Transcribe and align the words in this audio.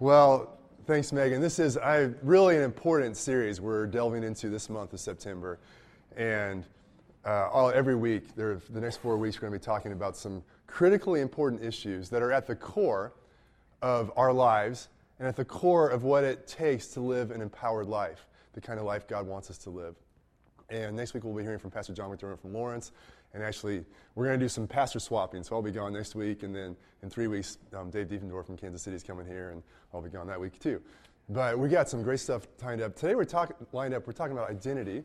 Well, 0.00 0.56
thanks, 0.86 1.12
Megan. 1.12 1.40
This 1.40 1.58
is 1.58 1.76
I, 1.76 2.10
really 2.22 2.56
an 2.56 2.62
important 2.62 3.16
series 3.16 3.60
we're 3.60 3.84
delving 3.88 4.22
into 4.22 4.48
this 4.48 4.70
month 4.70 4.92
of 4.92 5.00
September. 5.00 5.58
And 6.16 6.64
uh, 7.26 7.48
all, 7.48 7.70
every 7.70 7.96
week, 7.96 8.36
there, 8.36 8.60
the 8.70 8.80
next 8.80 8.98
four 8.98 9.16
weeks, 9.16 9.38
we're 9.38 9.48
going 9.48 9.54
to 9.54 9.58
be 9.58 9.64
talking 9.64 9.90
about 9.90 10.16
some 10.16 10.44
critically 10.68 11.20
important 11.20 11.64
issues 11.64 12.08
that 12.10 12.22
are 12.22 12.30
at 12.30 12.46
the 12.46 12.54
core 12.54 13.12
of 13.82 14.12
our 14.16 14.32
lives 14.32 14.88
and 15.18 15.26
at 15.26 15.34
the 15.34 15.44
core 15.44 15.88
of 15.88 16.04
what 16.04 16.22
it 16.22 16.46
takes 16.46 16.86
to 16.88 17.00
live 17.00 17.32
an 17.32 17.40
empowered 17.40 17.88
life, 17.88 18.24
the 18.52 18.60
kind 18.60 18.78
of 18.78 18.86
life 18.86 19.08
God 19.08 19.26
wants 19.26 19.50
us 19.50 19.58
to 19.58 19.70
live. 19.70 19.96
And 20.70 20.94
next 20.94 21.12
week, 21.12 21.24
we'll 21.24 21.34
be 21.34 21.42
hearing 21.42 21.58
from 21.58 21.72
Pastor 21.72 21.92
John 21.92 22.08
McDermott 22.08 22.38
from 22.38 22.54
Lawrence. 22.54 22.92
And 23.34 23.42
actually, 23.42 23.84
we're 24.14 24.26
going 24.26 24.38
to 24.38 24.44
do 24.44 24.48
some 24.48 24.66
pastor 24.66 24.98
swapping. 24.98 25.42
So 25.42 25.54
I'll 25.54 25.62
be 25.62 25.70
gone 25.70 25.92
next 25.92 26.14
week. 26.14 26.42
And 26.42 26.54
then 26.54 26.76
in 27.02 27.10
three 27.10 27.26
weeks, 27.26 27.58
um, 27.76 27.90
Dave 27.90 28.08
Diefendorf 28.08 28.46
from 28.46 28.56
Kansas 28.56 28.82
City 28.82 28.96
is 28.96 29.02
coming 29.02 29.26
here. 29.26 29.50
And 29.50 29.62
I'll 29.92 30.02
be 30.02 30.10
gone 30.10 30.26
that 30.28 30.40
week 30.40 30.58
too. 30.58 30.80
But 31.28 31.58
we 31.58 31.68
got 31.68 31.88
some 31.88 32.02
great 32.02 32.20
stuff 32.20 32.48
lined 32.62 32.80
up. 32.80 32.96
Today, 32.96 33.14
we're 33.14 33.24
talking 33.24 33.54
lined 33.72 33.94
up. 33.94 34.06
We're 34.06 34.14
talking 34.14 34.32
about 34.32 34.50
identity, 34.50 35.02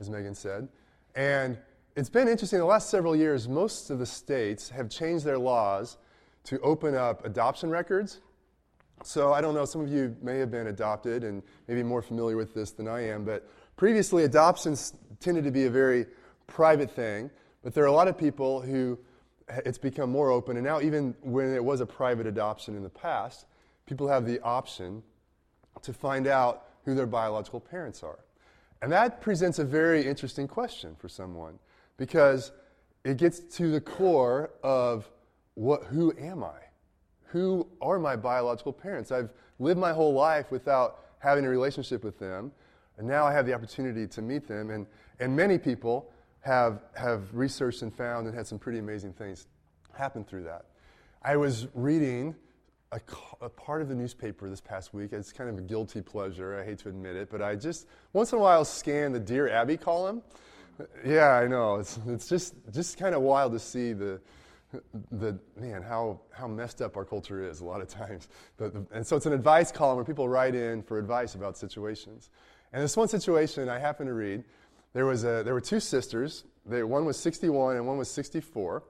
as 0.00 0.08
Megan 0.08 0.34
said. 0.34 0.68
And 1.16 1.58
it's 1.96 2.08
been 2.08 2.28
interesting. 2.28 2.58
The 2.58 2.64
last 2.64 2.90
several 2.90 3.14
years, 3.14 3.48
most 3.48 3.90
of 3.90 3.98
the 3.98 4.06
states 4.06 4.68
have 4.70 4.88
changed 4.88 5.24
their 5.24 5.38
laws 5.38 5.96
to 6.44 6.60
open 6.60 6.94
up 6.94 7.24
adoption 7.24 7.70
records. 7.70 8.20
So 9.02 9.32
I 9.32 9.40
don't 9.40 9.54
know, 9.54 9.64
some 9.64 9.80
of 9.80 9.88
you 9.88 10.16
may 10.22 10.38
have 10.38 10.50
been 10.50 10.68
adopted 10.68 11.24
and 11.24 11.42
maybe 11.68 11.82
more 11.82 12.02
familiar 12.02 12.36
with 12.36 12.54
this 12.54 12.70
than 12.70 12.88
I 12.88 13.06
am, 13.08 13.24
but 13.24 13.48
previously 13.76 14.24
adoptions 14.24 14.94
tended 15.20 15.44
to 15.44 15.50
be 15.50 15.66
a 15.66 15.70
very 15.70 16.06
private 16.46 16.90
thing. 16.90 17.30
But 17.64 17.72
there 17.72 17.82
are 17.82 17.88
a 17.88 17.92
lot 17.92 18.06
of 18.08 18.16
people 18.16 18.60
who 18.60 18.98
it's 19.64 19.78
become 19.78 20.10
more 20.10 20.30
open, 20.30 20.56
and 20.56 20.64
now 20.64 20.80
even 20.80 21.14
when 21.22 21.52
it 21.52 21.64
was 21.64 21.80
a 21.80 21.86
private 21.86 22.26
adoption 22.26 22.76
in 22.76 22.82
the 22.82 22.90
past, 22.90 23.46
people 23.86 24.06
have 24.06 24.26
the 24.26 24.38
option 24.40 25.02
to 25.82 25.92
find 25.92 26.26
out 26.26 26.66
who 26.84 26.94
their 26.94 27.06
biological 27.06 27.60
parents 27.60 28.02
are. 28.02 28.20
And 28.82 28.92
that 28.92 29.20
presents 29.20 29.58
a 29.58 29.64
very 29.64 30.06
interesting 30.06 30.46
question 30.46 30.94
for 30.98 31.08
someone 31.08 31.58
because 31.96 32.52
it 33.02 33.16
gets 33.16 33.40
to 33.56 33.70
the 33.70 33.80
core 33.80 34.50
of 34.62 35.08
what, 35.54 35.84
who 35.84 36.14
am 36.18 36.44
I? 36.44 36.58
Who 37.28 37.66
are 37.80 37.98
my 37.98 38.16
biological 38.16 38.72
parents? 38.72 39.10
I've 39.10 39.30
lived 39.58 39.80
my 39.80 39.92
whole 39.92 40.12
life 40.12 40.50
without 40.50 41.00
having 41.18 41.46
a 41.46 41.48
relationship 41.48 42.04
with 42.04 42.18
them, 42.18 42.52
and 42.98 43.06
now 43.06 43.24
I 43.24 43.32
have 43.32 43.46
the 43.46 43.54
opportunity 43.54 44.06
to 44.06 44.22
meet 44.22 44.46
them. 44.46 44.70
And, 44.70 44.86
and 45.18 45.34
many 45.34 45.56
people 45.58 46.10
have, 46.44 46.82
have 46.94 47.34
researched 47.34 47.82
and 47.82 47.94
found 47.94 48.26
and 48.26 48.36
had 48.36 48.46
some 48.46 48.58
pretty 48.58 48.78
amazing 48.78 49.14
things 49.14 49.46
happen 49.94 50.24
through 50.24 50.44
that. 50.44 50.66
I 51.22 51.36
was 51.36 51.68
reading 51.72 52.34
a, 52.92 53.00
a, 53.40 53.48
part 53.48 53.80
of 53.80 53.88
the 53.88 53.94
newspaper 53.94 54.50
this 54.50 54.60
past 54.60 54.92
week. 54.92 55.12
It's 55.12 55.32
kind 55.32 55.48
of 55.48 55.56
a 55.56 55.62
guilty 55.62 56.02
pleasure. 56.02 56.60
I 56.60 56.64
hate 56.64 56.78
to 56.80 56.90
admit 56.90 57.16
it, 57.16 57.30
but 57.30 57.40
I 57.40 57.56
just 57.56 57.88
once 58.12 58.32
in 58.32 58.38
a 58.38 58.42
while 58.42 58.64
scan 58.64 59.12
the 59.12 59.20
Dear 59.20 59.48
Abby 59.48 59.78
column. 59.78 60.22
Yeah, 61.04 61.30
I 61.30 61.46
know. 61.46 61.76
It's, 61.76 61.98
it's 62.06 62.28
just, 62.28 62.54
just 62.72 62.98
kind 62.98 63.14
of 63.14 63.22
wild 63.22 63.52
to 63.52 63.58
see 63.58 63.94
the, 63.94 64.20
the 65.12 65.38
man 65.56 65.82
how, 65.82 66.20
how 66.30 66.46
messed 66.46 66.82
up 66.82 66.96
our 66.96 67.04
culture 67.06 67.48
is 67.48 67.60
a 67.60 67.64
lot 67.64 67.80
of 67.80 67.88
times. 67.88 68.28
The, 68.58 68.84
and 68.92 69.06
so 69.06 69.16
it's 69.16 69.26
an 69.26 69.32
advice 69.32 69.72
column 69.72 69.96
where 69.96 70.04
people 70.04 70.28
write 70.28 70.54
in 70.54 70.82
for 70.82 70.98
advice 70.98 71.36
about 71.36 71.56
situations. 71.56 72.28
And 72.74 72.82
this 72.82 72.96
one 72.96 73.08
situation 73.08 73.68
I 73.68 73.78
happened 73.78 74.08
to 74.08 74.14
read 74.14 74.44
there, 74.94 75.06
was 75.06 75.24
a, 75.24 75.42
there 75.44 75.52
were 75.52 75.60
two 75.60 75.80
sisters. 75.80 76.44
They, 76.64 76.82
one 76.82 77.04
was 77.04 77.18
61 77.18 77.76
and 77.76 77.86
one 77.86 77.98
was 77.98 78.10
64. 78.10 78.82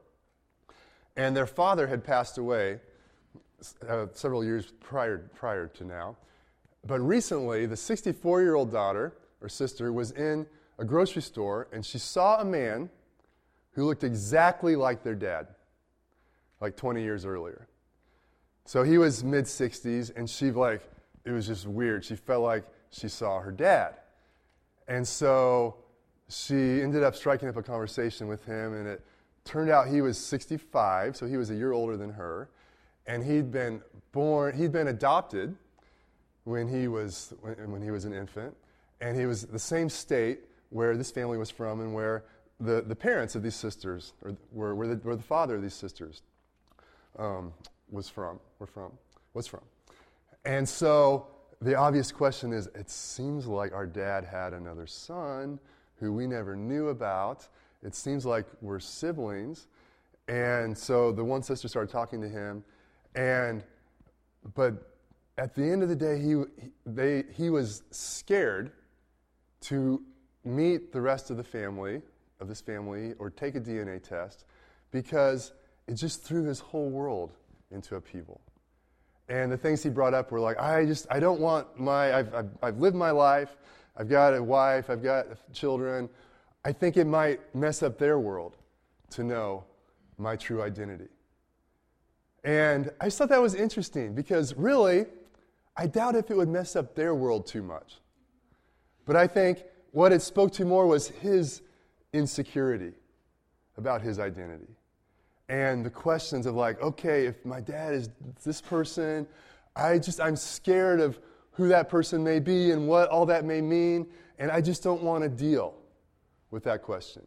And 1.17 1.37
their 1.37 1.47
father 1.47 1.87
had 1.87 2.05
passed 2.05 2.39
away 2.39 2.81
uh, 3.89 4.07
several 4.13 4.45
years 4.45 4.73
prior, 4.81 5.31
prior 5.35 5.67
to 5.69 5.85
now. 5.85 6.17
But 6.87 7.01
recently, 7.01 7.67
the 7.67 7.77
64 7.77 8.43
year 8.43 8.55
old 8.55 8.71
daughter 8.71 9.15
or 9.41 9.49
sister 9.49 9.93
was 9.93 10.11
in 10.13 10.47
a 10.79 10.85
grocery 10.85 11.23
store 11.23 11.69
and 11.73 11.85
she 11.85 11.99
saw 11.99 12.41
a 12.41 12.45
man 12.45 12.91
who 13.73 13.87
looked 13.87 14.05
exactly 14.05 14.77
like 14.77 15.03
their 15.03 15.15
dad, 15.15 15.49
like 16.61 16.77
20 16.77 17.03
years 17.03 17.25
earlier. 17.25 17.67
So 18.67 18.83
he 18.83 18.99
was 18.99 19.25
mid 19.25 19.45
60s 19.45 20.15
and 20.17 20.29
she, 20.29 20.51
like, 20.51 20.83
it 21.25 21.31
was 21.31 21.47
just 21.47 21.67
weird. 21.67 22.05
She 22.05 22.17
felt 22.17 22.43
like 22.43 22.65
she 22.91 23.09
saw 23.09 23.41
her 23.41 23.51
dad. 23.51 23.95
And 24.87 25.07
so 25.07 25.77
she 26.29 26.83
ended 26.83 27.03
up 27.03 27.15
striking 27.15 27.49
up 27.49 27.57
a 27.57 27.63
conversation 27.63 28.29
with 28.29 28.45
him, 28.45 28.75
and 28.75 28.87
it 28.87 29.05
turned 29.45 29.71
out 29.71 29.89
he 29.89 30.01
was 30.01 30.19
65, 30.19 31.17
so 31.17 31.27
he 31.27 31.37
was 31.37 31.51
a 31.51 31.55
year 31.55 31.73
older 31.73 31.97
than 31.97 32.11
her, 32.11 32.49
and 33.07 33.23
he'd 33.23 33.51
been 33.53 33.83
born, 34.13 34.57
he'd 34.57 34.73
been 34.73 34.89
adopted 34.89 35.55
when 36.45 36.69
he 36.69 36.89
was 36.89 37.35
when, 37.41 37.71
when 37.71 37.83
he 37.83 37.91
was 37.91 38.05
an 38.05 38.13
infant, 38.13 38.55
and 39.01 39.19
he 39.19 39.27
was 39.27 39.43
the 39.47 39.59
same 39.59 39.89
state 39.89 40.41
where 40.71 40.97
this 40.97 41.11
family 41.11 41.39
was 41.39 41.51
from, 41.51 41.81
and 41.81 41.95
where 41.95 42.25
the, 42.61 42.83
the 42.83 42.97
parents 42.97 43.35
of 43.35 43.43
these 43.43 43.55
sisters, 43.55 44.13
or 44.23 44.37
where, 44.51 44.75
where, 44.75 44.89
the, 44.89 44.97
where 44.97 45.17
the 45.17 45.23
father 45.23 45.57
of 45.57 45.63
these 45.63 45.75
sisters 45.75 46.23
um, 47.19 47.53
was 47.91 48.09
from, 48.09 48.41
were 48.59 48.67
from, 48.67 48.93
was 49.35 49.47
from. 49.47 49.61
And 50.45 50.69
so 50.69 51.27
the 51.61 51.75
obvious 51.75 52.13
question 52.13 52.53
is 52.53 52.69
it 52.75 52.91
seems 52.91 53.47
like 53.47 53.73
our 53.73 53.87
dad 53.87 54.25
had 54.25 54.53
another 54.53 54.87
son 54.87 55.59
who 56.01 56.13
we 56.13 56.27
never 56.27 56.57
knew 56.57 56.89
about. 56.89 57.47
It 57.83 57.95
seems 57.95 58.25
like 58.25 58.47
we're 58.61 58.81
siblings. 58.81 59.67
And 60.29 60.77
so 60.77 61.13
the 61.13 61.25
one 61.25 61.43
sister 61.43 61.69
started 61.69 61.91
talking 61.93 62.21
to 62.23 62.29
him, 62.29 62.65
and 63.15 63.63
but 64.55 64.95
at 65.39 65.55
the 65.55 65.63
end 65.63 65.83
of 65.83 65.89
the 65.89 65.97
day, 65.97 66.21
he, 66.21 66.43
they, 66.87 67.25
he 67.35 67.51
was 67.51 67.83
scared 67.91 68.73
to 69.63 70.03
meet 70.45 70.93
the 70.93 71.01
rest 71.01 71.31
of 71.31 71.37
the 71.37 71.45
family, 71.45 72.03
of 72.41 72.49
this 72.49 72.61
family, 72.61 73.15
or 73.19 73.31
take 73.31 73.55
a 73.55 73.61
DNA 73.61 74.03
test 74.03 74.45
because 74.91 75.53
it 75.87 75.95
just 75.95 76.23
threw 76.23 76.45
his 76.45 76.61
whole 76.61 76.89
world 76.89 77.33
into 77.71 77.97
upheaval. 77.97 78.41
And 79.29 79.51
the 79.51 79.57
things 79.57 79.83
he 79.83 79.89
brought 79.89 80.15
up 80.15 80.31
were 80.31 80.41
like, 80.41 80.59
I 80.61 80.85
just, 80.85 81.07
I 81.11 81.19
don't 81.19 81.41
want 81.41 81.81
my, 81.81 82.15
I've, 82.15 82.35
I've, 82.35 82.51
I've 82.63 82.79
lived 82.79 82.95
my 82.95 83.11
life. 83.11 83.57
I've 83.97 84.09
got 84.09 84.35
a 84.35 84.43
wife, 84.43 84.91
I've 84.91 85.03
got 85.03 85.27
children. 85.53 86.09
I 86.65 86.73
think 86.73 86.97
it 86.97 87.07
might 87.07 87.55
mess 87.55 87.83
up 87.83 87.99
their 87.99 88.19
world 88.19 88.57
to 89.11 89.23
know 89.23 89.65
my 90.19 90.37
true 90.37 90.63
identity. 90.63 91.09
And 92.43 92.91
I 93.01 93.07
just 93.07 93.19
thought 93.19 93.29
that 93.31 93.41
was 93.41 93.55
interesting 93.55 94.15
because 94.15 94.55
really, 94.55 95.07
I 95.77 95.87
doubt 95.87 96.15
if 96.15 96.31
it 96.31 96.37
would 96.37 96.49
mess 96.49 96.77
up 96.77 96.95
their 96.95 97.15
world 97.15 97.47
too 97.47 97.63
much. 97.63 98.01
But 99.07 99.17
I 99.17 99.27
think 99.27 99.65
what 99.93 100.13
it 100.13 100.23
spoke 100.23 100.53
to 100.53 100.65
more 100.65 100.87
was 100.87 101.09
his 101.09 101.63
insecurity 102.13 102.93
about 103.77 104.03
his 104.03 104.19
identity. 104.19 104.77
And 105.49 105.85
the 105.85 105.91
questions 105.91 106.47
of, 106.47 106.55
like, 106.55 106.81
okay, 106.81 107.27
if 107.27 107.45
my 107.45 107.61
dad 107.61 107.95
is 107.95 108.09
this 108.45 108.61
person, 108.61 109.27
I 109.77 109.99
just, 109.99 110.21
I'm 110.21 110.37
scared 110.37 111.01
of 111.01 111.19
who 111.55 111.69
that 111.69 111.89
person 111.89 112.23
may 112.23 112.41
be 112.41 112.73
and 112.73 112.87
what 112.87 113.09
all 113.09 113.27
that 113.27 113.45
may 113.45 113.61
mean, 113.61 114.07
and 114.39 114.51
I 114.51 114.61
just 114.61 114.83
don't 114.83 115.03
want 115.03 115.23
to 115.23 115.29
deal 115.29 115.75
with 116.51 116.65
that 116.65 116.83
question 116.83 117.23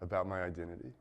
about 0.00 0.28
my 0.28 0.42
identity. 0.42 0.92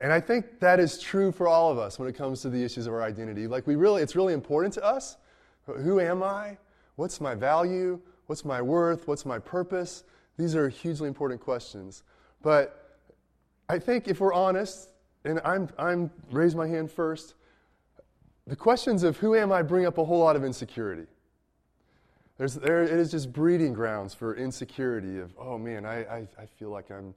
And 0.00 0.12
I 0.12 0.20
think 0.20 0.60
that 0.60 0.78
is 0.78 1.00
true 1.00 1.32
for 1.32 1.48
all 1.48 1.70
of 1.70 1.78
us 1.78 1.98
when 1.98 2.08
it 2.08 2.14
comes 2.14 2.40
to 2.42 2.50
the 2.50 2.62
issues 2.62 2.86
of 2.86 2.92
our 2.92 3.02
identity. 3.02 3.48
Like 3.48 3.66
we 3.66 3.74
really 3.74 4.02
it's 4.02 4.14
really 4.14 4.32
important 4.32 4.74
to 4.74 4.84
us. 4.84 5.16
Who 5.66 6.00
am 6.00 6.22
I? 6.22 6.56
What's 6.96 7.20
my 7.20 7.34
value? 7.34 8.00
What's 8.26 8.44
my 8.44 8.62
worth? 8.62 9.08
What's 9.08 9.26
my 9.26 9.38
purpose? 9.38 10.04
These 10.36 10.54
are 10.54 10.68
hugely 10.68 11.08
important 11.08 11.40
questions. 11.40 12.04
But 12.42 12.96
I 13.68 13.78
think 13.80 14.06
if 14.06 14.20
we're 14.20 14.32
honest, 14.32 14.90
and 15.24 15.40
I'm 15.44 15.68
I'm 15.78 16.10
raise 16.30 16.54
my 16.54 16.68
hand 16.68 16.92
first, 16.92 17.34
the 18.46 18.56
questions 18.56 19.02
of 19.02 19.16
who 19.16 19.34
am 19.34 19.50
I 19.50 19.62
bring 19.62 19.84
up 19.84 19.98
a 19.98 20.04
whole 20.04 20.20
lot 20.20 20.36
of 20.36 20.44
insecurity. 20.44 21.06
There's, 22.38 22.54
there, 22.54 22.84
it 22.84 22.90
is 22.90 23.10
just 23.10 23.32
breeding 23.32 23.72
grounds 23.72 24.14
for 24.14 24.36
insecurity 24.36 25.18
of, 25.18 25.32
oh 25.38 25.58
man, 25.58 25.84
I, 25.84 26.04
I, 26.04 26.28
I 26.38 26.46
feel 26.46 26.70
like 26.70 26.90
I'm, 26.90 27.12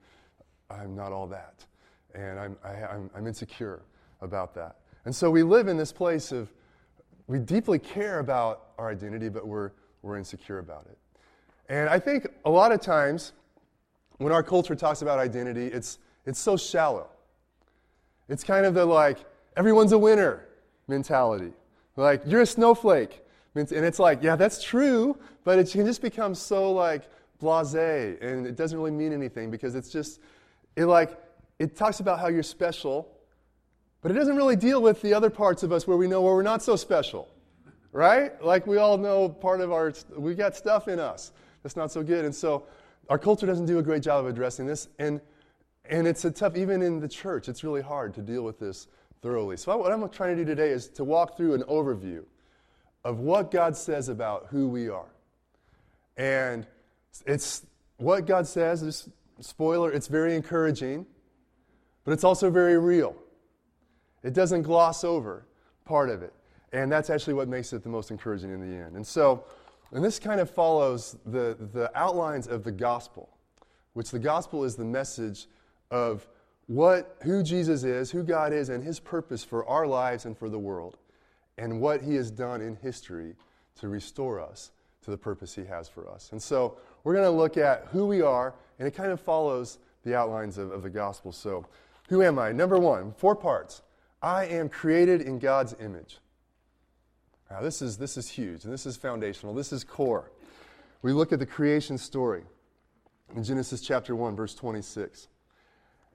I'm 0.70 0.96
not 0.96 1.12
all 1.12 1.28
that. 1.28 1.64
And 2.16 2.40
I'm, 2.40 2.58
I, 2.64 2.74
am 2.74 2.76
i 2.76 2.96
am 2.96 3.10
i 3.16 3.18
am 3.20 3.28
insecure 3.28 3.84
about 4.22 4.56
that. 4.56 4.78
And 5.06 5.16
so 5.16 5.30
we 5.30 5.44
live 5.44 5.68
in 5.68 5.78
this 5.78 5.92
place 5.92 6.32
of, 6.32 6.52
we 7.28 7.38
deeply 7.38 7.78
care 7.78 8.20
about 8.20 8.72
our 8.80 8.90
identity, 8.90 9.30
but 9.30 9.48
we're, 9.48 9.72
we're 10.02 10.18
insecure 10.18 10.58
about 10.58 10.88
it. 10.90 10.98
And 11.70 11.88
I 11.88 12.00
think 12.00 12.28
a 12.44 12.50
lot 12.50 12.72
of 12.72 12.82
times 12.82 13.34
when 14.18 14.34
our 14.34 14.44
culture 14.44 14.76
talks 14.76 15.04
about 15.04 15.20
identity, 15.20 15.68
it's, 15.68 16.00
it's 16.26 16.40
so 16.40 16.58
shallow. 16.58 17.08
It's 18.28 18.44
kind 18.44 18.66
of 18.66 18.74
the 18.74 18.86
like, 18.86 19.20
everyone's 19.56 19.92
a 19.92 19.98
winner 19.98 20.48
mentality. 20.88 21.54
Like, 21.96 22.24
you're 22.26 22.42
a 22.42 22.46
snowflake. 22.46 23.24
And 23.54 23.70
it's 23.72 24.00
like, 24.00 24.24
yeah, 24.24 24.36
that's 24.36 24.64
true, 24.64 25.18
but 25.44 25.60
it 25.60 25.70
can 25.70 25.86
just 25.86 26.02
become 26.02 26.34
so 26.36 26.72
like 26.72 27.04
blase 27.40 27.74
and 28.22 28.48
it 28.48 28.56
doesn't 28.56 28.78
really 28.78 28.92
mean 28.92 29.12
anything 29.12 29.52
because 29.52 29.76
it's 29.76 29.90
just, 29.90 30.22
it 30.76 30.86
like, 30.86 31.20
it 31.60 31.76
talks 31.76 32.00
about 32.00 32.20
how 32.20 32.28
you're 32.28 32.44
special, 32.44 33.12
but 34.02 34.12
it 34.12 34.14
doesn't 34.14 34.38
really 34.38 34.56
deal 34.56 34.82
with 34.82 35.02
the 35.02 35.14
other 35.14 35.30
parts 35.30 35.64
of 35.64 35.72
us 35.72 35.86
where 35.86 35.98
we 35.98 36.08
know 36.08 36.22
where 36.22 36.34
we're 36.34 36.44
not 36.44 36.64
so 36.64 36.76
special. 36.76 37.28
right? 37.92 38.42
Like 38.44 38.68
we 38.68 38.78
all 38.78 38.98
know 38.98 39.30
part 39.30 39.62
of 39.62 39.72
our, 39.72 39.94
we 40.16 40.34
got 40.34 40.56
stuff 40.56 40.88
in 40.88 41.00
us 41.00 41.32
that's 41.64 41.76
not 41.76 41.92
so 41.92 42.04
good. 42.04 42.26
And 42.26 42.34
so 42.34 42.64
our 43.10 43.20
culture 43.20 43.46
doesn't 43.46 43.66
do 43.66 43.80
a 43.80 43.84
great 43.84 44.04
job 44.04 44.26
of 44.26 44.32
addressing 44.32 44.66
this. 44.66 44.88
And, 45.00 45.22
and 45.86 46.08
it's 46.08 46.26
a 46.26 46.32
tough, 46.32 46.56
even 46.56 46.82
in 46.82 47.00
the 47.00 47.08
church, 47.08 47.50
it's 47.50 47.64
really 47.64 47.82
hard 47.82 48.14
to 48.16 48.22
deal 48.22 48.44
with 48.44 48.60
this 48.60 48.88
thoroughly. 49.22 49.58
So 49.58 49.76
what 49.78 49.92
I'm 49.92 50.08
trying 50.10 50.36
to 50.36 50.44
do 50.44 50.46
today 50.46 50.70
is 50.70 50.88
to 50.90 51.04
walk 51.04 51.38
through 51.38 51.54
an 51.54 51.64
overview 51.64 52.24
of 53.04 53.20
what 53.20 53.52
God 53.52 53.76
says 53.76 54.10
about 54.10 54.48
who 54.50 54.68
we 54.68 54.90
are. 54.90 55.12
And 56.18 56.68
it's 57.26 57.66
what 57.98 58.26
God 58.26 58.48
says, 58.48 58.82
is 58.84 59.10
spoiler, 59.40 59.92
it's 59.92 60.08
very 60.08 60.36
encouraging, 60.36 61.06
but 62.04 62.12
it's 62.12 62.24
also 62.24 62.50
very 62.50 62.78
real. 62.78 63.16
It 64.24 64.34
doesn't 64.34 64.64
gloss 64.64 65.04
over 65.04 65.46
part 65.86 66.10
of 66.10 66.22
it. 66.22 66.34
And 66.74 66.92
that's 66.92 67.10
actually 67.10 67.34
what 67.34 67.48
makes 67.48 67.74
it 67.74 67.84
the 67.84 67.90
most 67.90 68.12
encouraging 68.12 68.52
in 68.52 68.62
the 68.62 68.78
end. 68.78 68.96
And 68.96 69.06
so, 69.06 69.44
and 69.92 70.04
this 70.04 70.20
kind 70.20 70.40
of 70.40 70.50
follows 70.50 71.18
the, 71.26 71.58
the 71.74 71.92
outlines 71.96 72.48
of 72.48 72.64
the 72.64 72.72
gospel, 72.72 73.30
which 73.94 74.12
the 74.12 74.20
gospel 74.20 74.64
is 74.64 74.76
the 74.76 74.86
message 74.86 75.48
of 75.90 76.28
what, 76.68 77.18
who 77.24 77.44
Jesus 77.44 77.84
is, 77.84 78.12
who 78.12 78.24
God 78.24 78.54
is, 78.54 78.70
and 78.70 78.84
his 78.84 79.00
purpose 79.00 79.44
for 79.44 79.66
our 79.66 79.86
lives 79.86 80.26
and 80.26 80.38
for 80.38 80.48
the 80.48 80.60
world, 80.60 80.98
and 81.62 81.80
what 81.80 82.02
he 82.02 82.16
has 82.16 82.32
done 82.32 82.60
in 82.60 82.76
history 82.76 83.36
to 83.76 83.88
restore 83.88 84.42
us 84.42 84.72
to 85.04 85.12
the 85.12 85.18
purpose 85.18 85.54
he 85.54 85.64
has 85.64 85.88
for 85.88 86.10
us. 86.10 86.32
And 86.32 86.42
so 86.42 86.78
we're 87.04 87.14
going 87.14 87.26
to 87.26 87.30
look 87.30 87.56
at 87.56 87.88
who 87.92 88.08
we 88.08 88.24
are, 88.24 88.56
and 88.80 88.88
it 88.88 88.92
kind 88.92 89.12
of 89.12 89.22
follows 89.22 89.78
the 90.04 90.16
outlines 90.16 90.58
of, 90.58 90.72
of 90.72 90.82
the 90.82 90.90
gospel. 90.90 91.32
So, 91.32 91.68
who 92.10 92.24
am 92.24 92.40
I? 92.40 92.52
Number 92.52 92.80
one, 92.80 93.14
four 93.14 93.36
parts. 93.36 93.84
I 94.24 94.46
am 94.46 94.70
created 94.70 95.22
in 95.22 95.38
God's 95.38 95.76
image. 95.80 96.18
Now, 97.50 97.62
this 97.62 97.82
is, 97.82 97.98
this 97.98 98.18
is 98.18 98.28
huge, 98.28 98.64
and 98.64 98.74
this 98.74 98.86
is 98.88 98.98
foundational. 98.98 99.54
This 99.54 99.72
is 99.72 99.84
core. 99.84 100.32
We 101.04 101.14
look 101.14 101.32
at 101.32 101.40
the 101.40 101.46
creation 101.46 101.98
story 101.98 102.44
in 103.36 103.44
Genesis 103.44 103.82
chapter 103.82 104.16
1, 104.16 104.36
verse 104.36 104.56
26. 104.56 105.28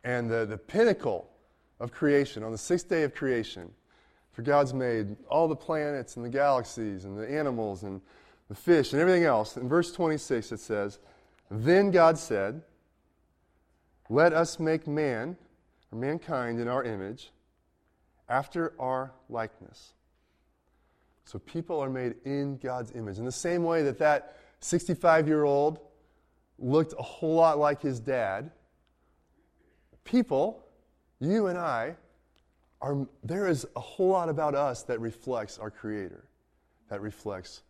And 0.02 0.28
the, 0.28 0.44
the 0.44 0.58
pinnacle 0.58 1.30
of 1.78 1.92
creation, 1.92 2.42
on 2.42 2.52
the 2.52 2.58
sixth 2.58 2.88
day 2.88 3.04
of 3.04 3.14
creation, 3.14 3.70
for 4.36 4.42
God's 4.42 4.74
made 4.74 5.16
all 5.30 5.48
the 5.48 5.56
planets 5.56 6.16
and 6.16 6.24
the 6.24 6.28
galaxies 6.28 7.06
and 7.06 7.16
the 7.18 7.26
animals 7.26 7.84
and 7.84 8.02
the 8.50 8.54
fish 8.54 8.92
and 8.92 9.00
everything 9.00 9.24
else. 9.24 9.56
In 9.56 9.66
verse 9.66 9.90
26, 9.92 10.52
it 10.52 10.60
says, 10.60 10.98
Then 11.50 11.90
God 11.90 12.18
said, 12.18 12.60
Let 14.10 14.34
us 14.34 14.60
make 14.60 14.86
man, 14.86 15.38
or 15.90 15.98
mankind, 15.98 16.60
in 16.60 16.68
our 16.68 16.84
image, 16.84 17.30
after 18.28 18.74
our 18.78 19.10
likeness. 19.30 19.94
So 21.24 21.38
people 21.38 21.80
are 21.80 21.88
made 21.88 22.16
in 22.26 22.58
God's 22.58 22.92
image. 22.92 23.16
In 23.18 23.24
the 23.24 23.32
same 23.32 23.64
way 23.64 23.84
that 23.84 23.98
that 24.00 24.36
65 24.60 25.28
year 25.28 25.44
old 25.44 25.80
looked 26.58 26.92
a 26.98 27.02
whole 27.02 27.36
lot 27.36 27.58
like 27.58 27.80
his 27.80 28.00
dad, 28.00 28.50
people, 30.04 30.62
you 31.20 31.46
and 31.46 31.56
I, 31.56 31.96
are, 32.80 33.06
there 33.24 33.48
is 33.48 33.66
a 33.74 33.80
whole 33.80 34.08
lot 34.08 34.28
about 34.28 34.54
us 34.54 34.82
that 34.84 35.00
reflects 35.00 35.58
our 35.58 35.70
Creator, 35.70 36.24
that 36.90 37.00
reflects 37.00 37.62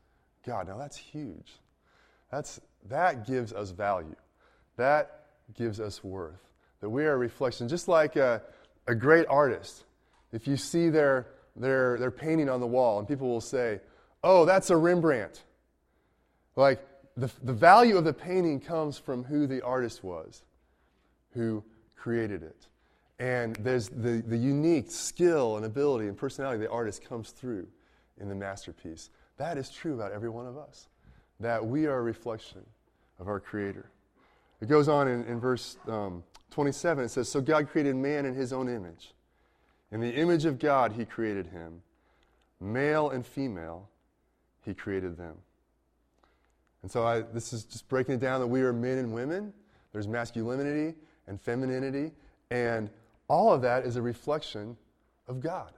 God. 0.44 0.68
Now 0.68 0.78
that's 0.78 0.96
huge. 0.96 1.52
That's, 2.30 2.60
that 2.88 3.26
gives 3.26 3.52
us 3.52 3.70
value. 3.70 4.16
That 4.76 5.26
gives 5.54 5.80
us 5.80 6.02
worth. 6.02 6.40
That 6.80 6.90
we 6.90 7.04
are 7.04 7.14
a 7.14 7.16
reflection, 7.16 7.68
just 7.68 7.88
like 7.88 8.16
a, 8.16 8.42
a 8.86 8.94
great 8.94 9.26
artist. 9.28 9.84
If 10.32 10.46
you 10.46 10.56
see 10.56 10.90
their, 10.90 11.26
their, 11.54 11.98
their 11.98 12.10
painting 12.10 12.48
on 12.48 12.60
the 12.60 12.66
wall, 12.66 12.98
and 12.98 13.08
people 13.08 13.28
will 13.28 13.40
say, 13.40 13.80
Oh, 14.22 14.44
that's 14.44 14.70
a 14.70 14.76
Rembrandt. 14.76 15.42
Like, 16.56 16.84
the, 17.16 17.30
the 17.42 17.52
value 17.52 17.96
of 17.96 18.04
the 18.04 18.12
painting 18.12 18.60
comes 18.60 18.98
from 18.98 19.24
who 19.24 19.46
the 19.46 19.62
artist 19.62 20.04
was, 20.04 20.42
who 21.32 21.62
created 21.94 22.42
it. 22.42 22.66
And 23.18 23.56
there's 23.56 23.88
the, 23.88 24.22
the 24.26 24.36
unique 24.36 24.90
skill 24.90 25.56
and 25.56 25.64
ability 25.64 26.08
and 26.08 26.16
personality 26.16 26.60
the 26.60 26.70
artist 26.70 27.02
comes 27.02 27.30
through 27.30 27.66
in 28.20 28.28
the 28.28 28.34
masterpiece. 28.34 29.10
That 29.38 29.58
is 29.58 29.70
true 29.70 29.94
about 29.94 30.12
every 30.12 30.28
one 30.28 30.46
of 30.46 30.56
us, 30.56 30.88
that 31.40 31.64
we 31.64 31.86
are 31.86 31.98
a 31.98 32.02
reflection 32.02 32.64
of 33.18 33.28
our 33.28 33.40
Creator. 33.40 33.90
It 34.60 34.68
goes 34.68 34.88
on 34.88 35.08
in, 35.08 35.24
in 35.24 35.40
verse 35.40 35.76
um, 35.88 36.22
27, 36.50 37.04
it 37.04 37.08
says, 37.10 37.28
So 37.28 37.40
God 37.40 37.68
created 37.68 37.96
man 37.96 38.24
in 38.24 38.34
his 38.34 38.52
own 38.52 38.68
image. 38.68 39.12
In 39.92 40.00
the 40.00 40.12
image 40.12 40.44
of 40.44 40.58
God, 40.58 40.92
he 40.92 41.04
created 41.04 41.46
him. 41.46 41.82
Male 42.60 43.10
and 43.10 43.26
female, 43.26 43.88
he 44.64 44.74
created 44.74 45.16
them. 45.16 45.36
And 46.82 46.90
so 46.90 47.06
I, 47.06 47.20
this 47.20 47.52
is 47.52 47.64
just 47.64 47.88
breaking 47.88 48.14
it 48.14 48.20
down 48.20 48.40
that 48.40 48.46
we 48.46 48.62
are 48.62 48.72
men 48.72 48.98
and 48.98 49.12
women. 49.12 49.52
There's 49.92 50.08
masculinity 50.08 50.94
and 51.26 51.40
femininity. 51.40 52.12
And 52.50 52.90
all 53.28 53.52
of 53.52 53.62
that 53.62 53.84
is 53.84 53.96
a 53.96 54.02
reflection 54.02 54.76
of 55.26 55.40
God, 55.40 55.72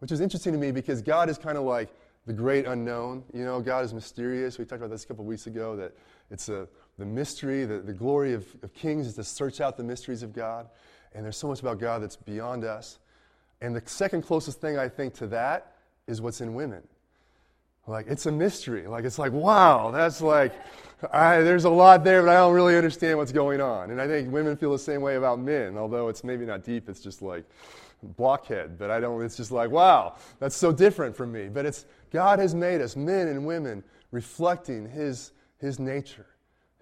which 0.00 0.12
is 0.12 0.20
interesting 0.20 0.52
to 0.52 0.58
me 0.58 0.70
because 0.70 1.02
God 1.02 1.28
is 1.28 1.38
kind 1.38 1.56
of 1.56 1.64
like 1.64 1.88
the 2.26 2.32
great 2.32 2.66
unknown. 2.66 3.24
You 3.32 3.44
know, 3.44 3.60
God 3.60 3.84
is 3.84 3.94
mysterious. 3.94 4.58
We 4.58 4.64
talked 4.64 4.82
about 4.82 4.90
this 4.90 5.04
a 5.04 5.06
couple 5.06 5.24
weeks 5.24 5.46
ago 5.46 5.76
that 5.76 5.94
it's 6.30 6.48
a, 6.48 6.68
the 6.98 7.06
mystery, 7.06 7.64
the, 7.64 7.78
the 7.78 7.92
glory 7.92 8.34
of, 8.34 8.46
of 8.62 8.74
kings 8.74 9.06
is 9.06 9.14
to 9.14 9.24
search 9.24 9.60
out 9.60 9.76
the 9.76 9.84
mysteries 9.84 10.22
of 10.22 10.32
God. 10.32 10.68
And 11.14 11.24
there's 11.24 11.36
so 11.36 11.48
much 11.48 11.60
about 11.60 11.78
God 11.78 12.02
that's 12.02 12.16
beyond 12.16 12.64
us. 12.64 12.98
And 13.60 13.74
the 13.74 13.82
second 13.86 14.22
closest 14.22 14.60
thing 14.60 14.78
I 14.78 14.88
think 14.88 15.14
to 15.14 15.26
that 15.28 15.74
is 16.06 16.20
what's 16.20 16.40
in 16.40 16.54
women. 16.54 16.82
Like, 17.88 18.06
it's 18.08 18.26
a 18.26 18.32
mystery. 18.32 18.86
Like, 18.86 19.04
it's 19.04 19.18
like, 19.18 19.32
wow, 19.32 19.90
that's 19.90 20.20
like, 20.20 20.52
I, 21.10 21.40
there's 21.40 21.64
a 21.64 21.70
lot 21.70 22.04
there, 22.04 22.22
but 22.22 22.30
I 22.30 22.34
don't 22.34 22.54
really 22.54 22.76
understand 22.76 23.16
what's 23.16 23.32
going 23.32 23.60
on. 23.60 23.90
And 23.90 24.00
I 24.00 24.06
think 24.06 24.30
women 24.30 24.56
feel 24.56 24.72
the 24.72 24.78
same 24.78 25.00
way 25.00 25.16
about 25.16 25.40
men, 25.40 25.78
although 25.78 26.08
it's 26.08 26.22
maybe 26.22 26.44
not 26.44 26.64
deep, 26.64 26.88
it's 26.88 27.00
just 27.00 27.22
like 27.22 27.44
blockhead. 28.02 28.78
But 28.78 28.90
I 28.90 29.00
don't, 29.00 29.22
it's 29.22 29.36
just 29.36 29.50
like, 29.50 29.70
wow, 29.70 30.16
that's 30.38 30.56
so 30.56 30.70
different 30.70 31.16
from 31.16 31.32
me. 31.32 31.48
But 31.48 31.64
it's, 31.64 31.86
God 32.10 32.38
has 32.40 32.54
made 32.54 32.82
us, 32.82 32.94
men 32.94 33.28
and 33.28 33.46
women, 33.46 33.82
reflecting 34.10 34.86
His, 34.86 35.32
his 35.58 35.78
nature, 35.78 36.26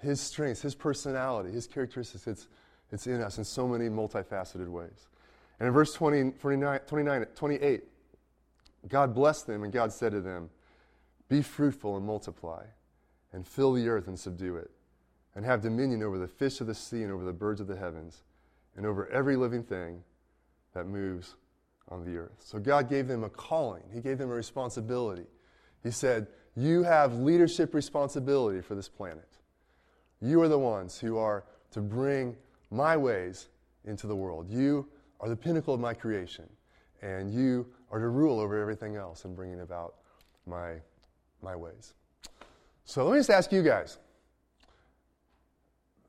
His 0.03 0.21
strengths, 0.21 0.63
His 0.63 0.75
personality, 0.75 1.53
His 1.53 1.69
characteristics. 1.69 2.27
It's, 2.27 2.49
it's 2.91 3.07
in 3.07 3.21
us 3.21 3.39
in 3.39 3.45
so 3.45 3.69
many 3.69 3.89
multifaceted 3.89 4.69
ways. 4.69 5.09
And 5.61 5.69
in 5.69 5.73
verse 5.73 5.93
20, 5.93 6.33
29, 6.33 6.81
29, 6.87 7.27
28, 7.37 7.85
God 8.89 9.15
blessed 9.15 9.47
them, 9.47 9.63
and 9.63 9.73
God 9.73 9.93
said 9.93 10.13
to 10.13 10.21
them, 10.21 10.51
Be 11.29 11.43
fruitful 11.43 11.97
and 11.97 12.07
multiply, 12.07 12.65
and 13.33 13.47
fill 13.47 13.73
the 13.73 13.89
earth 13.89 14.07
and 14.07 14.19
subdue 14.19 14.57
it, 14.57 14.71
and 15.35 15.45
have 15.45 15.61
dominion 15.61 16.03
over 16.03 16.19
the 16.19 16.29
fish 16.29 16.61
of 16.61 16.67
the 16.67 16.75
sea, 16.75 17.03
and 17.03 17.13
over 17.13 17.25
the 17.25 17.33
birds 17.33 17.61
of 17.61 17.67
the 17.67 17.77
heavens, 17.77 18.23
and 18.77 18.87
over 18.87 19.09
every 19.09 19.37
living 19.37 19.63
thing 19.63 20.03
that 20.73 20.87
moves 20.87 21.35
on 21.89 22.05
the 22.05 22.17
earth. 22.17 22.37
So 22.39 22.59
God 22.59 22.89
gave 22.89 23.09
them 23.09 23.25
a 23.25 23.31
calling, 23.31 23.83
He 23.93 24.01
gave 24.01 24.19
them 24.19 24.31
a 24.31 24.35
responsibility. 24.35 25.27
He 25.83 25.91
said, 25.91 26.27
You 26.55 26.83
have 26.83 27.15
leadership 27.15 27.75
responsibility 27.75 28.61
for 28.61 28.75
this 28.75 28.89
planet. 28.89 29.29
You 30.21 30.41
are 30.43 30.49
the 30.49 30.59
ones 30.59 30.99
who 30.99 31.19
are 31.19 31.45
to 31.73 31.81
bring 31.81 32.37
my 32.71 32.97
ways 32.97 33.49
into 33.85 34.07
the 34.07 34.17
world. 34.17 34.49
You 34.51 34.89
are 35.21 35.29
the 35.29 35.37
pinnacle 35.37 35.75
of 35.75 35.81
my 35.81 35.95
creation, 35.95 36.49
and 37.03 37.33
you 37.33 37.67
are 37.91 38.01
to 38.01 38.09
rule 38.09 38.41
over 38.41 38.61
everything 38.61 38.97
else 38.97 39.25
and 39.25 39.37
bringing 39.37 39.61
about 39.61 39.95
my, 40.47 40.75
my 41.47 41.55
ways. 41.55 41.95
So 42.85 43.05
let 43.05 43.13
me 43.13 43.19
just 43.21 43.31
ask 43.31 43.53
you 43.53 43.63
guys. 43.63 43.99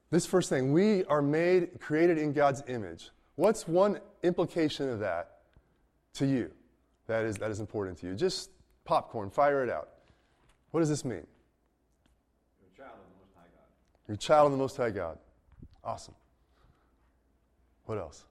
This 0.10 0.26
first 0.26 0.50
thing, 0.50 0.74
we 0.74 1.04
are 1.06 1.22
made, 1.22 1.80
created 1.80 2.18
in 2.18 2.34
God's 2.34 2.64
image. 2.68 3.12
What's 3.36 3.68
one 3.68 4.00
implication 4.24 4.90
of 4.90 5.00
that 5.00 5.42
to 6.16 6.26
you 6.26 6.50
that 7.06 7.24
is, 7.24 7.38
that 7.38 7.52
is 7.52 7.60
important 7.60 8.00
to 8.00 8.08
you? 8.08 8.16
Just 8.16 8.50
popcorn, 8.84 9.30
fire 9.30 9.64
it 9.64 9.70
out. 9.70 9.90
What 10.72 10.80
does 10.80 10.90
this 10.90 11.06
mean? 11.06 11.28
You're 12.60 12.72
a 12.74 12.78
child 12.78 12.98
of 12.98 13.06
the 13.06 13.20
Most 13.20 13.36
High 13.36 13.52
God. 13.54 14.08
You're 14.08 14.16
a 14.16 14.18
child 14.18 14.46
of 14.48 14.52
the 14.54 14.58
Most 14.58 14.78
High 14.78 14.90
God. 14.90 15.20
Awesome. 15.84 16.16
What 17.86 17.98
else? 17.98 18.26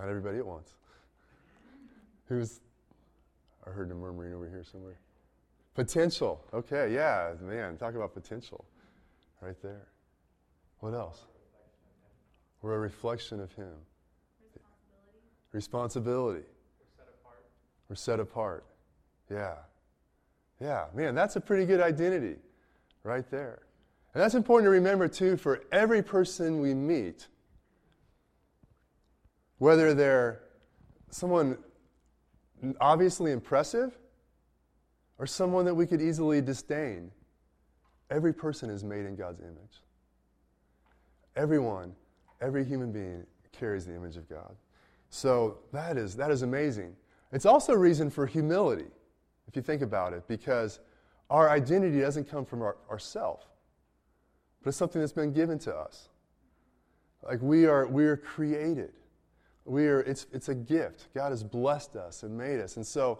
Not 0.00 0.08
everybody 0.08 0.38
at 0.38 0.46
once. 0.46 0.72
Who's, 2.26 2.60
I 3.66 3.70
heard 3.70 3.90
the 3.90 3.94
murmuring 3.94 4.32
over 4.32 4.48
here 4.48 4.64
somewhere. 4.64 4.98
Potential. 5.74 6.42
Okay, 6.54 6.94
yeah, 6.94 7.32
man, 7.42 7.76
talk 7.76 7.94
about 7.94 8.14
potential 8.14 8.64
right 9.42 9.60
there. 9.60 9.88
What 10.78 10.94
else? 10.94 11.24
We're 12.62 12.76
a 12.76 12.78
reflection 12.78 13.40
of 13.40 13.52
Him. 13.52 13.74
Responsibility. 15.52 16.38
Responsibility. 16.38 16.44
We're 16.78 16.96
set 16.96 17.08
apart. 17.20 17.44
We're 17.88 17.96
set 17.96 18.20
apart. 18.20 18.64
Yeah. 19.30 19.54
Yeah, 20.62 20.84
man, 20.94 21.14
that's 21.14 21.36
a 21.36 21.40
pretty 21.40 21.66
good 21.66 21.80
identity 21.80 22.36
right 23.04 23.30
there. 23.30 23.60
And 24.14 24.22
that's 24.22 24.34
important 24.34 24.66
to 24.66 24.70
remember, 24.70 25.08
too, 25.08 25.36
for 25.36 25.62
every 25.72 26.02
person 26.02 26.60
we 26.60 26.72
meet. 26.72 27.26
Whether 29.60 29.92
they're 29.92 30.40
someone 31.10 31.58
obviously 32.80 33.30
impressive 33.30 33.96
or 35.18 35.26
someone 35.26 35.66
that 35.66 35.74
we 35.74 35.86
could 35.86 36.00
easily 36.00 36.40
disdain. 36.40 37.10
Every 38.10 38.32
person 38.32 38.70
is 38.70 38.82
made 38.82 39.04
in 39.04 39.16
God's 39.16 39.40
image. 39.40 39.82
Everyone, 41.36 41.94
every 42.40 42.64
human 42.64 42.90
being 42.90 43.26
carries 43.52 43.84
the 43.84 43.94
image 43.94 44.16
of 44.16 44.26
God. 44.30 44.56
So 45.10 45.58
that 45.72 45.98
is, 45.98 46.16
that 46.16 46.30
is 46.30 46.40
amazing. 46.40 46.96
It's 47.30 47.44
also 47.44 47.74
a 47.74 47.78
reason 47.78 48.08
for 48.08 48.26
humility, 48.26 48.88
if 49.46 49.56
you 49.56 49.60
think 49.60 49.82
about 49.82 50.14
it, 50.14 50.26
because 50.26 50.80
our 51.28 51.50
identity 51.50 52.00
doesn't 52.00 52.30
come 52.30 52.46
from 52.46 52.62
our, 52.62 52.78
ourself, 52.90 53.44
but 54.62 54.70
it's 54.70 54.78
something 54.78 55.02
that's 55.02 55.12
been 55.12 55.34
given 55.34 55.58
to 55.60 55.74
us. 55.76 56.08
Like 57.22 57.42
we 57.42 57.66
are, 57.66 57.86
we 57.86 58.06
are 58.06 58.16
created. 58.16 58.92
We 59.64 59.86
are, 59.88 60.00
it's, 60.00 60.26
it's 60.32 60.48
a 60.48 60.54
gift. 60.54 61.08
God 61.14 61.30
has 61.30 61.42
blessed 61.44 61.96
us 61.96 62.22
and 62.22 62.36
made 62.36 62.60
us. 62.60 62.76
And 62.76 62.86
so 62.86 63.18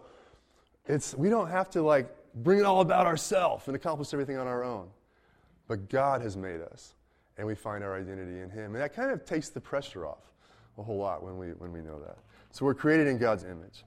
it's, 0.87 1.15
we 1.15 1.29
don't 1.29 1.49
have 1.49 1.69
to 1.71 1.81
like 1.81 2.09
bring 2.35 2.59
it 2.59 2.65
all 2.65 2.81
about 2.81 3.05
ourselves 3.05 3.67
and 3.67 3.75
accomplish 3.75 4.13
everything 4.13 4.37
on 4.37 4.47
our 4.47 4.63
own. 4.63 4.87
But 5.67 5.89
God 5.89 6.21
has 6.21 6.35
made 6.35 6.61
us, 6.61 6.95
and 7.37 7.47
we 7.47 7.55
find 7.55 7.83
our 7.83 7.95
identity 7.95 8.41
in 8.41 8.49
Him. 8.49 8.75
And 8.75 8.81
that 8.83 8.93
kind 8.93 9.11
of 9.11 9.23
takes 9.25 9.49
the 9.49 9.61
pressure 9.61 10.05
off 10.05 10.33
a 10.77 10.83
whole 10.83 10.97
lot 10.97 11.23
when 11.23 11.37
we, 11.37 11.47
when 11.49 11.71
we 11.71 11.79
know 11.79 11.99
that. 11.99 12.17
So 12.51 12.65
we're 12.65 12.73
created 12.73 13.07
in 13.07 13.17
God's 13.17 13.43
image. 13.43 13.85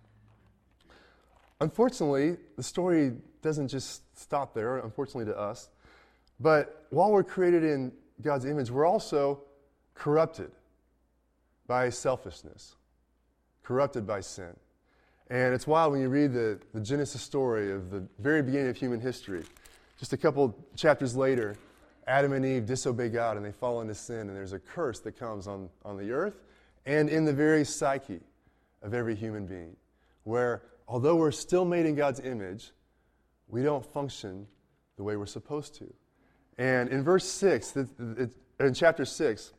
Unfortunately, 1.61 2.37
the 2.57 2.63
story 2.63 3.13
doesn't 3.43 3.69
just 3.69 4.03
stop 4.19 4.55
there, 4.55 4.79
unfortunately 4.79 5.27
to 5.27 5.39
us. 5.39 5.69
But 6.41 6.87
while 6.91 7.11
we're 7.11 7.25
created 7.25 7.65
in 7.65 7.93
God's 8.23 8.45
image, 8.45 8.71
we're 8.71 8.87
also 8.87 9.43
corrupted 9.95 10.51
by 11.67 11.89
selfishness, 11.91 12.77
corrupted 13.63 14.07
by 14.07 14.21
sin. 14.21 14.55
And 15.31 15.55
it's 15.55 15.67
wild 15.67 15.93
when 15.93 16.01
you 16.01 16.09
read 16.09 16.33
the, 16.33 16.61
the 16.75 16.81
Genesis 16.81 17.23
story 17.23 17.73
of 17.73 17.91
the 17.91 18.07
very 18.19 18.43
beginning 18.43 18.69
of 18.69 18.77
human 18.77 19.01
history. 19.01 19.43
Just 19.99 20.13
a 20.13 20.17
couple 20.17 20.55
chapters 20.77 21.17
later, 21.17 21.57
Adam 22.07 22.33
and 22.33 22.45
Eve 22.45 22.67
disobey 22.67 23.09
God 23.09 23.37
and 23.37 23.45
they 23.45 23.53
fall 23.53 23.81
into 23.81 23.95
sin, 23.95 24.29
and 24.29 24.37
there's 24.37 24.53
a 24.53 24.59
curse 24.59 25.01
that 25.01 25.19
comes 25.19 25.47
on, 25.47 25.71
on 25.85 25.97
the 25.97 26.13
earth 26.13 26.35
and 26.87 27.09
in 27.09 27.25
the 27.25 27.33
very 27.33 27.65
psyche 27.65 28.21
of 28.83 28.95
every 28.95 29.15
human 29.15 29.47
being, 29.47 29.77
where 30.25 30.63
although 30.87 31.17
we're 31.17 31.31
still 31.31 31.65
made 31.65 31.87
in 31.87 31.95
God's 31.95 32.21
image, 32.21 32.73
we 33.49 33.63
don't 33.63 33.85
function 33.85 34.47
the 34.97 35.03
way 35.03 35.17
we're 35.17 35.27
supposed 35.27 35.75
to. 35.77 35.93
And 36.59 36.89
in 36.91 37.03
verse 37.03 37.25
6, 37.25 37.77
in 37.77 38.75
chapter 38.75 39.05
6, 39.05 39.53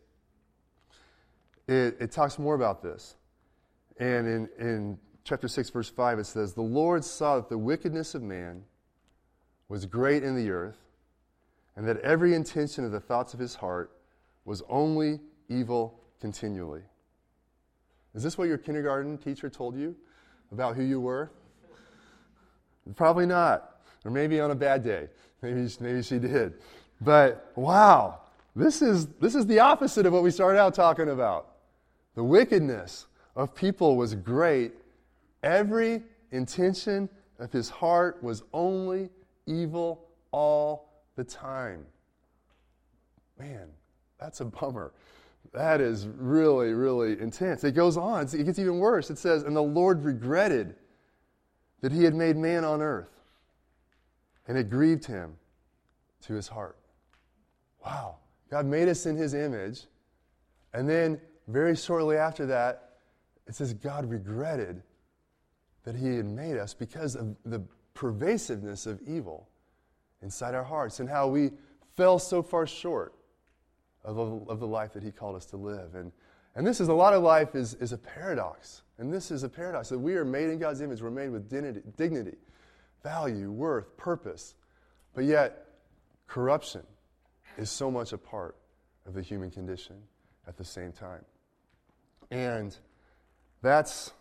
it, 1.67 1.97
it 1.99 2.11
talks 2.11 2.37
more 2.37 2.55
about 2.55 2.81
this. 2.81 3.15
And 3.97 4.27
in, 4.27 4.49
in 4.59 4.97
chapter 5.23 5.47
6, 5.47 5.69
verse 5.69 5.89
5, 5.89 6.19
it 6.19 6.25
says, 6.25 6.53
The 6.53 6.61
Lord 6.61 7.03
saw 7.03 7.37
that 7.37 7.49
the 7.49 7.57
wickedness 7.57 8.15
of 8.15 8.21
man 8.21 8.63
was 9.67 9.85
great 9.85 10.23
in 10.23 10.35
the 10.35 10.51
earth, 10.51 10.77
and 11.75 11.87
that 11.87 11.99
every 12.01 12.33
intention 12.33 12.85
of 12.85 12.91
the 12.91 12.99
thoughts 12.99 13.33
of 13.33 13.39
his 13.39 13.55
heart 13.55 13.91
was 14.45 14.61
only 14.69 15.19
evil 15.49 15.99
continually. 16.21 16.83
Is 18.13 18.23
this 18.23 18.37
what 18.37 18.47
your 18.47 18.57
kindergarten 18.57 19.17
teacher 19.17 19.49
told 19.49 19.75
you 19.77 19.95
about 20.51 20.75
who 20.75 20.83
you 20.83 21.01
were? 21.01 21.31
Probably 22.95 23.25
not. 23.25 23.81
Or 24.05 24.11
maybe 24.11 24.39
on 24.39 24.51
a 24.51 24.55
bad 24.55 24.83
day. 24.83 25.09
Maybe, 25.41 25.67
maybe 25.79 26.03
she 26.03 26.19
did. 26.19 26.53
But 27.01 27.51
wow, 27.55 28.21
this 28.55 28.81
is, 28.81 29.07
this 29.19 29.35
is 29.35 29.47
the 29.47 29.59
opposite 29.59 30.05
of 30.05 30.13
what 30.13 30.23
we 30.23 30.31
started 30.31 30.59
out 30.59 30.73
talking 30.73 31.09
about. 31.09 31.54
The 32.15 32.23
wickedness 32.23 33.07
of 33.35 33.53
people 33.53 33.95
was 33.97 34.15
great. 34.15 34.73
Every 35.43 36.03
intention 36.31 37.09
of 37.39 37.51
his 37.51 37.69
heart 37.69 38.23
was 38.23 38.43
only 38.53 39.09
evil 39.45 40.07
all 40.31 40.89
the 41.15 41.23
time. 41.23 41.85
Man, 43.37 43.67
that's 44.19 44.39
a 44.39 44.45
bummer. 44.45 44.93
That 45.53 45.81
is 45.81 46.07
really, 46.07 46.73
really 46.73 47.19
intense. 47.19 47.63
It 47.63 47.73
goes 47.73 47.97
on, 47.97 48.23
it 48.25 48.43
gets 48.45 48.59
even 48.59 48.79
worse. 48.79 49.09
It 49.09 49.17
says, 49.17 49.43
And 49.43 49.55
the 49.55 49.61
Lord 49.61 50.03
regretted 50.03 50.75
that 51.81 51.91
he 51.91 52.03
had 52.03 52.15
made 52.15 52.35
man 52.35 52.63
on 52.63 52.81
earth, 52.81 53.11
and 54.47 54.57
it 54.57 54.69
grieved 54.69 55.05
him 55.05 55.35
to 56.25 56.33
his 56.33 56.47
heart. 56.47 56.77
Wow. 57.85 58.15
God 58.49 58.65
made 58.65 58.87
us 58.87 59.05
in 59.05 59.15
his 59.15 59.33
image, 59.33 59.85
and 60.73 60.89
then 60.89 61.19
very 61.47 61.75
shortly 61.75 62.17
after 62.17 62.45
that, 62.47 62.95
it 63.47 63.55
says 63.55 63.73
God 63.73 64.09
regretted 64.09 64.81
that 65.83 65.95
He 65.95 66.15
had 66.15 66.25
made 66.25 66.57
us 66.57 66.73
because 66.73 67.15
of 67.15 67.35
the 67.45 67.61
pervasiveness 67.93 68.85
of 68.85 69.01
evil 69.07 69.47
inside 70.21 70.55
our 70.55 70.63
hearts 70.63 70.99
and 70.99 71.07
how 71.07 71.27
we 71.27 71.51
fell 71.95 72.19
so 72.19 72.41
far 72.41 72.65
short 72.65 73.13
of, 74.03 74.17
of 74.49 74.59
the 74.59 74.67
life 74.67 74.93
that 74.93 75.03
He 75.03 75.11
called 75.11 75.35
us 75.35 75.45
to 75.47 75.57
live. 75.57 75.95
And, 75.95 76.11
and 76.55 76.65
this 76.65 76.79
is 76.79 76.87
a 76.87 76.93
lot 76.93 77.13
of 77.13 77.21
life 77.21 77.55
is, 77.55 77.75
is 77.75 77.91
a 77.91 77.97
paradox. 77.97 78.81
And 78.97 79.13
this 79.13 79.29
is 79.29 79.43
a 79.43 79.49
paradox 79.49 79.89
that 79.89 79.99
we 79.99 80.15
are 80.15 80.25
made 80.25 80.49
in 80.49 80.57
God's 80.57 80.81
image. 80.81 81.01
We're 81.01 81.11
made 81.11 81.29
with 81.29 81.49
dignity, 81.49 81.81
dignity 81.97 82.37
value, 83.03 83.51
worth, 83.51 83.95
purpose. 83.97 84.55
But 85.13 85.25
yet, 85.25 85.67
corruption 86.27 86.81
is 87.57 87.69
so 87.69 87.91
much 87.91 88.13
a 88.13 88.17
part 88.17 88.55
of 89.05 89.13
the 89.13 89.21
human 89.21 89.51
condition 89.51 89.95
at 90.47 90.57
the 90.57 90.63
same 90.63 90.91
time. 90.91 91.23
And 92.31 92.75
that's, 93.61 94.11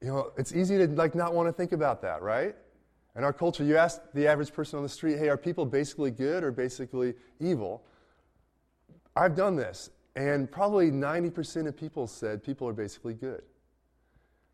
you 0.00 0.08
know, 0.08 0.32
it's 0.36 0.54
easy 0.54 0.78
to 0.78 0.86
like 0.88 1.14
not 1.14 1.34
want 1.34 1.48
to 1.48 1.52
think 1.52 1.72
about 1.72 2.02
that, 2.02 2.22
right? 2.22 2.54
In 3.16 3.24
our 3.24 3.32
culture, 3.32 3.64
you 3.64 3.76
ask 3.76 4.00
the 4.14 4.26
average 4.26 4.52
person 4.52 4.76
on 4.76 4.82
the 4.82 4.88
street, 4.88 5.18
hey, 5.18 5.28
are 5.28 5.36
people 5.36 5.66
basically 5.66 6.10
good 6.10 6.44
or 6.44 6.52
basically 6.52 7.14
evil? 7.40 7.82
I've 9.16 9.34
done 9.34 9.56
this, 9.56 9.90
and 10.14 10.50
probably 10.50 10.90
90% 10.90 11.66
of 11.66 11.76
people 11.76 12.06
said 12.06 12.42
people 12.42 12.68
are 12.68 12.72
basically 12.72 13.14
good. 13.14 13.42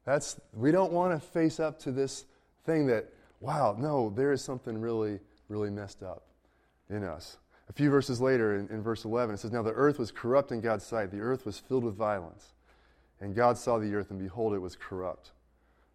That's, 0.04 0.40
we 0.52 0.70
don't 0.70 0.92
want 0.92 1.20
to 1.20 1.28
face 1.28 1.60
up 1.60 1.78
to 1.80 1.92
this 1.92 2.24
thing 2.64 2.86
that, 2.86 3.12
wow, 3.40 3.76
no, 3.78 4.10
there 4.10 4.32
is 4.32 4.42
something 4.42 4.80
really, 4.80 5.20
really 5.48 5.70
messed 5.70 6.02
up 6.02 6.24
in 6.88 7.04
us. 7.04 7.38
A 7.68 7.72
few 7.72 7.90
verses 7.90 8.20
later, 8.20 8.56
in, 8.56 8.68
in 8.68 8.82
verse 8.82 9.04
11, 9.04 9.34
it 9.34 9.38
says, 9.38 9.52
Now 9.52 9.62
the 9.62 9.72
earth 9.72 9.98
was 9.98 10.12
corrupt 10.12 10.52
in 10.52 10.60
God's 10.60 10.84
sight, 10.84 11.10
the 11.10 11.20
earth 11.20 11.44
was 11.44 11.58
filled 11.58 11.84
with 11.84 11.96
violence. 11.96 12.54
And 13.20 13.34
God 13.34 13.56
saw 13.56 13.78
the 13.78 13.94
earth, 13.94 14.10
and 14.10 14.18
behold, 14.18 14.54
it 14.54 14.58
was 14.58 14.76
corrupt. 14.76 15.32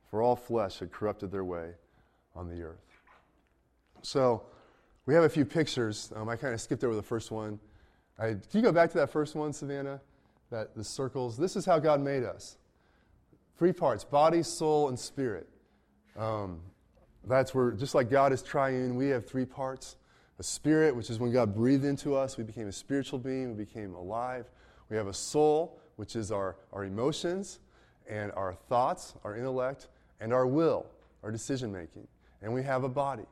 For 0.10 0.22
all 0.22 0.36
flesh 0.36 0.80
had 0.80 0.92
corrupted 0.92 1.32
their 1.32 1.46
way 1.46 1.72
on 2.36 2.50
the 2.50 2.63
earth. 2.63 2.84
So, 4.01 4.44
we 5.06 5.13
have 5.13 5.24
a 5.24 5.30
few 5.30 5.46
pictures. 5.46 6.12
Um, 6.16 6.30
I 6.30 6.36
kind 6.36 6.54
of 6.54 6.62
skipped 6.62 6.84
over 6.84 6.96
the 6.96 7.01
first 7.01 7.32
one. 7.32 7.60
I, 8.20 8.30
can 8.30 8.42
you 8.54 8.62
go 8.62 8.72
back 8.72 8.92
to 8.92 8.98
that 9.00 9.10
first 9.10 9.36
one, 9.36 9.54
Savannah? 9.54 10.00
That 10.51 10.75
the 10.75 10.84
circles. 10.84 11.38
This 11.38 11.56
is 11.56 11.66
how 11.66 11.80
God 11.80 12.01
made 12.01 12.24
us. 12.24 12.58
Three 13.58 13.74
parts: 13.74 14.04
body, 14.04 14.44
soul, 14.44 14.90
and 14.90 15.00
spirit. 15.00 15.48
Um, 16.18 16.60
that's 17.25 17.56
where, 17.56 17.72
just 17.72 17.96
like 17.96 18.10
God 18.10 18.34
is 18.34 18.42
triune, 18.42 18.96
we 18.96 19.08
have 19.10 19.25
three 19.25 19.46
parts: 19.46 19.96
a 20.40 20.44
spirit, 20.44 20.96
which 20.96 21.10
is 21.10 21.20
when 21.20 21.32
God 21.32 21.56
breathed 21.56 21.86
into 21.86 22.16
us, 22.16 22.38
we 22.38 22.44
became 22.44 22.68
a 22.68 22.72
spiritual 22.72 23.20
being, 23.20 23.56
we 23.56 23.63
became 23.63 23.96
alive. 23.96 24.46
We 24.90 24.98
have 24.98 25.08
a 25.08 25.13
soul, 25.13 25.80
which 26.01 26.15
is 26.15 26.31
our, 26.31 26.55
our 26.74 26.84
emotions 26.84 27.60
and 28.10 28.31
our 28.31 28.55
thoughts, 28.55 29.13
our 29.24 29.38
intellect, 29.38 29.88
and 30.20 30.34
our 30.34 30.48
will, 30.48 30.88
our 31.22 31.31
decision 31.31 31.72
making. 31.72 32.08
And 32.41 32.51
we 32.51 32.63
have 32.63 32.84
a 32.84 32.89
body. 32.89 33.27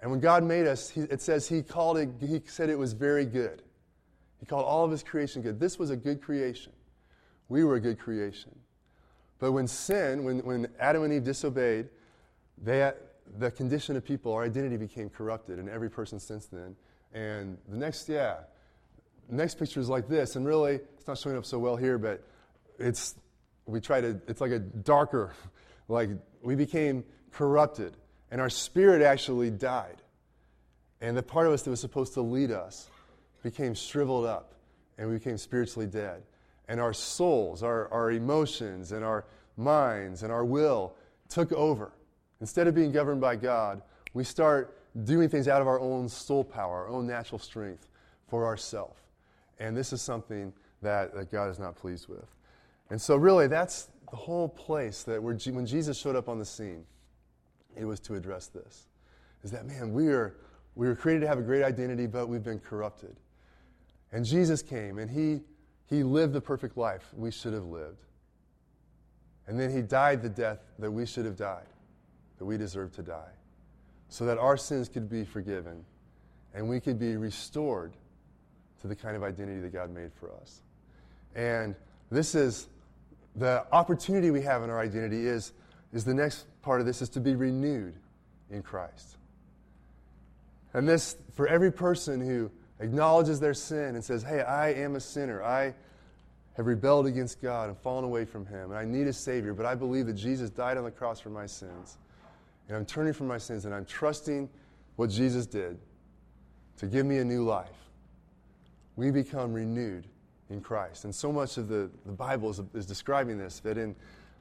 And 0.00 0.08
when 0.08 0.20
God 0.20 0.44
made 0.44 0.68
us, 0.68 0.88
he, 0.88 1.00
it 1.00 1.20
says 1.20 1.48
He 1.48 1.64
called 1.64 1.98
it, 1.98 2.10
He 2.20 2.40
said 2.46 2.70
it 2.70 2.78
was 2.78 2.92
very 2.92 3.26
good. 3.26 3.60
He 4.38 4.46
called 4.46 4.64
all 4.64 4.84
of 4.84 4.92
His 4.92 5.02
creation 5.02 5.42
good. 5.42 5.58
This 5.58 5.80
was 5.80 5.90
a 5.90 5.96
good 5.96 6.22
creation. 6.22 6.70
We 7.48 7.64
were 7.64 7.74
a 7.74 7.80
good 7.80 7.98
creation. 7.98 8.54
But 9.40 9.50
when 9.50 9.66
sin, 9.66 10.22
when, 10.22 10.44
when 10.44 10.68
Adam 10.78 11.02
and 11.02 11.12
Eve 11.12 11.24
disobeyed, 11.24 11.88
they, 12.62 12.92
the 13.36 13.50
condition 13.50 13.96
of 13.96 14.04
people, 14.04 14.32
our 14.32 14.44
identity 14.44 14.76
became 14.76 15.10
corrupted, 15.10 15.58
in 15.58 15.68
every 15.68 15.90
person 15.90 16.20
since 16.20 16.46
then. 16.46 16.76
And 17.12 17.58
the 17.68 17.78
next, 17.78 18.08
yeah, 18.08 18.36
next 19.28 19.58
picture 19.58 19.80
is 19.80 19.88
like 19.88 20.08
this, 20.08 20.36
and 20.36 20.46
really, 20.46 20.80
it's 20.96 21.06
not 21.06 21.18
showing 21.18 21.36
up 21.36 21.44
so 21.44 21.58
well 21.58 21.76
here, 21.76 21.98
but 21.98 22.22
it's, 22.78 23.14
we 23.66 23.80
try 23.80 24.00
to, 24.00 24.20
it's 24.28 24.40
like 24.40 24.50
a 24.50 24.58
darker, 24.58 25.32
like 25.88 26.10
we 26.42 26.54
became 26.54 27.04
corrupted, 27.30 27.96
and 28.30 28.40
our 28.40 28.50
spirit 28.50 29.02
actually 29.02 29.50
died. 29.50 30.02
And 31.00 31.16
the 31.16 31.22
part 31.22 31.46
of 31.46 31.52
us 31.52 31.62
that 31.62 31.70
was 31.70 31.80
supposed 31.80 32.14
to 32.14 32.22
lead 32.22 32.50
us 32.50 32.88
became 33.42 33.74
shriveled 33.74 34.26
up, 34.26 34.54
and 34.98 35.08
we 35.08 35.16
became 35.18 35.36
spiritually 35.36 35.86
dead. 35.86 36.22
And 36.68 36.80
our 36.80 36.92
souls, 36.92 37.62
our, 37.62 37.92
our 37.92 38.12
emotions, 38.12 38.92
and 38.92 39.04
our 39.04 39.24
minds, 39.56 40.22
and 40.22 40.32
our 40.32 40.44
will 40.44 40.94
took 41.28 41.52
over. 41.52 41.92
Instead 42.40 42.66
of 42.66 42.74
being 42.74 42.92
governed 42.92 43.20
by 43.20 43.36
God, 43.36 43.82
we 44.14 44.24
start 44.24 44.76
doing 45.04 45.28
things 45.28 45.48
out 45.48 45.60
of 45.60 45.66
our 45.66 45.80
own 45.80 46.08
soul 46.08 46.44
power, 46.44 46.84
our 46.84 46.88
own 46.88 47.06
natural 47.06 47.38
strength 47.38 47.88
for 48.28 48.44
ourselves. 48.44 49.00
And 49.62 49.76
this 49.76 49.92
is 49.92 50.02
something 50.02 50.52
that, 50.82 51.14
that 51.14 51.30
God 51.30 51.48
is 51.48 51.60
not 51.60 51.76
pleased 51.76 52.08
with. 52.08 52.26
And 52.90 53.00
so, 53.00 53.14
really, 53.14 53.46
that's 53.46 53.88
the 54.10 54.16
whole 54.16 54.48
place 54.48 55.04
that 55.04 55.22
when 55.22 55.38
Jesus 55.38 55.96
showed 55.96 56.16
up 56.16 56.28
on 56.28 56.40
the 56.40 56.44
scene, 56.44 56.84
it 57.76 57.84
was 57.84 58.00
to 58.00 58.16
address 58.16 58.48
this. 58.48 58.88
Is 59.44 59.52
that, 59.52 59.64
man, 59.64 59.92
we 59.92 60.08
are, 60.08 60.34
we 60.74 60.88
were 60.88 60.96
created 60.96 61.20
to 61.20 61.28
have 61.28 61.38
a 61.38 61.42
great 61.42 61.62
identity, 61.62 62.08
but 62.08 62.28
we've 62.28 62.42
been 62.42 62.58
corrupted. 62.58 63.14
And 64.10 64.24
Jesus 64.24 64.62
came 64.62 64.98
and 64.98 65.08
he, 65.08 65.42
he 65.86 66.02
lived 66.02 66.32
the 66.32 66.40
perfect 66.40 66.76
life 66.76 67.08
we 67.16 67.30
should 67.30 67.52
have 67.52 67.66
lived. 67.66 68.04
And 69.46 69.58
then 69.58 69.70
he 69.70 69.80
died 69.80 70.22
the 70.22 70.28
death 70.28 70.58
that 70.80 70.90
we 70.90 71.06
should 71.06 71.24
have 71.24 71.36
died, 71.36 71.68
that 72.38 72.44
we 72.44 72.58
deserve 72.58 72.92
to 72.96 73.02
die, 73.02 73.30
so 74.08 74.26
that 74.26 74.38
our 74.38 74.56
sins 74.56 74.88
could 74.88 75.08
be 75.08 75.24
forgiven 75.24 75.84
and 76.52 76.68
we 76.68 76.80
could 76.80 76.98
be 76.98 77.16
restored 77.16 77.92
to 78.82 78.88
the 78.88 78.96
kind 78.96 79.16
of 79.16 79.22
identity 79.22 79.60
that 79.60 79.72
God 79.72 79.90
made 79.90 80.12
for 80.12 80.30
us. 80.40 80.60
And 81.34 81.74
this 82.10 82.34
is 82.34 82.68
the 83.36 83.64
opportunity 83.72 84.30
we 84.30 84.42
have 84.42 84.62
in 84.62 84.70
our 84.70 84.80
identity 84.80 85.26
is, 85.26 85.52
is 85.92 86.04
the 86.04 86.14
next 86.14 86.46
part 86.60 86.80
of 86.80 86.86
this 86.86 87.00
is 87.00 87.08
to 87.10 87.20
be 87.20 87.34
renewed 87.34 87.94
in 88.50 88.62
Christ. 88.62 89.16
And 90.74 90.88
this, 90.88 91.16
for 91.34 91.46
every 91.46 91.72
person 91.72 92.20
who 92.20 92.50
acknowledges 92.80 93.40
their 93.40 93.54
sin 93.54 93.94
and 93.94 94.04
says, 94.04 94.22
Hey, 94.22 94.42
I 94.42 94.72
am 94.72 94.96
a 94.96 95.00
sinner. 95.00 95.42
I 95.42 95.74
have 96.56 96.66
rebelled 96.66 97.06
against 97.06 97.40
God 97.40 97.68
and 97.68 97.78
fallen 97.78 98.04
away 98.04 98.24
from 98.24 98.44
Him, 98.46 98.70
and 98.70 98.78
I 98.78 98.84
need 98.84 99.06
a 99.06 99.12
Savior, 99.12 99.54
but 99.54 99.64
I 99.64 99.74
believe 99.74 100.06
that 100.06 100.14
Jesus 100.14 100.50
died 100.50 100.76
on 100.76 100.84
the 100.84 100.90
cross 100.90 101.20
for 101.20 101.30
my 101.30 101.46
sins. 101.46 101.96
And 102.68 102.76
I'm 102.76 102.84
turning 102.84 103.12
from 103.12 103.26
my 103.26 103.38
sins 103.38 103.64
and 103.64 103.74
I'm 103.74 103.84
trusting 103.84 104.48
what 104.96 105.10
Jesus 105.10 105.46
did 105.46 105.78
to 106.78 106.86
give 106.86 107.06
me 107.06 107.18
a 107.18 107.24
new 107.24 107.44
life. 107.44 107.81
We 108.96 109.10
become 109.10 109.52
renewed 109.52 110.06
in 110.50 110.60
Christ. 110.60 111.04
And 111.04 111.14
so 111.14 111.32
much 111.32 111.56
of 111.56 111.68
the, 111.68 111.90
the 112.04 112.12
Bible 112.12 112.50
is, 112.50 112.60
is 112.74 112.86
describing 112.86 113.38
this 113.38 113.60
that 113.60 113.78
in 113.78 113.96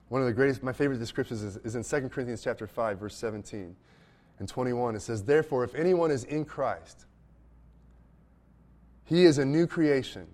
one 0.10 0.22
of 0.22 0.28
the 0.28 0.34
greatest, 0.34 0.62
my 0.62 0.74
favorite 0.74 1.00
descriptions 1.00 1.42
is, 1.42 1.58
is 1.58 1.76
in 1.76 1.84
2 1.84 2.10
Corinthians 2.10 2.44
chapter 2.44 2.68
5, 2.68 3.00
verse 3.00 3.16
17 3.16 3.76
and 4.40 4.50
21. 4.50 4.96
It 4.96 5.02
says, 5.02 5.24
Therefore, 5.24 5.64
if 5.64 5.74
anyone 5.74 6.12
is 6.12 6.26
in 6.26 6.44
Christ, 6.44 7.06
he 9.06 9.24
is 9.24 9.38
a 9.38 9.46
new 9.46 9.68
creation. 9.68 10.28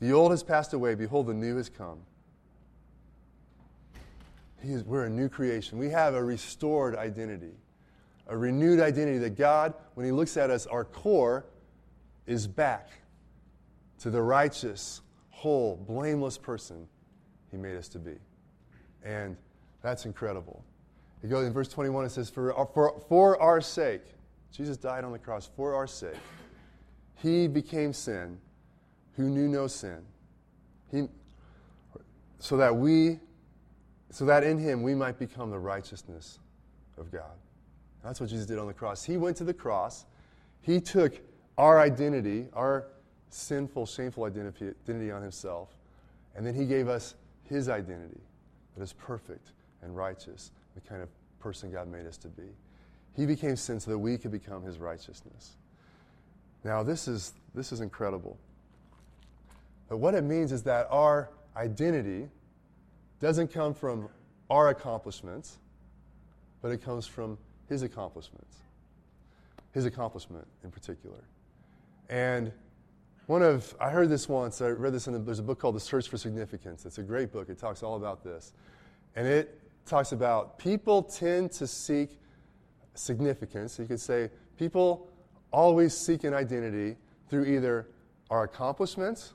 The 0.00 0.12
old 0.12 0.30
has 0.30 0.42
passed 0.42 0.72
away. 0.72 0.94
Behold, 0.94 1.26
the 1.26 1.34
new 1.34 1.56
has 1.56 1.68
come. 1.68 2.00
Is, 4.62 4.84
we're 4.84 5.04
a 5.04 5.10
new 5.10 5.28
creation. 5.28 5.78
We 5.78 5.88
have 5.88 6.14
a 6.14 6.22
restored 6.22 6.96
identity, 6.96 7.54
a 8.26 8.36
renewed 8.36 8.80
identity 8.80 9.18
that 9.18 9.38
God, 9.38 9.72
when 9.94 10.04
He 10.04 10.12
looks 10.12 10.36
at 10.36 10.50
us, 10.50 10.66
our 10.66 10.84
core 10.84 11.46
is 12.30 12.46
back 12.46 12.90
to 13.98 14.08
the 14.08 14.22
righteous, 14.22 15.02
whole, 15.30 15.76
blameless 15.88 16.38
person 16.38 16.86
He 17.50 17.56
made 17.56 17.76
us 17.76 17.88
to 17.88 17.98
be. 17.98 18.14
And 19.04 19.36
that's 19.82 20.06
incredible. 20.06 20.64
It 21.22 21.28
goes 21.28 21.46
in 21.46 21.52
verse 21.52 21.68
21, 21.68 22.06
it 22.06 22.10
says, 22.10 22.30
for, 22.30 22.58
uh, 22.58 22.64
for, 22.66 23.02
for 23.08 23.40
our 23.42 23.60
sake, 23.60 24.02
Jesus 24.52 24.76
died 24.76 25.04
on 25.04 25.12
the 25.12 25.18
cross 25.18 25.50
for 25.56 25.74
our 25.74 25.86
sake. 25.86 26.14
He 27.16 27.48
became 27.48 27.92
sin 27.92 28.38
who 29.16 29.24
knew 29.24 29.48
no 29.48 29.66
sin. 29.66 29.98
He, 30.90 31.08
so 32.38 32.56
that 32.56 32.74
we, 32.74 33.18
so 34.10 34.24
that 34.24 34.44
in 34.44 34.56
him 34.56 34.82
we 34.82 34.94
might 34.94 35.18
become 35.18 35.50
the 35.50 35.58
righteousness 35.58 36.38
of 36.96 37.10
God. 37.10 37.36
That's 38.02 38.20
what 38.20 38.30
Jesus 38.30 38.46
did 38.46 38.58
on 38.58 38.66
the 38.66 38.72
cross. 38.72 39.04
He 39.04 39.16
went 39.16 39.36
to 39.38 39.44
the 39.44 39.52
cross. 39.52 40.06
He 40.62 40.80
took 40.80 41.20
our 41.58 41.80
identity, 41.80 42.46
our 42.52 42.86
sinful, 43.30 43.86
shameful 43.86 44.24
identity, 44.24 45.10
on 45.10 45.22
himself, 45.22 45.68
and 46.34 46.46
then 46.46 46.54
he 46.54 46.64
gave 46.64 46.88
us 46.88 47.14
his 47.44 47.68
identity 47.68 48.20
that 48.76 48.82
is 48.82 48.92
perfect 48.92 49.52
and 49.82 49.96
righteous, 49.96 50.52
the 50.74 50.80
kind 50.80 51.02
of 51.02 51.08
person 51.38 51.70
God 51.70 51.88
made 51.88 52.06
us 52.06 52.16
to 52.18 52.28
be. 52.28 52.48
He 53.16 53.26
became 53.26 53.56
sin 53.56 53.80
so 53.80 53.90
that 53.90 53.98
we 53.98 54.16
could 54.16 54.30
become 54.30 54.62
his 54.62 54.78
righteousness. 54.78 55.56
Now, 56.62 56.82
this 56.82 57.08
is, 57.08 57.32
this 57.54 57.72
is 57.72 57.80
incredible. 57.80 58.38
But 59.88 59.98
what 59.98 60.14
it 60.14 60.22
means 60.22 60.52
is 60.52 60.62
that 60.64 60.86
our 60.90 61.30
identity 61.56 62.28
doesn't 63.18 63.52
come 63.52 63.74
from 63.74 64.08
our 64.48 64.68
accomplishments, 64.68 65.58
but 66.62 66.70
it 66.70 66.82
comes 66.82 67.06
from 67.06 67.38
his 67.68 67.82
accomplishments. 67.82 68.58
His 69.72 69.84
accomplishment 69.84 70.46
in 70.64 70.70
particular. 70.70 71.18
And 72.10 72.50
one 73.26 73.42
of, 73.42 73.74
I 73.80 73.90
heard 73.90 74.10
this 74.10 74.28
once, 74.28 74.60
I 74.60 74.70
read 74.70 74.92
this 74.92 75.06
in, 75.06 75.14
a, 75.14 75.18
there's 75.20 75.38
a 75.38 75.44
book 75.44 75.60
called 75.60 75.76
The 75.76 75.80
Search 75.80 76.08
for 76.08 76.18
Significance. 76.18 76.84
It's 76.84 76.98
a 76.98 77.02
great 77.02 77.32
book. 77.32 77.48
It 77.48 77.56
talks 77.56 77.84
all 77.84 77.94
about 77.94 78.24
this. 78.24 78.52
And 79.14 79.26
it 79.28 79.60
talks 79.86 80.10
about 80.10 80.58
people 80.58 81.04
tend 81.04 81.52
to 81.52 81.68
seek 81.68 82.18
significance. 82.94 83.78
You 83.78 83.86
could 83.86 84.00
say 84.00 84.28
people 84.58 85.08
always 85.52 85.96
seek 85.96 86.24
an 86.24 86.34
identity 86.34 86.96
through 87.28 87.44
either 87.44 87.86
our 88.28 88.42
accomplishments 88.42 89.34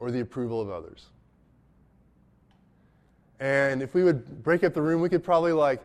or 0.00 0.10
the 0.10 0.20
approval 0.20 0.60
of 0.60 0.68
others. 0.68 1.06
And 3.38 3.82
if 3.82 3.94
we 3.94 4.02
would 4.02 4.42
break 4.42 4.64
up 4.64 4.74
the 4.74 4.82
room, 4.82 5.00
we 5.00 5.08
could 5.08 5.22
probably 5.22 5.52
like 5.52 5.80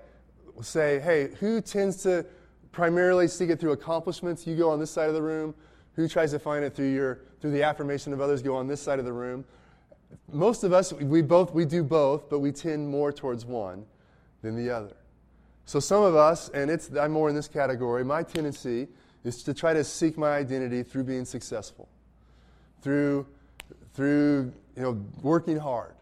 say, 0.62 1.00
hey, 1.00 1.30
who 1.40 1.62
tends 1.62 2.02
to 2.04 2.26
primarily 2.72 3.28
seek 3.28 3.50
it 3.50 3.60
through 3.60 3.72
accomplishments? 3.72 4.46
You 4.46 4.56
go 4.56 4.70
on 4.70 4.80
this 4.80 4.92
side 4.92 5.10
of 5.10 5.16
the 5.16 5.22
room. 5.22 5.54
Who 5.96 6.08
tries 6.08 6.32
to 6.32 6.40
find 6.40 6.64
it 6.64 6.76
through 6.76 6.94
your 6.94 7.20
through 7.42 7.52
the 7.52 7.64
affirmation 7.64 8.14
of 8.14 8.22
others? 8.22 8.42
Go 8.42 8.56
on 8.56 8.68
this 8.68 8.82
side 8.82 9.00
of 9.00 9.06
the 9.06 9.14
room. 9.14 9.46
Most 10.32 10.64
of 10.64 10.72
us, 10.74 10.94
we 10.94 11.22
both 11.22 11.54
we 11.54 11.66
do 11.66 11.84
both, 11.84 12.30
but 12.30 12.40
we 12.40 12.52
tend 12.52 12.88
more 12.88 13.12
towards 13.12 13.46
one 13.46 13.86
than 14.42 14.56
the 14.56 14.70
other. 14.70 14.96
So 15.66 15.80
some 15.80 16.04
of 16.04 16.16
us, 16.16 16.50
and 16.50 16.72
it's 16.72 16.92
I'm 16.96 17.12
more 17.12 17.30
in 17.30 17.36
this 17.36 17.48
category. 17.48 18.06
My 18.06 18.24
tendency 18.24 18.88
is 19.24 19.44
to 19.44 19.54
try 19.54 19.74
to 19.74 19.84
seek 19.84 20.18
my 20.18 20.30
identity 20.30 20.84
through 20.84 21.04
being 21.04 21.26
successful, 21.26 21.90
through, 22.82 23.28
through 23.94 24.54
you 24.76 24.82
know, 24.84 25.04
working 25.22 25.58
hard, 25.58 25.96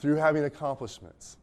through 0.00 0.16
having 0.16 0.44
accomplishments, 0.44 1.36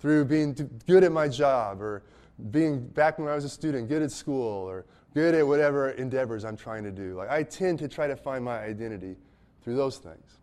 through 0.00 0.24
being 0.24 0.54
good 0.86 1.04
at 1.04 1.12
my 1.12 1.28
job, 1.28 1.80
or 1.80 2.02
being 2.50 2.86
back 2.86 3.18
when 3.18 3.28
I 3.28 3.34
was 3.34 3.44
a 3.44 3.48
student, 3.48 3.88
good 3.88 4.02
at 4.02 4.10
school, 4.10 4.68
or 4.68 4.84
good 5.14 5.34
at 5.34 5.46
whatever 5.46 5.90
endeavors 5.90 6.44
I'm 6.44 6.56
trying 6.56 6.84
to 6.84 6.90
do. 6.90 7.14
Like 7.14 7.30
I 7.30 7.42
tend 7.42 7.78
to 7.80 7.88
try 7.88 8.06
to 8.06 8.16
find 8.16 8.44
my 8.44 8.58
identity 8.58 9.16
through 9.62 9.76
those 9.76 9.98
things. 9.98 10.38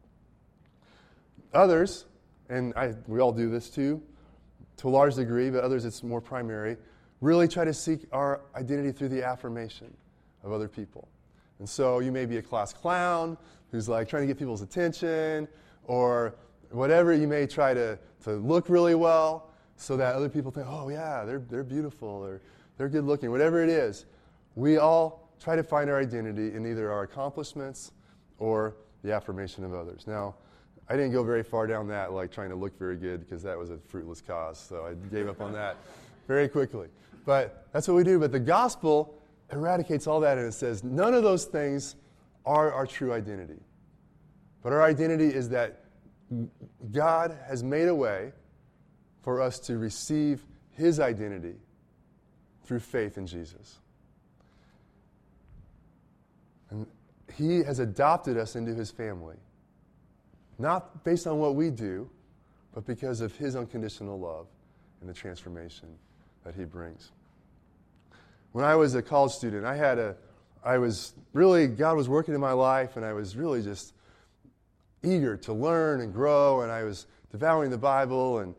Others, 1.54 2.06
and 2.50 2.74
I, 2.76 2.94
we 3.08 3.20
all 3.20 3.32
do 3.32 3.50
this 3.50 3.70
too, 3.70 4.02
to 4.78 4.88
a 4.88 4.90
large 4.90 5.16
degree, 5.16 5.50
but 5.52 5.64
others 5.64 5.86
it's 5.86 6.02
more 6.02 6.20
primary, 6.20 6.78
really 7.22 7.48
try 7.48 7.64
to 7.64 7.74
seek 7.74 8.08
our 8.12 8.42
identity 8.56 8.92
through 8.92 9.10
the 9.10 9.24
affirmation 9.24 9.94
of 10.44 10.52
other 10.52 10.68
people. 10.68 11.08
And 11.60 11.70
so 11.70 12.00
you 12.00 12.12
may 12.12 12.26
be 12.26 12.38
a 12.38 12.42
class 12.42 12.74
clown 12.74 13.38
who's 13.72 13.88
like 13.88 14.10
trying 14.10 14.24
to 14.24 14.28
get 14.28 14.38
people's 14.38 14.62
attention, 14.62 15.48
or 15.86 16.36
whatever, 16.72 17.14
you 17.14 17.28
may 17.28 17.46
try 17.46 17.74
to, 17.74 18.00
to 18.24 18.32
look 18.32 18.68
really 18.68 18.96
well 18.96 19.53
so 19.78 19.98
that 19.98 20.16
other 20.16 20.30
people 20.30 20.52
think, 20.52 20.68
oh, 20.70 20.90
yeah, 20.90 21.26
they're, 21.26 21.44
they're 21.50 21.64
beautiful, 21.64 22.08
or 22.08 22.42
they're 22.78 22.90
good 22.90 23.06
looking, 23.06 23.32
whatever 23.32 23.64
it 23.64 23.70
is. 23.70 24.06
We 24.56 24.78
all 24.78 25.30
try 25.40 25.56
to 25.56 25.64
find 25.64 25.90
our 25.90 26.00
identity 26.00 26.54
in 26.54 26.66
either 26.66 26.92
our 26.92 27.04
accomplishments 27.04 27.92
or 28.38 28.76
the 29.04 29.14
affirmation 29.14 29.64
of 29.64 29.74
others. 29.74 30.06
Now, 30.08 30.36
I 30.90 30.96
didn't 30.96 31.12
go 31.12 31.24
very 31.24 31.44
far 31.44 31.68
down 31.68 31.88
that, 31.88 32.14
like 32.14 32.32
trying 32.32 32.50
to 32.50 32.56
look 32.56 32.78
very 32.78 32.98
good, 32.98 33.22
because 33.22 33.42
that 33.44 33.58
was 33.58 33.70
a 33.70 33.78
fruitless 33.88 34.22
cause. 34.22 34.60
So 34.60 34.86
I 34.86 34.94
gave 35.14 35.28
up 35.28 35.42
on 35.42 35.54
that 35.54 35.78
very 36.28 36.48
quickly. 36.48 36.88
But 37.26 37.68
that's 37.72 37.88
what 37.88 37.96
we 37.96 38.04
do. 38.04 38.20
But 38.20 38.32
the 38.32 38.40
gospel 38.40 39.16
eradicates 39.52 40.08
all 40.08 40.20
that 40.22 40.38
and 40.38 40.48
it 40.48 40.54
says 40.54 40.84
none 40.84 41.14
of 41.14 41.24
those 41.24 41.46
things 41.46 41.96
are 42.46 42.72
our 42.74 42.86
true 42.86 43.14
identity. 43.14 43.60
But 44.62 44.74
our 44.74 44.84
identity 44.84 45.28
is 45.28 45.50
that 45.50 45.84
God 46.92 47.38
has 47.48 47.64
made 47.64 47.88
a 47.88 47.96
way 47.96 48.32
for 49.24 49.42
us 49.42 49.60
to 49.62 49.78
receive 49.78 50.44
his 50.72 51.00
identity 51.00 51.56
through 52.64 52.80
faith 52.80 53.18
in 53.18 53.26
Jesus. 53.26 53.80
And 56.70 56.86
he 57.36 57.64
has 57.64 57.80
adopted 57.80 58.38
us 58.38 58.56
into 58.56 58.74
his 58.74 58.92
family, 58.92 59.38
not 60.60 61.04
based 61.04 61.26
on 61.26 61.40
what 61.40 61.56
we 61.56 61.70
do, 61.72 62.10
but 62.74 62.86
because 62.86 63.22
of 63.22 63.36
his 63.36 63.56
unconditional 63.56 64.20
love 64.20 64.48
and 65.02 65.10
the 65.10 65.14
transformation 65.14 65.90
that 66.44 66.56
he 66.56 66.66
brings 66.66 67.12
when 68.54 68.64
I 68.64 68.76
was 68.76 68.96
a 68.96 69.02
college 69.02 69.34
student, 69.34 69.66
I 69.66 69.76
had 69.76 70.00
a, 70.00 70.16
I 70.64 70.78
was 70.78 71.14
really, 71.34 71.68
God 71.68 71.98
was 71.98 72.08
working 72.08 72.34
in 72.34 72.40
my 72.40 72.54
life, 72.54 72.96
and 72.96 73.04
I 73.04 73.12
was 73.12 73.36
really 73.36 73.62
just 73.62 73.94
eager 75.04 75.36
to 75.38 75.54
learn 75.54 76.00
and 76.00 76.14
grow, 76.14 76.62
and 76.62 76.72
I 76.72 76.84
was 76.84 77.08
devouring 77.32 77.72
the 77.72 77.78
Bible 77.78 78.40
and 78.40 78.56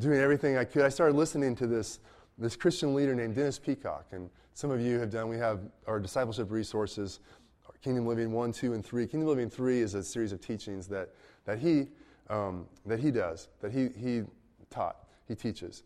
doing 0.00 0.18
everything 0.18 0.56
I 0.56 0.64
could. 0.64 0.82
I 0.82 0.88
started 0.88 1.16
listening 1.16 1.54
to 1.56 1.66
this, 1.66 2.00
this 2.38 2.56
Christian 2.56 2.94
leader 2.94 3.14
named 3.14 3.34
Dennis 3.34 3.58
Peacocke, 3.58 4.06
and 4.12 4.30
some 4.54 4.70
of 4.70 4.80
you 4.80 4.98
have 4.98 5.10
done, 5.10 5.28
we 5.28 5.38
have 5.38 5.60
our 5.86 5.98
discipleship 5.98 6.50
resources, 6.50 7.20
our 7.66 7.74
Kingdom 7.82 8.06
Living 8.06 8.32
1, 8.32 8.52
2, 8.52 8.74
and 8.74 8.84
3. 8.84 9.06
Kingdom 9.06 9.28
Living 9.28 9.50
3 9.50 9.80
is 9.80 9.94
a 9.94 10.02
series 10.02 10.32
of 10.32 10.40
teachings 10.40 10.86
that, 10.88 11.10
that 11.44 11.58
he 11.58 11.88
um, 12.30 12.66
that 12.86 13.00
he 13.00 13.10
does, 13.10 13.48
that 13.60 13.72
he, 13.72 13.88
he 13.98 14.22
taught, 14.70 14.96
he 15.28 15.34
teaches. 15.34 15.82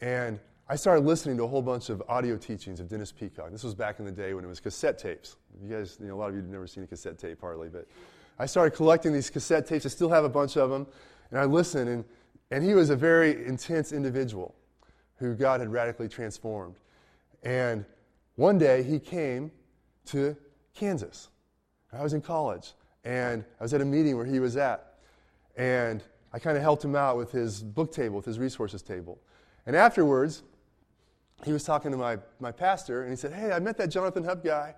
And 0.00 0.38
I 0.68 0.76
started 0.76 1.04
listening 1.04 1.36
to 1.38 1.44
a 1.44 1.48
whole 1.48 1.62
bunch 1.62 1.90
of 1.90 2.02
audio 2.08 2.36
teachings 2.36 2.80
of 2.80 2.88
Dennis 2.88 3.12
Peacocke. 3.12 3.50
This 3.50 3.64
was 3.64 3.74
back 3.74 3.98
in 3.98 4.04
the 4.04 4.12
day 4.12 4.34
when 4.34 4.44
it 4.44 4.48
was 4.48 4.60
cassette 4.60 4.98
tapes. 4.98 5.36
You 5.62 5.74
guys, 5.74 5.98
you 6.00 6.08
know, 6.08 6.14
a 6.14 6.18
lot 6.18 6.28
of 6.28 6.34
you 6.34 6.42
have 6.42 6.50
never 6.50 6.66
seen 6.66 6.84
a 6.84 6.86
cassette 6.86 7.18
tape 7.18 7.40
hardly, 7.40 7.68
but 7.68 7.86
I 8.38 8.46
started 8.46 8.76
collecting 8.76 9.12
these 9.12 9.30
cassette 9.30 9.66
tapes. 9.66 9.84
I 9.84 9.88
still 9.88 10.10
have 10.10 10.24
a 10.24 10.28
bunch 10.28 10.56
of 10.56 10.70
them. 10.70 10.86
And 11.30 11.38
I 11.38 11.44
listened, 11.44 11.88
and, 11.88 12.04
and 12.50 12.64
he 12.64 12.74
was 12.74 12.90
a 12.90 12.96
very 12.96 13.46
intense 13.46 13.92
individual 13.92 14.54
who 15.16 15.34
God 15.34 15.60
had 15.60 15.70
radically 15.70 16.08
transformed. 16.08 16.76
And 17.42 17.84
one 18.36 18.58
day 18.58 18.82
he 18.82 18.98
came 18.98 19.52
to 20.06 20.36
Kansas. 20.74 21.28
I 21.92 22.02
was 22.02 22.12
in 22.12 22.20
college, 22.20 22.72
and 23.04 23.44
I 23.58 23.62
was 23.62 23.74
at 23.74 23.80
a 23.80 23.84
meeting 23.84 24.16
where 24.16 24.26
he 24.26 24.40
was 24.40 24.56
at. 24.56 24.94
And 25.56 26.02
I 26.32 26.38
kind 26.38 26.56
of 26.56 26.62
helped 26.62 26.84
him 26.84 26.94
out 26.94 27.16
with 27.16 27.32
his 27.32 27.62
book 27.62 27.92
table, 27.92 28.16
with 28.16 28.24
his 28.24 28.38
resources 28.38 28.82
table. 28.82 29.18
And 29.66 29.76
afterwards, 29.76 30.42
he 31.44 31.52
was 31.52 31.64
talking 31.64 31.90
to 31.90 31.96
my, 31.96 32.18
my 32.38 32.52
pastor, 32.52 33.02
and 33.02 33.10
he 33.10 33.16
said, 33.16 33.32
Hey, 33.32 33.52
I 33.52 33.58
met 33.58 33.76
that 33.78 33.88
Jonathan 33.88 34.24
Hub 34.24 34.44
guy. 34.44 34.74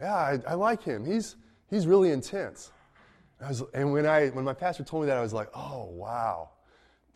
Yeah, 0.00 0.14
I, 0.14 0.38
I 0.46 0.54
like 0.54 0.82
him. 0.82 1.04
He's, 1.04 1.36
he's 1.70 1.86
really 1.86 2.10
intense. 2.10 2.72
And, 3.40 3.48
was, 3.48 3.62
and 3.74 3.92
when, 3.92 4.06
I, 4.06 4.28
when 4.28 4.44
my 4.44 4.54
pastor 4.54 4.84
told 4.84 5.04
me 5.04 5.06
that, 5.08 5.16
I 5.16 5.22
was 5.22 5.32
like, 5.32 5.48
Oh, 5.54 5.84
wow. 5.92 6.50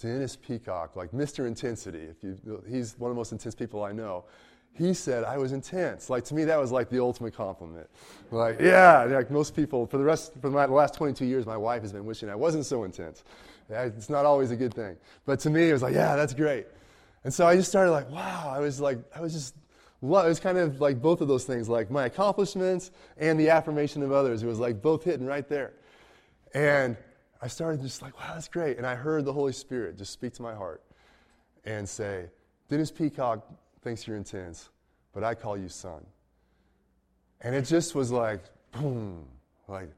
Dennis 0.00 0.36
Peacocke, 0.36 0.96
like 0.96 1.12
Mr. 1.12 1.46
Intensity. 1.46 2.00
If 2.00 2.22
you, 2.22 2.62
he's 2.68 2.98
one 2.98 3.10
of 3.10 3.14
the 3.14 3.18
most 3.18 3.32
intense 3.32 3.54
people 3.54 3.82
I 3.82 3.92
know. 3.92 4.24
He 4.74 4.92
said 4.92 5.24
I 5.24 5.38
was 5.38 5.52
intense. 5.52 6.10
Like 6.10 6.24
to 6.26 6.34
me, 6.34 6.44
that 6.44 6.58
was 6.58 6.70
like 6.70 6.90
the 6.90 7.00
ultimate 7.00 7.34
compliment. 7.34 7.88
Like, 8.30 8.60
yeah, 8.60 9.04
like 9.04 9.30
most 9.30 9.56
people, 9.56 9.86
for 9.86 9.96
the 9.96 10.04
rest, 10.04 10.32
for 10.40 10.50
my, 10.50 10.66
the 10.66 10.74
last 10.74 10.94
22 10.94 11.24
years, 11.24 11.46
my 11.46 11.56
wife 11.56 11.80
has 11.80 11.92
been 11.92 12.04
wishing 12.04 12.28
I 12.28 12.34
wasn't 12.34 12.66
so 12.66 12.84
intense. 12.84 13.24
It's 13.70 14.10
not 14.10 14.26
always 14.26 14.50
a 14.50 14.56
good 14.56 14.74
thing. 14.74 14.96
But 15.24 15.40
to 15.40 15.50
me, 15.50 15.70
it 15.70 15.72
was 15.72 15.82
like, 15.82 15.94
yeah, 15.94 16.14
that's 16.14 16.34
great. 16.34 16.66
And 17.24 17.32
so 17.32 17.46
I 17.46 17.56
just 17.56 17.70
started 17.70 17.90
like, 17.90 18.08
wow, 18.10 18.52
I 18.54 18.60
was 18.60 18.80
like, 18.80 18.98
I 19.14 19.20
was 19.20 19.32
just, 19.32 19.56
it 20.02 20.06
was 20.06 20.38
kind 20.38 20.58
of 20.58 20.80
like 20.80 21.00
both 21.00 21.20
of 21.22 21.28
those 21.28 21.44
things, 21.44 21.68
like 21.68 21.90
my 21.90 22.04
accomplishments 22.04 22.90
and 23.16 23.40
the 23.40 23.48
affirmation 23.48 24.02
of 24.02 24.12
others. 24.12 24.42
It 24.42 24.46
was 24.46 24.60
like 24.60 24.82
both 24.82 25.04
hitting 25.04 25.26
right 25.26 25.48
there. 25.48 25.72
And 26.54 26.96
I 27.40 27.48
started 27.48 27.82
just 27.82 28.02
like, 28.02 28.18
wow, 28.18 28.34
that's 28.34 28.48
great. 28.48 28.78
And 28.78 28.86
I 28.86 28.94
heard 28.94 29.24
the 29.24 29.32
Holy 29.32 29.52
Spirit 29.52 29.98
just 29.98 30.12
speak 30.12 30.32
to 30.34 30.42
my 30.42 30.54
heart 30.54 30.82
and 31.64 31.88
say, 31.88 32.26
Dennis 32.68 32.90
Peacocke 32.90 33.46
thinks 33.82 34.06
you're 34.06 34.16
intense, 34.16 34.70
but 35.12 35.22
I 35.22 35.34
call 35.34 35.56
you 35.56 35.68
son. 35.68 36.04
And 37.40 37.54
it 37.54 37.62
just 37.62 37.94
was 37.94 38.10
like, 38.10 38.42
boom, 38.72 39.26
like, 39.68 39.90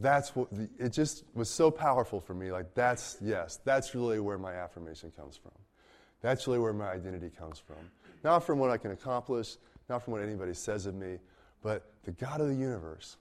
that's 0.00 0.36
what, 0.36 0.50
the, 0.52 0.68
it 0.78 0.92
just 0.92 1.24
was 1.34 1.50
so 1.50 1.70
powerful 1.70 2.20
for 2.20 2.34
me. 2.34 2.52
Like, 2.52 2.74
that's, 2.74 3.16
yes, 3.20 3.58
that's 3.64 3.94
really 3.94 4.20
where 4.20 4.38
my 4.38 4.52
affirmation 4.52 5.10
comes 5.10 5.36
from. 5.36 5.52
That's 6.20 6.46
really 6.46 6.60
where 6.60 6.72
my 6.72 6.90
identity 6.90 7.30
comes 7.30 7.58
from. 7.58 7.76
Not 8.22 8.44
from 8.44 8.60
what 8.60 8.70
I 8.70 8.76
can 8.76 8.92
accomplish, 8.92 9.56
not 9.88 10.04
from 10.04 10.12
what 10.12 10.22
anybody 10.22 10.54
says 10.54 10.86
of 10.86 10.94
me, 10.94 11.18
but 11.62 11.92
the 12.04 12.12
God 12.12 12.40
of 12.40 12.48
the 12.48 12.54
universe 12.54 13.16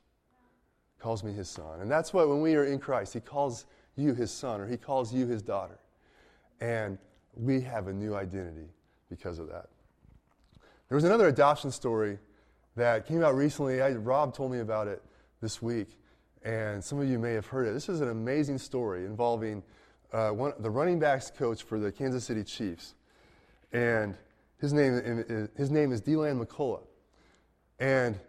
calls 1.01 1.23
me 1.23 1.33
his 1.33 1.49
son. 1.49 1.81
And 1.81 1.89
that's 1.89 2.13
why 2.13 2.23
when 2.23 2.41
we 2.41 2.55
are 2.55 2.65
in 2.65 2.79
Christ, 2.79 3.13
he 3.13 3.19
calls 3.19 3.65
you 3.95 4.13
his 4.13 4.31
son 4.31 4.61
or 4.61 4.67
he 4.67 4.77
calls 4.77 5.13
you 5.13 5.27
his 5.27 5.41
daughter. 5.41 5.79
And 6.59 6.97
we 7.35 7.61
have 7.61 7.87
a 7.87 7.93
new 7.93 8.15
identity 8.15 8.69
because 9.09 9.39
of 9.39 9.47
that. 9.49 9.67
There 10.87 10.95
was 10.95 11.03
another 11.03 11.27
adoption 11.27 11.71
story 11.71 12.19
that 12.75 13.07
came 13.07 13.23
out 13.23 13.35
recently. 13.35 13.81
I, 13.81 13.91
Rob 13.91 14.33
told 14.33 14.51
me 14.51 14.59
about 14.59 14.87
it 14.87 15.01
this 15.41 15.61
week, 15.61 15.97
and 16.43 16.83
some 16.83 16.99
of 16.99 17.09
you 17.09 17.17
may 17.17 17.33
have 17.33 17.45
heard 17.45 17.67
it. 17.67 17.73
This 17.73 17.89
is 17.89 18.01
an 18.01 18.09
amazing 18.09 18.57
story 18.57 19.05
involving 19.05 19.63
uh, 20.13 20.29
one, 20.29 20.53
the 20.59 20.69
running 20.69 20.99
backs 20.99 21.31
coach 21.31 21.63
for 21.63 21.79
the 21.79 21.91
Kansas 21.91 22.25
City 22.25 22.43
Chiefs. 22.43 22.95
And 23.71 24.15
his 24.59 24.73
name, 24.73 25.49
his 25.55 25.71
name 25.71 25.91
is 25.91 26.01
Deland 26.01 26.39
McCullough. 26.39 26.85
And 27.79 28.19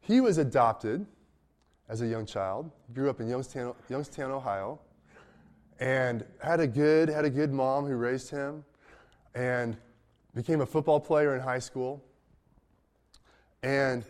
he 0.00 0.20
was 0.20 0.38
adopted 0.38 1.06
as 1.92 2.00
a 2.00 2.06
young 2.06 2.24
child. 2.24 2.70
Grew 2.94 3.10
up 3.10 3.20
in 3.20 3.28
Youngstown, 3.28 3.74
Youngstown, 3.90 4.30
Ohio, 4.30 4.80
and 5.78 6.24
had 6.42 6.58
a 6.58 6.66
good 6.66 7.10
had 7.10 7.26
a 7.26 7.30
good 7.30 7.52
mom 7.52 7.84
who 7.84 7.96
raised 7.96 8.30
him, 8.30 8.64
and 9.34 9.76
became 10.34 10.62
a 10.62 10.66
football 10.66 10.98
player 10.98 11.34
in 11.36 11.42
high 11.42 11.58
school. 11.58 12.02
And 13.62 14.06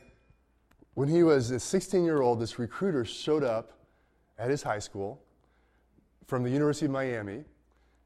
when 0.94 1.08
he 1.08 1.24
was 1.24 1.50
a 1.50 1.58
16 1.58 2.04
year 2.04 2.22
old, 2.22 2.38
this 2.38 2.56
recruiter 2.56 3.04
showed 3.04 3.42
up 3.42 3.72
at 4.38 4.48
his 4.48 4.62
high 4.62 4.78
school 4.78 5.20
from 6.28 6.44
the 6.44 6.50
University 6.50 6.86
of 6.86 6.92
Miami, 6.92 7.44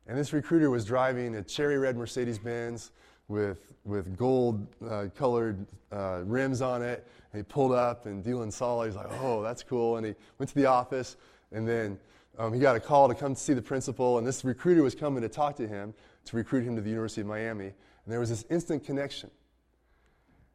and 0.07 0.17
this 0.17 0.33
recruiter 0.33 0.71
was 0.71 0.87
driving 0.87 1.35
a 1.35 1.43
cherry 1.43 1.77
red 1.77 1.99
Mercedes 1.99 2.39
Benz 2.39 2.93
with, 3.29 3.75
with 3.85 4.17
gold 4.17 4.67
uh, 4.89 5.07
colored 5.15 5.67
uh, 5.93 6.23
rims 6.25 6.63
on 6.63 6.81
it. 6.81 7.07
And 7.37 7.45
he 7.45 7.53
pulled 7.53 7.73
up, 7.73 8.07
and 8.07 8.25
Deland 8.25 8.55
saw 8.55 8.81
it. 8.81 8.87
He's 8.87 8.97
like, 8.97 9.11
oh, 9.21 9.43
that's 9.43 9.63
cool. 9.63 9.99
And 9.99 10.07
he 10.07 10.15
went 10.39 10.49
to 10.49 10.55
the 10.55 10.65
office, 10.65 11.19
and 11.53 11.69
then 11.69 11.99
um, 12.39 12.55
he 12.55 12.59
got 12.59 12.77
a 12.77 12.81
call 12.81 13.09
to 13.09 13.15
come 13.15 13.35
see 13.35 13.53
the 13.53 13.61
principal. 13.61 14.17
And 14.17 14.27
this 14.27 14.43
recruiter 14.43 14.83
was 14.83 14.95
coming 14.95 15.21
to 15.21 15.29
talk 15.29 15.55
to 15.57 15.69
him 15.69 15.93
to 16.25 16.37
recruit 16.37 16.65
him 16.65 16.77
to 16.77 16.81
the 16.81 16.89
University 16.89 17.21
of 17.21 17.27
Miami. 17.27 17.67
And 17.67 17.75
there 18.07 18.21
was 18.21 18.31
this 18.31 18.47
instant 18.49 18.87
connection. 18.87 19.31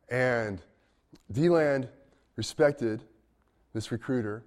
And 0.09 0.59
Deland 1.31 1.87
respected 2.35 3.03
this 3.75 3.91
recruiter, 3.91 4.43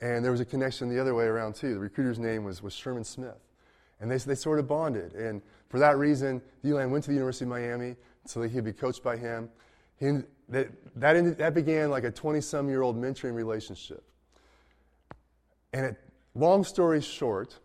and 0.00 0.24
there 0.24 0.32
was 0.32 0.40
a 0.40 0.44
connection 0.44 0.88
the 0.88 1.00
other 1.00 1.14
way 1.14 1.26
around, 1.26 1.54
too. 1.54 1.74
The 1.74 1.78
recruiter's 1.78 2.18
name 2.18 2.42
was, 2.42 2.64
was 2.64 2.74
Sherman 2.74 3.04
Smith. 3.04 3.38
And 4.00 4.10
they, 4.10 4.18
they 4.18 4.34
sort 4.34 4.58
of 4.58 4.66
bonded. 4.66 5.12
And 5.12 5.40
for 5.68 5.78
that 5.78 5.98
reason, 5.98 6.42
Deland 6.64 6.90
went 6.90 7.04
to 7.04 7.10
the 7.10 7.14
University 7.14 7.44
of 7.44 7.50
Miami 7.50 7.94
so 8.24 8.40
that 8.40 8.48
he 8.48 8.56
could 8.56 8.64
be 8.64 8.72
coached 8.72 9.04
by 9.04 9.16
him. 9.16 9.50
He, 10.00 10.18
that, 10.48 10.68
that, 10.96 11.16
ended, 11.16 11.38
that 11.38 11.54
began 11.54 11.90
like 11.90 12.04
a 12.04 12.10
20 12.10 12.40
some 12.40 12.68
year 12.68 12.82
old 12.82 12.96
mentoring 12.96 13.34
relationship. 13.34 14.04
And 15.72 15.86
it, 15.86 15.96
long 16.34 16.64
story 16.64 17.00
short, 17.00 17.58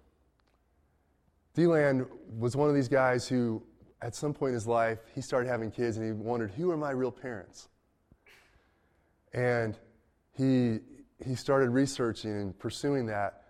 Deland 1.54 2.06
was 2.38 2.56
one 2.56 2.70
of 2.70 2.76
these 2.76 2.88
guys 2.88 3.28
who, 3.28 3.62
at 4.02 4.16
some 4.16 4.34
point 4.34 4.50
in 4.50 4.54
his 4.56 4.68
life, 4.68 5.00
he 5.14 5.22
started 5.22 5.48
having 5.48 5.70
kids 5.70 5.98
and 5.98 6.06
he 6.06 6.12
wondered, 6.12 6.52
who 6.52 6.72
are 6.72 6.78
my 6.78 6.92
real 6.92 7.12
parents? 7.12 7.70
And 9.34 9.78
he, 10.36 10.80
he 11.24 11.36
started 11.36 11.70
researching 11.70 12.32
and 12.32 12.58
pursuing 12.58 13.06
that. 13.08 13.44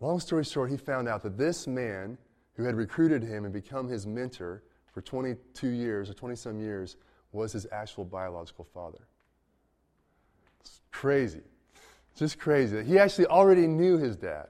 Long 0.00 0.20
story 0.20 0.44
short, 0.44 0.70
he 0.70 0.76
found 0.76 1.08
out 1.08 1.22
that 1.22 1.38
this 1.38 1.66
man 1.66 2.18
who 2.54 2.64
had 2.64 2.74
recruited 2.74 3.22
him 3.22 3.44
and 3.44 3.52
become 3.52 3.88
his 3.88 4.06
mentor 4.06 4.62
for 4.92 5.00
22 5.00 5.68
years 5.68 6.10
or 6.10 6.14
20 6.14 6.36
some 6.36 6.60
years 6.60 6.96
was 7.32 7.52
his 7.52 7.66
actual 7.70 8.04
biological 8.04 8.66
father. 8.74 9.00
It's 10.60 10.80
crazy. 10.90 11.42
Just 12.16 12.38
crazy. 12.38 12.82
He 12.84 12.98
actually 12.98 13.26
already 13.26 13.66
knew 13.66 13.96
his 13.96 14.16
dad 14.16 14.48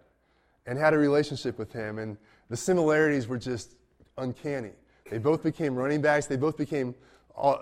and 0.66 0.78
had 0.78 0.94
a 0.94 0.98
relationship 0.98 1.58
with 1.58 1.72
him, 1.72 1.98
and 1.98 2.16
the 2.48 2.56
similarities 2.56 3.28
were 3.28 3.38
just 3.38 3.74
uncanny. 4.18 4.72
They 5.10 5.18
both 5.18 5.42
became 5.42 5.74
running 5.74 6.00
backs. 6.00 6.26
They 6.26 6.36
both 6.36 6.56
became, 6.56 6.94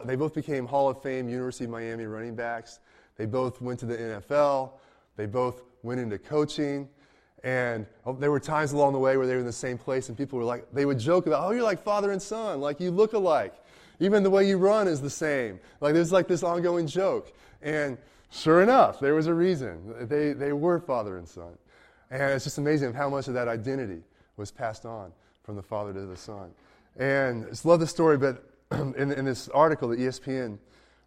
they 0.04 0.16
both 0.16 0.34
became 0.34 0.66
Hall 0.66 0.88
of 0.88 1.02
Fame 1.02 1.28
University 1.28 1.64
of 1.64 1.70
Miami 1.70 2.04
running 2.04 2.34
backs. 2.34 2.80
They 3.16 3.26
both 3.26 3.60
went 3.60 3.80
to 3.80 3.86
the 3.86 3.96
NFL. 3.96 4.72
They 5.16 5.26
both 5.26 5.62
went 5.82 6.00
into 6.00 6.18
coaching. 6.18 6.88
And 7.44 7.86
oh, 8.04 8.14
there 8.14 8.30
were 8.30 8.40
times 8.40 8.72
along 8.72 8.92
the 8.92 8.98
way 8.98 9.16
where 9.16 9.26
they 9.26 9.34
were 9.34 9.40
in 9.40 9.46
the 9.46 9.52
same 9.52 9.78
place, 9.78 10.08
and 10.08 10.18
people 10.18 10.38
were 10.38 10.44
like, 10.44 10.66
they 10.72 10.84
would 10.84 10.98
joke 10.98 11.26
about, 11.26 11.46
oh, 11.46 11.52
you're 11.52 11.62
like 11.62 11.82
father 11.82 12.10
and 12.10 12.20
son, 12.20 12.60
like 12.60 12.80
you 12.80 12.90
look 12.90 13.12
alike. 13.12 13.54
Even 14.00 14.22
the 14.22 14.30
way 14.30 14.46
you 14.46 14.58
run 14.58 14.86
is 14.86 15.00
the 15.00 15.10
same. 15.10 15.58
Like 15.80 15.94
there's 15.94 16.12
like 16.12 16.28
this 16.28 16.42
ongoing 16.42 16.86
joke. 16.86 17.32
And 17.62 17.98
sure 18.30 18.62
enough, 18.62 19.00
there 19.00 19.14
was 19.14 19.26
a 19.26 19.34
reason. 19.34 20.08
They, 20.08 20.32
they 20.32 20.52
were 20.52 20.78
father 20.78 21.18
and 21.18 21.28
son. 21.28 21.58
And 22.10 22.22
it's 22.22 22.44
just 22.44 22.58
amazing 22.58 22.94
how 22.94 23.08
much 23.10 23.28
of 23.28 23.34
that 23.34 23.48
identity 23.48 24.02
was 24.36 24.50
passed 24.50 24.86
on 24.86 25.12
from 25.42 25.56
the 25.56 25.62
father 25.62 25.92
to 25.92 26.06
the 26.06 26.16
son. 26.16 26.50
And 26.96 27.46
I 27.46 27.48
just 27.50 27.64
love 27.64 27.80
the 27.80 27.86
story, 27.86 28.16
but 28.16 28.44
in, 28.72 29.12
in 29.12 29.24
this 29.24 29.48
article 29.48 29.88
that 29.88 29.98
ESPN 29.98 30.58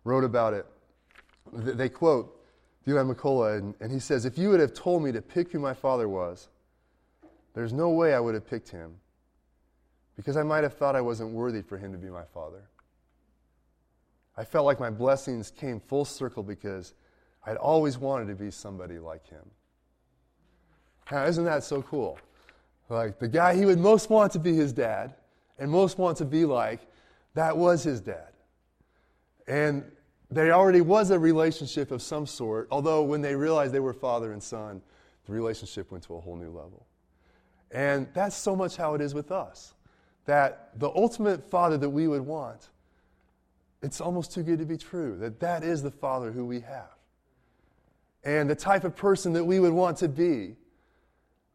wrote 0.04 0.24
about 0.24 0.54
it, 0.54 0.66
they 1.54 1.90
quote 1.90 2.38
Deland 2.86 3.16
McCullough, 3.16 3.58
and, 3.58 3.76
and 3.80 3.92
he 3.92 4.00
says, 4.00 4.26
If 4.26 4.38
you 4.38 4.50
would 4.50 4.60
have 4.60 4.74
told 4.74 5.04
me 5.04 5.12
to 5.12 5.22
pick 5.22 5.52
who 5.52 5.60
my 5.60 5.74
father 5.74 6.10
was, 6.10 6.50
there's 7.54 7.74
no 7.74 7.90
way 7.90 8.14
I 8.14 8.20
would 8.20 8.34
have 8.34 8.48
picked 8.48 8.70
him 8.70 8.96
because 10.16 10.38
I 10.38 10.44
might 10.44 10.64
have 10.64 10.74
thought 10.74 10.96
I 10.96 11.02
wasn't 11.02 11.32
worthy 11.32 11.62
for 11.62 11.78
him 11.78 11.92
to 11.92 11.98
be 11.98 12.10
my 12.10 12.24
father. 12.34 12.64
I 14.38 14.44
felt 14.44 14.66
like 14.66 14.80
my 14.80 14.90
blessings 14.90 15.52
came 15.52 15.80
full 15.80 16.06
circle 16.06 16.44
because 16.44 16.94
I'd 17.46 17.58
always 17.58 17.98
wanted 17.98 18.28
to 18.28 18.36
be 18.36 18.52
somebody 18.52 19.00
like 19.00 19.28
him. 19.28 19.46
Now, 21.12 21.26
isn't 21.26 21.44
that 21.44 21.64
so 21.64 21.82
cool? 21.82 22.18
Like 22.90 23.20
the 23.20 23.28
guy 23.28 23.56
he 23.56 23.66
would 23.66 23.80
most 23.80 24.10
want 24.10 24.32
to 24.34 24.40
be 24.40 24.56
his 24.56 24.74
dad 24.74 25.16
and 25.60 25.70
most 25.70 25.98
want 25.98 26.18
to 26.18 26.26
be 26.26 26.46
like, 26.46 26.82
that 27.34 27.56
was 27.56 27.84
his 27.84 28.02
dad. 28.02 28.30
And 29.48 29.84
there 30.30 30.52
already 30.54 30.82
was 30.82 31.12
a 31.12 31.20
relationship 31.20 31.92
of 31.92 32.02
some 32.02 32.26
sort, 32.26 32.68
although 32.72 33.04
when 33.04 33.22
they 33.22 33.36
realized 33.36 33.74
they 33.74 33.80
were 33.80 33.94
father 33.94 34.32
and 34.32 34.42
son, 34.42 34.82
the 35.26 35.34
relationship 35.34 35.92
went 35.92 36.04
to 36.06 36.16
a 36.16 36.20
whole 36.20 36.36
new 36.36 36.50
level. 36.50 36.86
And 37.72 38.08
that's 38.14 38.36
so 38.36 38.56
much 38.56 38.76
how 38.76 38.96
it 38.96 39.02
is 39.02 39.14
with 39.14 39.32
us. 39.32 39.74
That 40.26 40.80
the 40.80 40.90
ultimate 40.90 41.50
father 41.50 41.78
that 41.78 41.90
we 41.90 42.08
would 42.08 42.22
want, 42.22 42.70
it's 43.82 44.00
almost 44.00 44.34
too 44.34 44.44
good 44.44 44.60
to 44.60 44.66
be 44.66 44.78
true. 44.78 45.18
That 45.18 45.40
that 45.40 45.64
is 45.64 45.82
the 45.82 45.92
father 45.92 46.32
who 46.32 46.46
we 46.46 46.62
have. 46.62 46.90
And 48.24 48.50
the 48.50 48.56
type 48.56 48.84
of 48.84 48.96
person 48.96 49.34
that 49.34 49.44
we 49.44 49.60
would 49.60 49.74
want 49.74 49.98
to 49.98 50.08
be, 50.08 50.56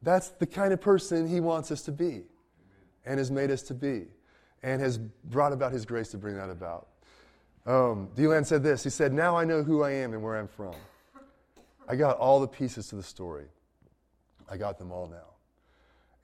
that's 0.03 0.31
the 0.31 0.47
kind 0.47 0.73
of 0.73 0.81
person 0.81 1.29
he 1.29 1.41
wants 1.41 1.71
us 1.71 1.83
to 1.83 1.93
be 1.93 2.23
and 3.05 3.19
has 3.19 3.31
made 3.31 3.51
us 3.51 3.63
to 3.63 3.75
be 3.75 4.07
and 4.63 4.81
has 4.81 4.99
brought 4.99 5.53
about 5.53 5.73
his 5.73 5.85
grace 5.87 6.09
to 6.11 6.19
bring 6.19 6.37
that 6.37 6.51
about. 6.51 6.89
Um, 7.67 8.09
Deland 8.15 8.47
said 8.47 8.63
this 8.63 8.85
He 8.85 8.91
said, 8.91 9.13
Now 9.13 9.37
I 9.37 9.45
know 9.45 9.63
who 9.63 9.83
I 9.83 9.91
am 9.91 10.13
and 10.13 10.23
where 10.23 10.37
I'm 10.37 10.49
from. 10.49 10.75
I 11.89 11.95
got 11.95 12.19
all 12.19 12.41
the 12.41 12.49
pieces 12.49 12.89
to 12.89 12.97
the 12.97 13.03
story. 13.03 13.47
I 14.51 14.57
got 14.57 14.79
them 14.79 14.91
all 14.91 15.07
now. 15.07 15.35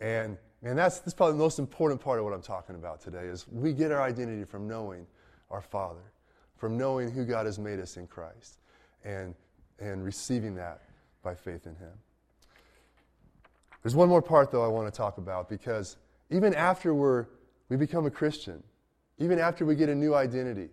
And 0.01 0.37
man, 0.61 0.75
that's, 0.75 0.99
that's 1.01 1.15
probably 1.15 1.35
the 1.35 1.43
most 1.43 1.61
important 1.61 2.01
part 2.01 2.19
of 2.19 2.25
what 2.25 2.35
I'm 2.35 2.43
talking 2.43 2.75
about 2.75 3.01
today 3.01 3.27
is 3.27 3.47
we 3.49 3.73
get 3.73 3.93
our 3.93 4.03
identity 4.03 4.45
from 4.45 4.67
knowing 4.67 5.07
our 5.53 5.61
Father, 5.61 6.13
from 6.57 6.77
knowing 6.77 7.11
who 7.11 7.25
God 7.25 7.47
has 7.47 7.59
made 7.59 7.79
us 7.79 7.97
in 7.97 8.07
Christ, 8.09 8.59
and, 9.05 9.35
and 9.79 10.05
receiving 10.05 10.57
that 10.57 10.83
by 11.23 11.35
faith 11.35 11.67
in 11.67 11.77
Him. 11.77 11.93
There's 13.83 13.95
one 13.95 14.09
more 14.09 14.23
part, 14.23 14.51
though, 14.51 14.65
I 14.65 14.69
want 14.69 14.93
to 14.93 14.97
talk 14.97 15.19
about 15.19 15.49
because 15.49 15.97
even 16.31 16.55
after 16.55 16.95
we're, 16.95 17.27
we 17.69 17.77
become 17.77 18.07
a 18.07 18.11
Christian, 18.11 18.63
even 19.19 19.39
after 19.39 19.65
we 19.67 19.75
get 19.75 19.89
a 19.89 19.95
new 19.95 20.15
identity, 20.15 20.71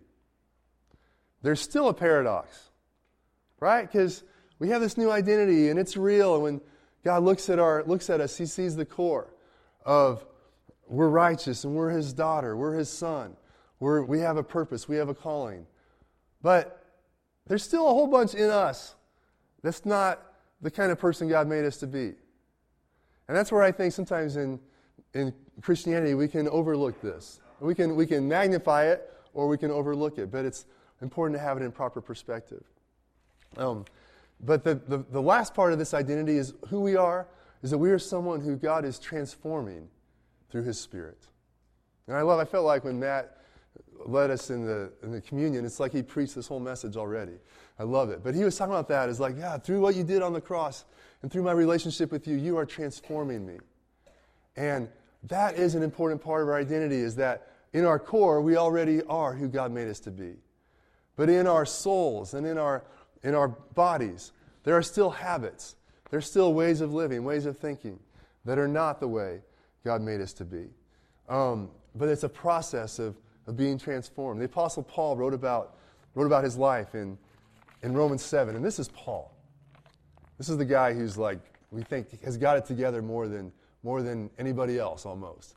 there's 1.41 1.59
still 1.59 1.89
a 1.89 1.93
paradox, 1.93 2.69
right? 3.59 3.81
Because 3.81 4.23
we 4.59 4.69
have 4.69 4.81
this 4.81 4.97
new 4.97 5.11
identity 5.11 5.69
and 5.69 5.79
it's 5.79 5.97
real, 5.97 6.35
and 6.35 6.43
when 6.43 6.61
God 7.03 7.23
looks 7.23 7.49
at, 7.49 7.59
our, 7.59 7.83
looks 7.83 8.09
at 8.09 8.21
us, 8.21 8.37
He 8.37 8.45
sees 8.45 8.75
the 8.75 8.85
core 8.85 9.33
of 9.85 10.25
we're 10.87 11.07
righteous 11.07 11.63
and 11.63 11.75
we're 11.75 11.91
His 11.91 12.13
daughter, 12.13 12.55
we're 12.55 12.75
His 12.75 12.89
son, 12.89 13.35
we're, 13.79 14.03
we 14.03 14.19
have 14.19 14.37
a 14.37 14.43
purpose, 14.43 14.87
we 14.87 14.97
have 14.97 15.09
a 15.09 15.13
calling. 15.13 15.65
But 16.41 16.85
there's 17.47 17.63
still 17.63 17.87
a 17.87 17.91
whole 17.91 18.07
bunch 18.07 18.33
in 18.33 18.49
us 18.49 18.95
that's 19.63 19.85
not 19.85 20.21
the 20.61 20.71
kind 20.71 20.91
of 20.91 20.99
person 20.99 21.27
God 21.27 21.47
made 21.47 21.65
us 21.65 21.77
to 21.77 21.87
be. 21.87 22.13
And 23.27 23.37
that's 23.37 23.51
where 23.51 23.61
I 23.61 23.71
think 23.71 23.93
sometimes 23.93 24.37
in, 24.37 24.59
in 25.13 25.33
Christianity 25.61 26.13
we 26.13 26.27
can 26.27 26.47
overlook 26.49 27.01
this. 27.01 27.41
We 27.59 27.75
can, 27.75 27.95
we 27.95 28.05
can 28.05 28.27
magnify 28.27 28.85
it 28.85 29.13
or 29.33 29.47
we 29.47 29.57
can 29.57 29.71
overlook 29.71 30.17
it, 30.17 30.31
but 30.31 30.45
it's 30.45 30.65
important 31.01 31.37
to 31.37 31.43
have 31.43 31.57
it 31.57 31.63
in 31.63 31.71
proper 31.71 32.01
perspective. 32.01 32.63
Um, 33.57 33.85
but 34.41 34.63
the, 34.63 34.75
the, 34.75 34.99
the 35.11 35.21
last 35.21 35.53
part 35.53 35.73
of 35.73 35.79
this 35.79 35.93
identity 35.93 36.37
is 36.37 36.53
who 36.69 36.81
we 36.81 36.95
are, 36.95 37.27
is 37.61 37.71
that 37.71 37.77
we 37.77 37.91
are 37.91 37.99
someone 37.99 38.39
who 38.39 38.55
God 38.55 38.85
is 38.85 38.99
transforming 38.99 39.89
through 40.49 40.63
His 40.63 40.79
Spirit. 40.79 41.27
And 42.07 42.15
I 42.15 42.21
love, 42.21 42.39
I 42.39 42.45
felt 42.45 42.65
like 42.65 42.83
when 42.83 42.99
Matt 42.99 43.37
led 44.05 44.29
us 44.31 44.49
in 44.49 44.65
the, 44.65 44.91
in 45.03 45.11
the 45.11 45.21
communion, 45.21 45.65
it's 45.65 45.79
like 45.79 45.91
he 45.91 46.01
preached 46.01 46.35
this 46.35 46.47
whole 46.47 46.59
message 46.59 46.95
already. 46.97 47.37
I 47.77 47.83
love 47.83 48.09
it. 48.09 48.23
But 48.23 48.35
he 48.35 48.43
was 48.43 48.57
talking 48.57 48.73
about 48.73 48.87
that 48.89 49.09
as 49.09 49.19
like, 49.19 49.35
yeah, 49.37 49.57
through 49.57 49.81
what 49.81 49.95
you 49.95 50.03
did 50.03 50.21
on 50.21 50.33
the 50.33 50.41
cross 50.41 50.85
and 51.21 51.31
through 51.31 51.43
my 51.43 51.51
relationship 51.51 52.11
with 52.11 52.27
you, 52.27 52.35
you 52.35 52.57
are 52.57 52.65
transforming 52.65 53.45
me. 53.45 53.57
And 54.55 54.89
that 55.23 55.55
is 55.55 55.75
an 55.75 55.83
important 55.83 56.21
part 56.21 56.41
of 56.41 56.47
our 56.47 56.55
identity, 56.55 56.97
is 56.97 57.15
that 57.17 57.47
in 57.73 57.85
our 57.85 57.99
core, 57.99 58.41
we 58.41 58.57
already 58.57 59.03
are 59.03 59.33
who 59.33 59.47
God 59.47 59.71
made 59.71 59.87
us 59.87 59.99
to 60.01 60.11
be. 60.11 60.33
But 61.15 61.29
in 61.29 61.47
our 61.47 61.65
souls 61.65 62.33
and 62.33 62.47
in 62.47 62.57
our 62.57 62.83
in 63.23 63.35
our 63.35 63.49
bodies, 63.49 64.31
there 64.63 64.75
are 64.75 64.81
still 64.81 65.09
habits, 65.09 65.75
there's 66.09 66.25
still 66.25 66.53
ways 66.53 66.81
of 66.81 66.93
living, 66.93 67.23
ways 67.23 67.45
of 67.45 67.57
thinking 67.57 67.99
that 68.45 68.57
are 68.57 68.67
not 68.67 68.99
the 68.99 69.07
way 69.07 69.41
God 69.83 70.01
made 70.01 70.21
us 70.21 70.33
to 70.33 70.45
be. 70.45 70.67
Um, 71.27 71.69
but 71.95 72.07
it's 72.07 72.23
a 72.23 72.29
process 72.29 72.97
of, 72.97 73.17
of 73.49 73.57
being 73.57 73.79
transformed. 73.79 74.39
The 74.39 74.45
Apostle 74.45 74.83
Paul 74.83 75.17
wrote 75.17 75.33
about, 75.33 75.75
wrote 76.13 76.27
about 76.27 76.43
his 76.43 76.55
life 76.55 76.93
in, 76.93 77.17
in 77.81 77.93
Romans 77.95 78.23
7, 78.23 78.55
and 78.55 78.63
this 78.63 78.77
is 78.77 78.89
Paul. 78.89 79.35
This 80.37 80.49
is 80.49 80.57
the 80.57 80.65
guy 80.65 80.93
who's 80.93 81.17
like, 81.17 81.39
we 81.71 81.81
think 81.81 82.23
has 82.23 82.37
got 82.37 82.57
it 82.57 82.65
together 82.65 83.01
more 83.01 83.27
than, 83.27 83.51
more 83.81 84.03
than 84.03 84.29
anybody 84.37 84.77
else 84.77 85.03
almost. 85.03 85.55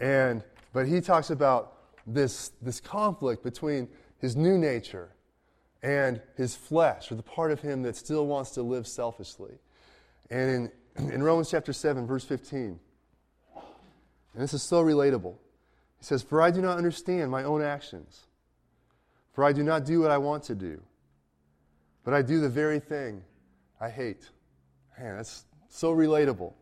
And, 0.00 0.42
but 0.72 0.88
he 0.88 1.02
talks 1.02 1.28
about 1.28 1.74
this, 2.06 2.52
this 2.62 2.80
conflict 2.80 3.42
between 3.42 3.88
his 4.20 4.34
new 4.34 4.56
nature 4.56 5.10
and 5.82 6.22
his 6.34 6.56
flesh, 6.56 7.12
or 7.12 7.16
the 7.16 7.22
part 7.22 7.52
of 7.52 7.60
him 7.60 7.82
that 7.82 7.94
still 7.94 8.26
wants 8.26 8.52
to 8.52 8.62
live 8.62 8.86
selfishly. 8.86 9.58
And 10.30 10.70
in, 10.96 11.10
in 11.12 11.22
Romans 11.22 11.50
chapter 11.50 11.74
7, 11.74 12.06
verse 12.06 12.24
15, 12.24 12.80
and 13.54 14.42
this 14.42 14.54
is 14.54 14.62
so 14.62 14.82
relatable, 14.82 15.36
he 15.98 16.04
says, 16.04 16.22
For 16.22 16.40
I 16.40 16.50
do 16.50 16.62
not 16.62 16.78
understand 16.78 17.30
my 17.30 17.44
own 17.44 17.62
actions, 17.62 18.26
for 19.32 19.44
I 19.44 19.52
do 19.52 19.62
not 19.62 19.84
do 19.84 20.00
what 20.00 20.10
I 20.10 20.18
want 20.18 20.44
to 20.44 20.54
do, 20.54 20.82
but 22.04 22.14
I 22.14 22.22
do 22.22 22.40
the 22.40 22.48
very 22.48 22.80
thing 22.80 23.22
I 23.80 23.90
hate. 23.90 24.28
Man, 24.98 25.16
that's 25.16 25.44
so 25.68 25.94
relatable. 25.94 26.52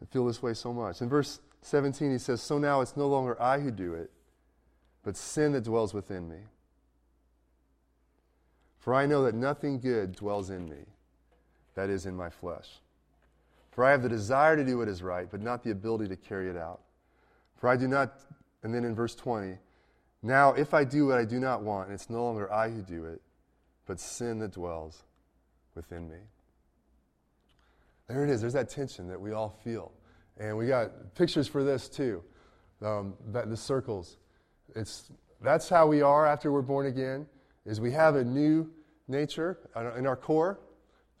I 0.00 0.04
feel 0.06 0.26
this 0.26 0.42
way 0.42 0.54
so 0.54 0.72
much. 0.72 1.00
In 1.00 1.08
verse 1.08 1.40
17, 1.62 2.10
he 2.10 2.18
says, 2.18 2.42
So 2.42 2.58
now 2.58 2.80
it's 2.80 2.96
no 2.96 3.06
longer 3.06 3.40
I 3.40 3.60
who 3.60 3.70
do 3.70 3.94
it, 3.94 4.10
but 5.02 5.16
sin 5.16 5.52
that 5.52 5.64
dwells 5.64 5.94
within 5.94 6.28
me. 6.28 6.38
For 8.78 8.94
I 8.94 9.06
know 9.06 9.24
that 9.24 9.34
nothing 9.34 9.78
good 9.78 10.16
dwells 10.16 10.50
in 10.50 10.68
me, 10.68 10.84
that 11.74 11.88
is, 11.88 12.04
in 12.04 12.16
my 12.16 12.30
flesh. 12.30 12.80
For 13.70 13.84
I 13.84 13.92
have 13.92 14.02
the 14.02 14.08
desire 14.08 14.56
to 14.56 14.64
do 14.64 14.78
what 14.78 14.88
is 14.88 15.02
right, 15.02 15.28
but 15.30 15.40
not 15.40 15.62
the 15.62 15.70
ability 15.70 16.08
to 16.08 16.16
carry 16.16 16.50
it 16.50 16.56
out. 16.56 16.80
For 17.56 17.68
I 17.68 17.76
do 17.76 17.86
not, 17.86 18.18
and 18.62 18.74
then 18.74 18.84
in 18.84 18.94
verse 18.94 19.14
20, 19.14 19.58
now 20.22 20.52
if 20.52 20.74
I 20.74 20.84
do 20.84 21.06
what 21.06 21.18
I 21.18 21.24
do 21.24 21.40
not 21.40 21.62
want, 21.62 21.90
it's 21.90 22.08
no 22.08 22.22
longer 22.24 22.52
I 22.52 22.70
who 22.70 22.82
do 22.82 23.04
it, 23.06 23.20
but 23.86 23.98
sin 23.98 24.38
that 24.40 24.52
dwells 24.52 25.02
within 25.74 26.08
me. 26.08 26.18
There 28.08 28.24
it 28.24 28.30
is. 28.30 28.40
There's 28.40 28.52
that 28.52 28.68
tension 28.68 29.08
that 29.08 29.20
we 29.20 29.32
all 29.32 29.58
feel. 29.64 29.92
And 30.38 30.56
we 30.56 30.66
got 30.66 31.14
pictures 31.14 31.48
for 31.48 31.64
this 31.64 31.88
too. 31.88 32.22
Um, 32.82 33.14
that 33.28 33.48
the 33.48 33.56
circles. 33.56 34.16
It's, 34.74 35.10
that's 35.40 35.68
how 35.68 35.86
we 35.86 36.02
are 36.02 36.26
after 36.26 36.50
we're 36.50 36.62
born 36.62 36.86
again 36.86 37.26
is 37.64 37.80
we 37.80 37.92
have 37.92 38.16
a 38.16 38.24
new 38.24 38.70
nature 39.06 39.58
in 39.96 40.06
our 40.06 40.16
core. 40.16 40.58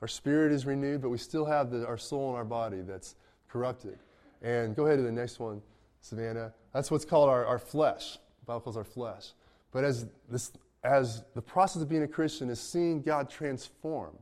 Our 0.00 0.08
spirit 0.08 0.52
is 0.52 0.66
renewed, 0.66 1.02
but 1.02 1.10
we 1.10 1.18
still 1.18 1.44
have 1.44 1.70
the, 1.70 1.86
our 1.86 1.98
soul 1.98 2.30
and 2.30 2.36
our 2.36 2.44
body 2.44 2.80
that's 2.80 3.14
corrupted. 3.48 3.98
And 4.42 4.74
go 4.74 4.86
ahead 4.86 4.98
to 4.98 5.04
the 5.04 5.12
next 5.12 5.38
one, 5.38 5.62
Savannah. 6.00 6.52
That's 6.72 6.90
what's 6.90 7.04
called 7.04 7.28
our, 7.28 7.44
our 7.44 7.58
flesh. 7.58 8.14
The 8.40 8.46
Bible 8.46 8.60
calls 8.60 8.76
our 8.76 8.84
flesh. 8.84 9.32
But 9.72 9.84
as, 9.84 10.06
this, 10.30 10.52
as 10.84 11.24
the 11.34 11.42
process 11.42 11.82
of 11.82 11.88
being 11.88 12.02
a 12.02 12.08
Christian 12.08 12.50
is 12.50 12.60
seeing 12.60 13.02
God 13.02 13.30
transform 13.30 14.16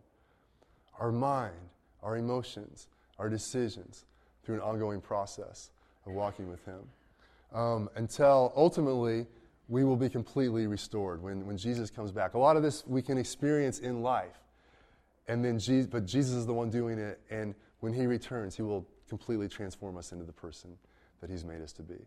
our 0.99 1.13
mind, 1.13 1.55
our 2.03 2.17
emotions, 2.17 2.89
our 3.19 3.29
decisions 3.29 4.05
through 4.45 4.57
an 4.57 4.61
ongoing 4.61 5.01
process 5.01 5.71
of 6.07 6.13
walking 6.13 6.49
with 6.49 6.65
Him. 6.65 6.81
Um, 7.53 7.91
until 7.97 8.53
ultimately 8.57 9.27
we 9.69 9.85
will 9.85 9.97
be 9.97 10.09
completely 10.09 10.67
restored 10.67 11.23
when, 11.23 11.47
when 11.47 11.57
Jesus 11.57 11.91
comes 11.91 12.11
back. 12.11 12.35
A 12.35 12.39
lot 12.39 12.57
of 12.57 12.63
this 12.63 12.87
we 12.87 13.03
can 13.03 13.19
experience 13.19 13.79
in 13.79 14.03
life. 14.03 14.41
And 15.29 15.45
then 15.45 15.59
Jesus, 15.59 15.87
but 15.87 16.07
Jesus 16.07 16.35
is 16.35 16.47
the 16.47 16.53
one 16.53 16.71
doing 16.71 16.99
it, 16.99 17.21
and 17.31 17.55
when 17.79 17.93
he 17.93 18.07
returns, 18.07 18.57
he 18.57 18.63
will 18.63 18.85
completely 19.09 19.49
transform 19.49 19.97
us 19.97 20.13
into 20.13 20.25
the 20.25 20.33
person 20.33 20.77
that 21.21 21.31
he's 21.31 21.45
made 21.45 21.63
us 21.63 21.73
to 21.75 21.83
be. 21.83 21.99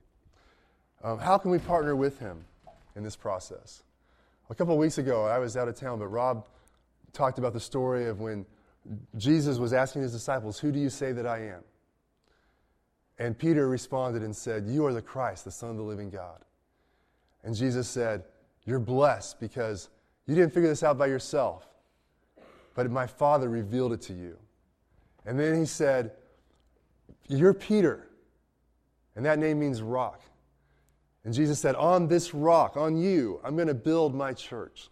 Um, 1.03 1.19
how 1.19 1.37
can 1.37 1.51
we 1.51 1.59
partner 1.59 1.95
with 1.95 2.19
him 2.19 2.45
in 2.95 3.03
this 3.03 3.15
process? 3.15 3.83
A 4.49 4.55
couple 4.55 4.73
of 4.73 4.79
weeks 4.79 4.97
ago, 4.97 5.25
I 5.25 5.37
was 5.37 5.57
out 5.57 5.67
of 5.67 5.75
town, 5.75 5.99
but 5.99 6.07
Rob 6.07 6.45
talked 7.11 7.37
about 7.39 7.53
the 7.53 7.59
story 7.59 8.07
of 8.07 8.21
when 8.21 8.45
Jesus 9.17 9.57
was 9.57 9.73
asking 9.73 10.01
his 10.01 10.13
disciples, 10.13 10.59
Who 10.59 10.71
do 10.71 10.79
you 10.79 10.89
say 10.89 11.11
that 11.11 11.25
I 11.25 11.39
am? 11.47 11.63
And 13.19 13.37
Peter 13.37 13.67
responded 13.67 14.23
and 14.23 14.35
said, 14.35 14.65
You 14.65 14.85
are 14.85 14.93
the 14.93 15.01
Christ, 15.01 15.45
the 15.45 15.51
Son 15.51 15.69
of 15.69 15.77
the 15.77 15.83
living 15.83 16.09
God. 16.09 16.39
And 17.43 17.55
Jesus 17.55 17.87
said, 17.87 18.23
You're 18.65 18.79
blessed 18.79 19.39
because 19.39 19.89
you 20.25 20.35
didn't 20.35 20.53
figure 20.53 20.69
this 20.69 20.83
out 20.83 20.97
by 20.97 21.07
yourself, 21.07 21.67
but 22.75 22.89
my 22.89 23.07
Father 23.07 23.49
revealed 23.49 23.91
it 23.91 24.01
to 24.03 24.13
you. 24.13 24.37
And 25.25 25.39
then 25.39 25.57
he 25.57 25.65
said, 25.65 26.11
You're 27.27 27.53
Peter. 27.53 28.07
And 29.15 29.25
that 29.25 29.37
name 29.37 29.59
means 29.59 29.81
rock. 29.81 30.21
And 31.25 31.33
Jesus 31.33 31.59
said, 31.59 31.75
On 31.75 32.07
this 32.07 32.33
rock, 32.33 32.77
on 32.77 32.97
you, 32.97 33.39
I'm 33.43 33.55
going 33.55 33.67
to 33.67 33.73
build 33.73 34.13
my 34.13 34.33
church. 34.33 34.89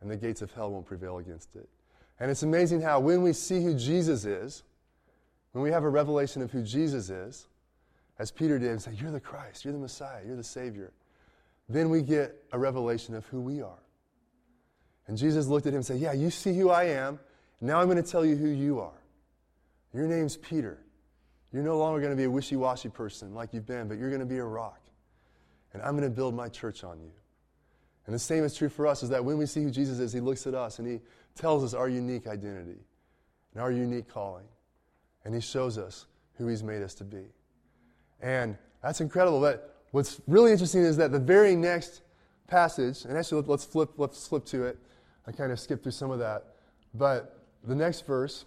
And 0.00 0.10
the 0.10 0.16
gates 0.16 0.42
of 0.42 0.52
hell 0.52 0.70
won't 0.70 0.86
prevail 0.86 1.18
against 1.18 1.54
it. 1.54 1.68
And 2.18 2.30
it's 2.30 2.42
amazing 2.42 2.80
how 2.80 3.00
when 3.00 3.22
we 3.22 3.32
see 3.32 3.62
who 3.62 3.74
Jesus 3.74 4.24
is, 4.24 4.64
when 5.52 5.62
we 5.62 5.70
have 5.70 5.84
a 5.84 5.88
revelation 5.88 6.42
of 6.42 6.50
who 6.50 6.62
Jesus 6.62 7.10
is, 7.10 7.46
as 8.18 8.30
Peter 8.30 8.58
did, 8.58 8.70
and 8.70 8.82
say, 8.82 8.92
You're 8.92 9.12
the 9.12 9.20
Christ, 9.20 9.64
you're 9.64 9.72
the 9.72 9.78
Messiah, 9.78 10.20
you're 10.26 10.36
the 10.36 10.44
Savior 10.44 10.92
then 11.68 11.90
we 11.90 12.02
get 12.02 12.36
a 12.52 12.58
revelation 12.58 13.14
of 13.14 13.24
who 13.26 13.40
we 13.40 13.62
are. 13.62 13.78
And 15.06 15.16
Jesus 15.16 15.46
looked 15.46 15.66
at 15.66 15.70
him 15.70 15.76
and 15.76 15.86
said, 15.86 16.00
Yeah, 16.00 16.12
you 16.12 16.30
see 16.30 16.56
who 16.56 16.70
I 16.70 16.84
am. 16.84 17.18
Now 17.60 17.80
I'm 17.80 17.86
going 17.86 18.02
to 18.02 18.08
tell 18.08 18.24
you 18.24 18.36
who 18.36 18.48
you 18.48 18.80
are. 18.80 19.02
Your 19.92 20.06
name's 20.06 20.36
Peter. 20.36 20.78
You're 21.52 21.62
no 21.62 21.76
longer 21.76 22.00
going 22.00 22.12
to 22.12 22.16
be 22.16 22.24
a 22.24 22.30
wishy 22.30 22.56
washy 22.56 22.88
person 22.88 23.34
like 23.34 23.52
you've 23.52 23.66
been, 23.66 23.88
but 23.88 23.98
you're 23.98 24.08
going 24.08 24.20
to 24.20 24.26
be 24.26 24.38
a 24.38 24.44
rock. 24.44 24.80
And 25.72 25.82
I'm 25.82 25.96
going 25.96 26.08
to 26.08 26.14
build 26.14 26.34
my 26.34 26.48
church 26.48 26.84
on 26.84 27.00
you. 27.00 27.10
And 28.06 28.14
the 28.14 28.18
same 28.18 28.44
is 28.44 28.54
true 28.54 28.68
for 28.68 28.86
us 28.86 29.02
is 29.02 29.10
that 29.10 29.24
when 29.24 29.38
we 29.38 29.46
see 29.46 29.62
who 29.62 29.70
Jesus 29.70 29.98
is, 29.98 30.12
he 30.12 30.20
looks 30.20 30.46
at 30.46 30.54
us 30.54 30.78
and 30.78 30.88
he 30.88 31.00
tells 31.34 31.62
us 31.64 31.72
our 31.72 31.88
unique 31.88 32.26
identity 32.26 32.80
and 33.54 33.62
our 33.62 33.70
unique 33.70 34.08
calling. 34.08 34.44
And 35.24 35.34
he 35.34 35.40
shows 35.40 35.78
us 35.78 36.06
who 36.34 36.48
he's 36.48 36.62
made 36.62 36.82
us 36.82 36.94
to 36.94 37.04
be. 37.04 37.24
And 38.20 38.56
that's 38.82 39.00
incredible. 39.00 39.40
But 39.40 39.76
what's 39.92 40.20
really 40.26 40.52
interesting 40.52 40.82
is 40.82 40.96
that 40.96 41.12
the 41.12 41.20
very 41.20 41.54
next 41.54 42.02
passage, 42.48 43.04
and 43.04 43.16
actually 43.16 43.42
let's 43.42 43.64
flip, 43.64 43.90
let's 43.96 44.26
flip 44.26 44.44
to 44.46 44.64
it. 44.64 44.78
I 45.26 45.32
kind 45.32 45.52
of 45.52 45.60
skipped 45.60 45.84
through 45.84 45.92
some 45.92 46.10
of 46.10 46.18
that. 46.18 46.44
But 46.94 47.38
the 47.64 47.74
next 47.74 48.04
verse, 48.06 48.44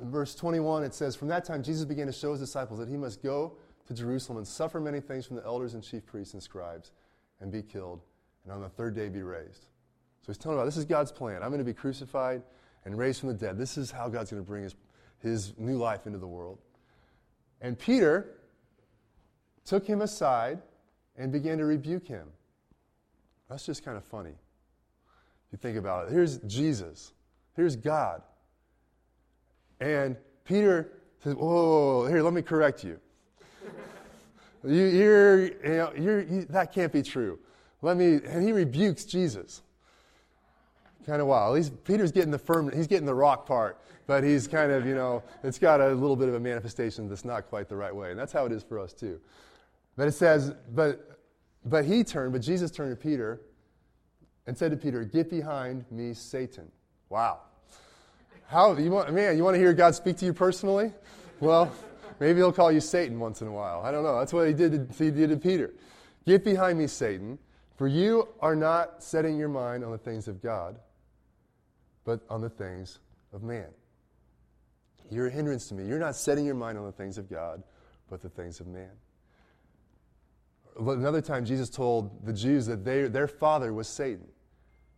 in 0.00 0.10
verse 0.10 0.34
21, 0.34 0.82
it 0.82 0.94
says, 0.94 1.14
From 1.14 1.28
that 1.28 1.44
time 1.44 1.62
Jesus 1.62 1.84
began 1.84 2.06
to 2.06 2.12
show 2.12 2.32
his 2.32 2.40
disciples 2.40 2.80
that 2.80 2.88
he 2.88 2.96
must 2.96 3.22
go 3.22 3.52
to 3.90 3.94
Jerusalem 3.94 4.38
and 4.38 4.46
suffer 4.46 4.78
many 4.78 5.00
things 5.00 5.26
from 5.26 5.34
the 5.34 5.44
elders 5.44 5.74
and 5.74 5.82
chief 5.82 6.06
priests 6.06 6.32
and 6.32 6.42
scribes 6.42 6.92
and 7.40 7.50
be 7.50 7.60
killed, 7.60 8.00
and 8.44 8.52
on 8.52 8.60
the 8.60 8.68
third 8.68 8.94
day 8.94 9.08
be 9.08 9.22
raised. 9.22 9.62
So 10.22 10.26
he's 10.28 10.38
telling 10.38 10.56
about 10.56 10.66
this 10.66 10.76
is 10.76 10.84
God's 10.84 11.10
plan. 11.10 11.42
I'm 11.42 11.48
going 11.48 11.58
to 11.58 11.64
be 11.64 11.74
crucified 11.74 12.42
and 12.84 12.96
raised 12.96 13.18
from 13.18 13.30
the 13.30 13.34
dead. 13.34 13.58
This 13.58 13.76
is 13.76 13.90
how 13.90 14.08
God's 14.08 14.30
going 14.30 14.42
to 14.42 14.46
bring 14.46 14.62
his, 14.62 14.76
his 15.18 15.58
new 15.58 15.76
life 15.76 16.06
into 16.06 16.18
the 16.18 16.26
world. 16.26 16.58
And 17.60 17.76
Peter 17.76 18.36
took 19.64 19.84
him 19.84 20.02
aside 20.02 20.62
and 21.16 21.32
began 21.32 21.58
to 21.58 21.64
rebuke 21.64 22.06
him. 22.06 22.28
That's 23.48 23.66
just 23.66 23.84
kind 23.84 23.96
of 23.96 24.04
funny. 24.04 24.30
If 24.30 25.52
you 25.52 25.58
think 25.58 25.76
about 25.76 26.06
it, 26.06 26.12
here's 26.12 26.38
Jesus, 26.38 27.12
here's 27.56 27.74
God. 27.74 28.22
And 29.80 30.16
Peter 30.44 30.92
says, 31.24 31.34
Whoa, 31.34 32.06
here, 32.06 32.22
let 32.22 32.32
me 32.32 32.42
correct 32.42 32.84
you. 32.84 33.00
You 34.64 34.84
you're, 34.84 35.42
you 35.42 35.54
know, 35.64 35.92
you're, 35.96 36.20
you, 36.22 36.44
that 36.50 36.72
can't 36.72 36.92
be 36.92 37.02
true. 37.02 37.38
Let 37.82 37.96
me, 37.96 38.20
and 38.26 38.42
he 38.42 38.52
rebukes 38.52 39.04
Jesus. 39.04 39.62
Kind 41.06 41.22
of 41.22 41.28
wild. 41.28 41.54
Least 41.54 41.84
Peter's 41.84 42.12
getting 42.12 42.30
the 42.30 42.38
firm, 42.38 42.70
he's 42.72 42.86
getting 42.86 43.06
the 43.06 43.14
rock 43.14 43.46
part, 43.46 43.80
but 44.06 44.22
he's 44.22 44.46
kind 44.46 44.70
of, 44.70 44.86
you 44.86 44.94
know, 44.94 45.22
it's 45.42 45.58
got 45.58 45.80
a 45.80 45.88
little 45.88 46.16
bit 46.16 46.28
of 46.28 46.34
a 46.34 46.40
manifestation 46.40 47.08
that's 47.08 47.24
not 47.24 47.48
quite 47.48 47.68
the 47.68 47.76
right 47.76 47.94
way. 47.94 48.10
And 48.10 48.20
that's 48.20 48.32
how 48.32 48.44
it 48.44 48.52
is 48.52 48.62
for 48.62 48.78
us 48.78 48.92
too. 48.92 49.18
But 49.96 50.08
it 50.08 50.12
says, 50.12 50.52
but, 50.74 51.18
but 51.64 51.84
he 51.84 52.04
turned, 52.04 52.32
but 52.32 52.42
Jesus 52.42 52.70
turned 52.70 52.90
to 52.90 53.02
Peter 53.02 53.40
and 54.46 54.56
said 54.56 54.70
to 54.72 54.76
Peter, 54.76 55.04
Get 55.04 55.30
behind 55.30 55.84
me, 55.90 56.12
Satan. 56.12 56.70
Wow. 57.08 57.40
How, 58.46 58.76
you 58.76 58.90
want, 58.90 59.12
man, 59.12 59.36
you 59.36 59.44
want 59.44 59.54
to 59.54 59.58
hear 59.58 59.72
God 59.72 59.94
speak 59.94 60.16
to 60.18 60.26
you 60.26 60.32
personally? 60.32 60.92
Well, 61.38 61.72
maybe 62.20 62.38
he'll 62.38 62.52
call 62.52 62.70
you 62.70 62.80
Satan 62.80 63.18
once 63.18 63.42
in 63.42 63.48
a 63.48 63.52
while. 63.52 63.82
I 63.82 63.90
don't 63.90 64.04
know. 64.04 64.18
That's 64.18 64.32
what 64.32 64.46
he 64.46 64.54
did 64.54 64.90
to, 64.90 65.04
he 65.04 65.10
did 65.10 65.30
to 65.30 65.36
Peter. 65.36 65.72
Get 66.26 66.44
behind 66.44 66.78
me, 66.78 66.86
Satan, 66.86 67.38
for 67.76 67.88
you 67.88 68.28
are 68.40 68.54
not 68.54 69.02
setting 69.02 69.36
your 69.36 69.48
mind 69.48 69.82
on 69.84 69.90
the 69.90 69.98
things 69.98 70.28
of 70.28 70.42
God, 70.42 70.78
but 72.04 72.20
on 72.28 72.40
the 72.40 72.50
things 72.50 72.98
of 73.32 73.42
man. 73.42 73.68
You're 75.10 75.26
a 75.26 75.30
hindrance 75.30 75.68
to 75.68 75.74
me. 75.74 75.86
You're 75.86 75.98
not 75.98 76.14
setting 76.14 76.44
your 76.44 76.54
mind 76.54 76.78
on 76.78 76.84
the 76.84 76.92
things 76.92 77.18
of 77.18 77.28
God, 77.28 77.62
but 78.08 78.22
the 78.22 78.28
things 78.28 78.60
of 78.60 78.66
man. 78.68 78.90
Another 80.78 81.20
time, 81.20 81.44
Jesus 81.44 81.68
told 81.68 82.24
the 82.24 82.32
Jews 82.32 82.66
that 82.66 82.84
they, 82.84 83.02
their 83.08 83.26
father 83.26 83.74
was 83.74 83.88
Satan 83.88 84.28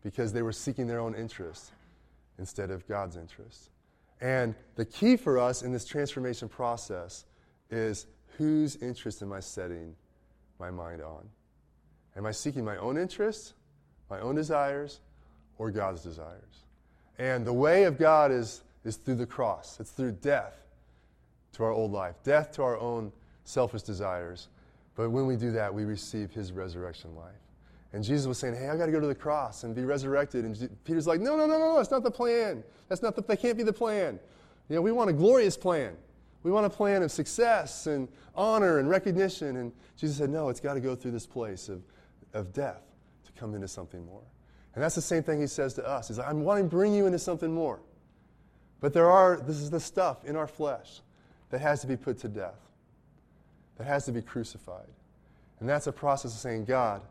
because 0.02 0.32
they 0.32 0.42
were 0.42 0.52
seeking 0.52 0.86
their 0.86 1.00
own 1.00 1.14
interest 1.14 1.72
instead 2.38 2.70
of 2.70 2.86
God's 2.86 3.16
interest. 3.16 3.70
And 4.22 4.54
the 4.76 4.86
key 4.86 5.16
for 5.16 5.38
us 5.38 5.62
in 5.62 5.72
this 5.72 5.84
transformation 5.84 6.48
process 6.48 7.26
is 7.70 8.06
whose 8.38 8.76
interest 8.76 9.20
am 9.20 9.32
I 9.34 9.40
setting 9.40 9.94
my 10.58 10.70
mind 10.70 11.02
on? 11.02 11.28
Am 12.16 12.24
I 12.24 12.30
seeking 12.30 12.64
my 12.64 12.78
own 12.78 12.96
interests, 12.96 13.52
my 14.08 14.20
own 14.20 14.34
desires, 14.34 15.00
or 15.58 15.70
God's 15.70 16.02
desires? 16.02 16.64
And 17.18 17.44
the 17.44 17.52
way 17.52 17.84
of 17.84 17.98
God 17.98 18.30
is, 18.30 18.62
is 18.84 18.96
through 18.96 19.16
the 19.16 19.26
cross, 19.26 19.78
it's 19.78 19.90
through 19.90 20.12
death 20.12 20.56
to 21.52 21.64
our 21.64 21.72
old 21.72 21.92
life, 21.92 22.14
death 22.24 22.52
to 22.52 22.62
our 22.62 22.78
own 22.78 23.12
selfish 23.44 23.82
desires 23.82 24.48
but 24.94 25.10
when 25.10 25.26
we 25.26 25.36
do 25.36 25.52
that, 25.52 25.72
we 25.72 25.84
receive 25.84 26.32
his 26.32 26.52
resurrection 26.52 27.14
life. 27.16 27.32
And 27.92 28.02
Jesus 28.02 28.26
was 28.26 28.38
saying, 28.38 28.54
Hey, 28.54 28.68
I 28.68 28.76
got 28.76 28.86
to 28.86 28.92
go 28.92 29.00
to 29.00 29.06
the 29.06 29.14
cross 29.14 29.64
and 29.64 29.74
be 29.74 29.84
resurrected. 29.84 30.44
And 30.44 30.84
Peter's 30.84 31.06
like, 31.06 31.20
No, 31.20 31.36
no, 31.36 31.46
no, 31.46 31.58
no, 31.58 31.76
that's 31.76 31.90
not 31.90 32.02
the 32.02 32.10
plan. 32.10 32.64
That's 32.88 33.02
not 33.02 33.16
the, 33.16 33.22
that 33.22 33.40
can't 33.40 33.56
be 33.56 33.62
the 33.62 33.72
plan. 33.72 34.18
You 34.68 34.76
know, 34.76 34.82
we 34.82 34.92
want 34.92 35.10
a 35.10 35.12
glorious 35.12 35.56
plan. 35.56 35.96
We 36.42 36.50
want 36.50 36.66
a 36.66 36.70
plan 36.70 37.02
of 37.02 37.12
success 37.12 37.86
and 37.86 38.08
honor 38.34 38.78
and 38.78 38.88
recognition. 38.88 39.56
And 39.56 39.72
Jesus 39.96 40.16
said, 40.16 40.30
No, 40.30 40.48
it's 40.48 40.60
got 40.60 40.74
to 40.74 40.80
go 40.80 40.94
through 40.94 41.12
this 41.12 41.26
place 41.26 41.68
of, 41.68 41.82
of 42.32 42.52
death 42.52 42.82
to 43.24 43.32
come 43.32 43.54
into 43.54 43.68
something 43.68 44.04
more. 44.06 44.22
And 44.74 44.82
that's 44.82 44.94
the 44.94 45.02
same 45.02 45.22
thing 45.22 45.40
he 45.40 45.46
says 45.46 45.74
to 45.74 45.86
us. 45.86 46.08
He's 46.08 46.18
like, 46.18 46.28
I'm 46.28 46.42
wanting 46.42 46.64
to 46.64 46.70
bring 46.70 46.94
you 46.94 47.06
into 47.06 47.18
something 47.18 47.52
more. 47.52 47.80
But 48.80 48.94
there 48.94 49.10
are, 49.10 49.36
this 49.36 49.56
is 49.56 49.70
the 49.70 49.78
stuff 49.78 50.24
in 50.24 50.34
our 50.34 50.46
flesh 50.46 51.02
that 51.50 51.60
has 51.60 51.82
to 51.82 51.86
be 51.86 51.96
put 51.96 52.18
to 52.20 52.28
death 52.28 52.58
that 53.76 53.86
has 53.86 54.04
to 54.06 54.12
be 54.12 54.22
crucified. 54.22 54.88
And 55.60 55.68
that's 55.68 55.86
a 55.86 55.92
process 55.92 56.32
of 56.34 56.38
saying, 56.38 56.64
God, 56.64 57.02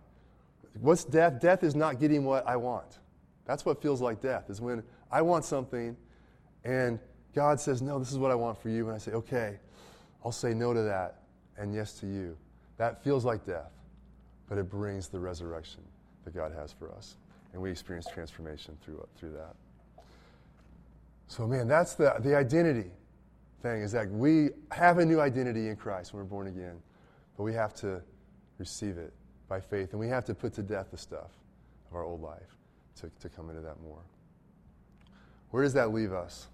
what's 0.80 1.04
death? 1.04 1.40
Death 1.40 1.64
is 1.64 1.76
not 1.76 2.00
getting 2.00 2.24
what 2.24 2.48
I 2.48 2.56
want. 2.56 3.00
That's 3.46 3.66
what 3.66 3.82
feels 3.82 4.02
like 4.02 4.22
death, 4.22 4.50
is 4.50 4.62
when 4.62 4.84
I 5.12 5.22
want 5.22 5.46
something 5.46 5.98
and 6.64 7.00
God 7.34 7.60
says, 7.60 7.82
No, 7.82 8.00
this 8.00 8.12
is 8.12 8.18
what 8.18 8.32
I 8.32 8.36
want 8.36 8.62
for 8.62 8.70
you. 8.70 8.88
And 8.88 8.96
I 8.96 8.98
say, 8.98 9.12
Okay, 9.12 9.60
I'll 10.24 10.32
say 10.32 10.54
no 10.54 10.74
to 10.74 10.82
that 10.84 11.22
and 11.58 11.74
yes 11.74 11.94
to 12.00 12.08
you. 12.08 12.38
That 12.78 13.04
feels 13.04 13.26
like 13.26 13.46
death, 13.46 13.72
but 14.48 14.58
it 14.58 14.70
brings 14.70 15.08
the 15.08 15.20
resurrection 15.20 15.82
that 16.26 16.36
God 16.36 16.52
has 16.54 16.72
for 16.72 16.92
us. 16.92 17.18
And 17.54 17.62
we 17.62 17.70
experience 17.70 18.08
transformation 18.12 18.78
through, 18.84 19.06
through 19.18 19.34
that. 19.34 19.56
So, 21.28 21.48
man, 21.48 21.68
that's 21.68 21.96
the, 21.96 22.16
the 22.20 22.36
identity 22.36 22.92
thing 23.62 23.82
is 23.82 23.92
that 23.92 24.10
we 24.10 24.50
have 24.72 24.98
a 24.98 25.06
new 25.06 25.20
identity 25.20 25.68
in 25.68 25.76
Christ 25.76 26.14
when 26.14 26.24
we're 26.24 26.30
born 26.30 26.48
again, 26.48 26.82
but 27.38 27.44
we 27.44 27.54
have 27.54 27.74
to 27.76 28.02
receive 28.58 28.98
it 28.98 29.14
by 29.52 29.60
faith, 29.60 29.92
and 29.92 30.00
we 30.00 30.08
have 30.08 30.24
to 30.24 30.34
put 30.34 30.54
to 30.54 30.64
death 30.64 30.88
the 30.92 30.98
stuff 30.98 31.30
of 31.90 31.98
our 31.98 32.04
old 32.04 32.22
life 32.22 32.56
to, 32.96 33.12
to 33.20 33.28
come 33.28 33.50
into 33.50 33.62
that 33.62 33.82
more. 33.84 34.00
Where 35.50 35.62
does 35.62 35.74
that 35.74 35.94
leave 35.94 36.14
us? 36.14 36.48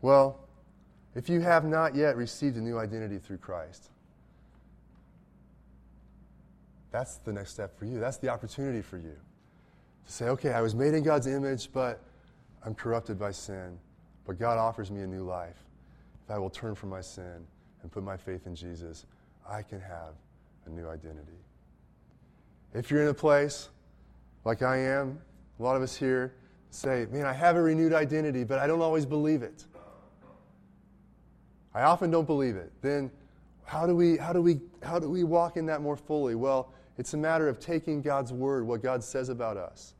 Well, 0.00 0.38
if 1.16 1.28
you 1.28 1.40
have 1.40 1.64
not 1.64 1.96
yet 1.96 2.16
received 2.16 2.56
a 2.56 2.60
new 2.60 2.78
identity 2.78 3.18
through 3.18 3.38
Christ, 3.38 3.90
that's 6.92 7.16
the 7.16 7.32
next 7.32 7.50
step 7.50 7.76
for 7.76 7.84
you. 7.84 7.98
That's 7.98 8.18
the 8.18 8.28
opportunity 8.28 8.80
for 8.80 8.96
you 8.96 9.16
to 10.06 10.12
say, 10.12 10.26
okay, 10.26 10.52
I 10.52 10.60
was 10.60 10.72
made 10.72 10.94
in 10.94 11.02
God's 11.02 11.26
image, 11.26 11.70
but 11.72 12.00
I'm 12.64 12.76
corrupted 12.76 13.18
by 13.18 13.32
sin. 13.32 13.76
But 14.24 14.38
God 14.38 14.56
offers 14.56 14.88
me 14.88 15.02
a 15.02 15.06
new 15.08 15.24
life 15.24 15.64
if 16.24 16.30
I 16.30 16.38
will 16.38 16.50
turn 16.50 16.76
from 16.76 16.90
my 16.90 17.00
sin 17.00 17.44
and 17.82 17.90
put 17.90 18.04
my 18.04 18.16
faith 18.16 18.46
in 18.46 18.54
Jesus, 18.54 19.04
I 19.48 19.62
can 19.62 19.80
have 19.80 20.14
a 20.66 20.70
new 20.70 20.88
identity. 20.88 21.40
If 22.74 22.90
you're 22.90 23.02
in 23.02 23.08
a 23.08 23.14
place 23.14 23.68
like 24.44 24.62
I 24.62 24.78
am, 24.78 25.20
a 25.58 25.62
lot 25.62 25.76
of 25.76 25.82
us 25.82 25.96
here 25.96 26.34
say, 26.70 27.06
Man, 27.10 27.24
I 27.24 27.32
have 27.32 27.56
a 27.56 27.62
renewed 27.62 27.92
identity, 27.92 28.44
but 28.44 28.58
I 28.58 28.66
don't 28.66 28.82
always 28.82 29.06
believe 29.06 29.42
it. 29.42 29.64
I 31.72 31.82
often 31.82 32.10
don't 32.10 32.26
believe 32.26 32.56
it. 32.56 32.72
Then 32.82 33.10
how 33.64 33.86
do 33.86 33.96
we, 33.96 34.16
how 34.16 34.32
do 34.32 34.42
we, 34.42 34.60
how 34.82 34.98
do 34.98 35.08
we 35.08 35.24
walk 35.24 35.56
in 35.56 35.66
that 35.66 35.80
more 35.80 35.96
fully? 35.96 36.34
Well, 36.34 36.72
it's 36.98 37.14
a 37.14 37.16
matter 37.16 37.48
of 37.48 37.58
taking 37.58 38.02
God's 38.02 38.32
word, 38.32 38.66
what 38.66 38.82
God 38.82 39.02
says 39.02 39.28
about 39.28 39.56
us, 39.56 39.94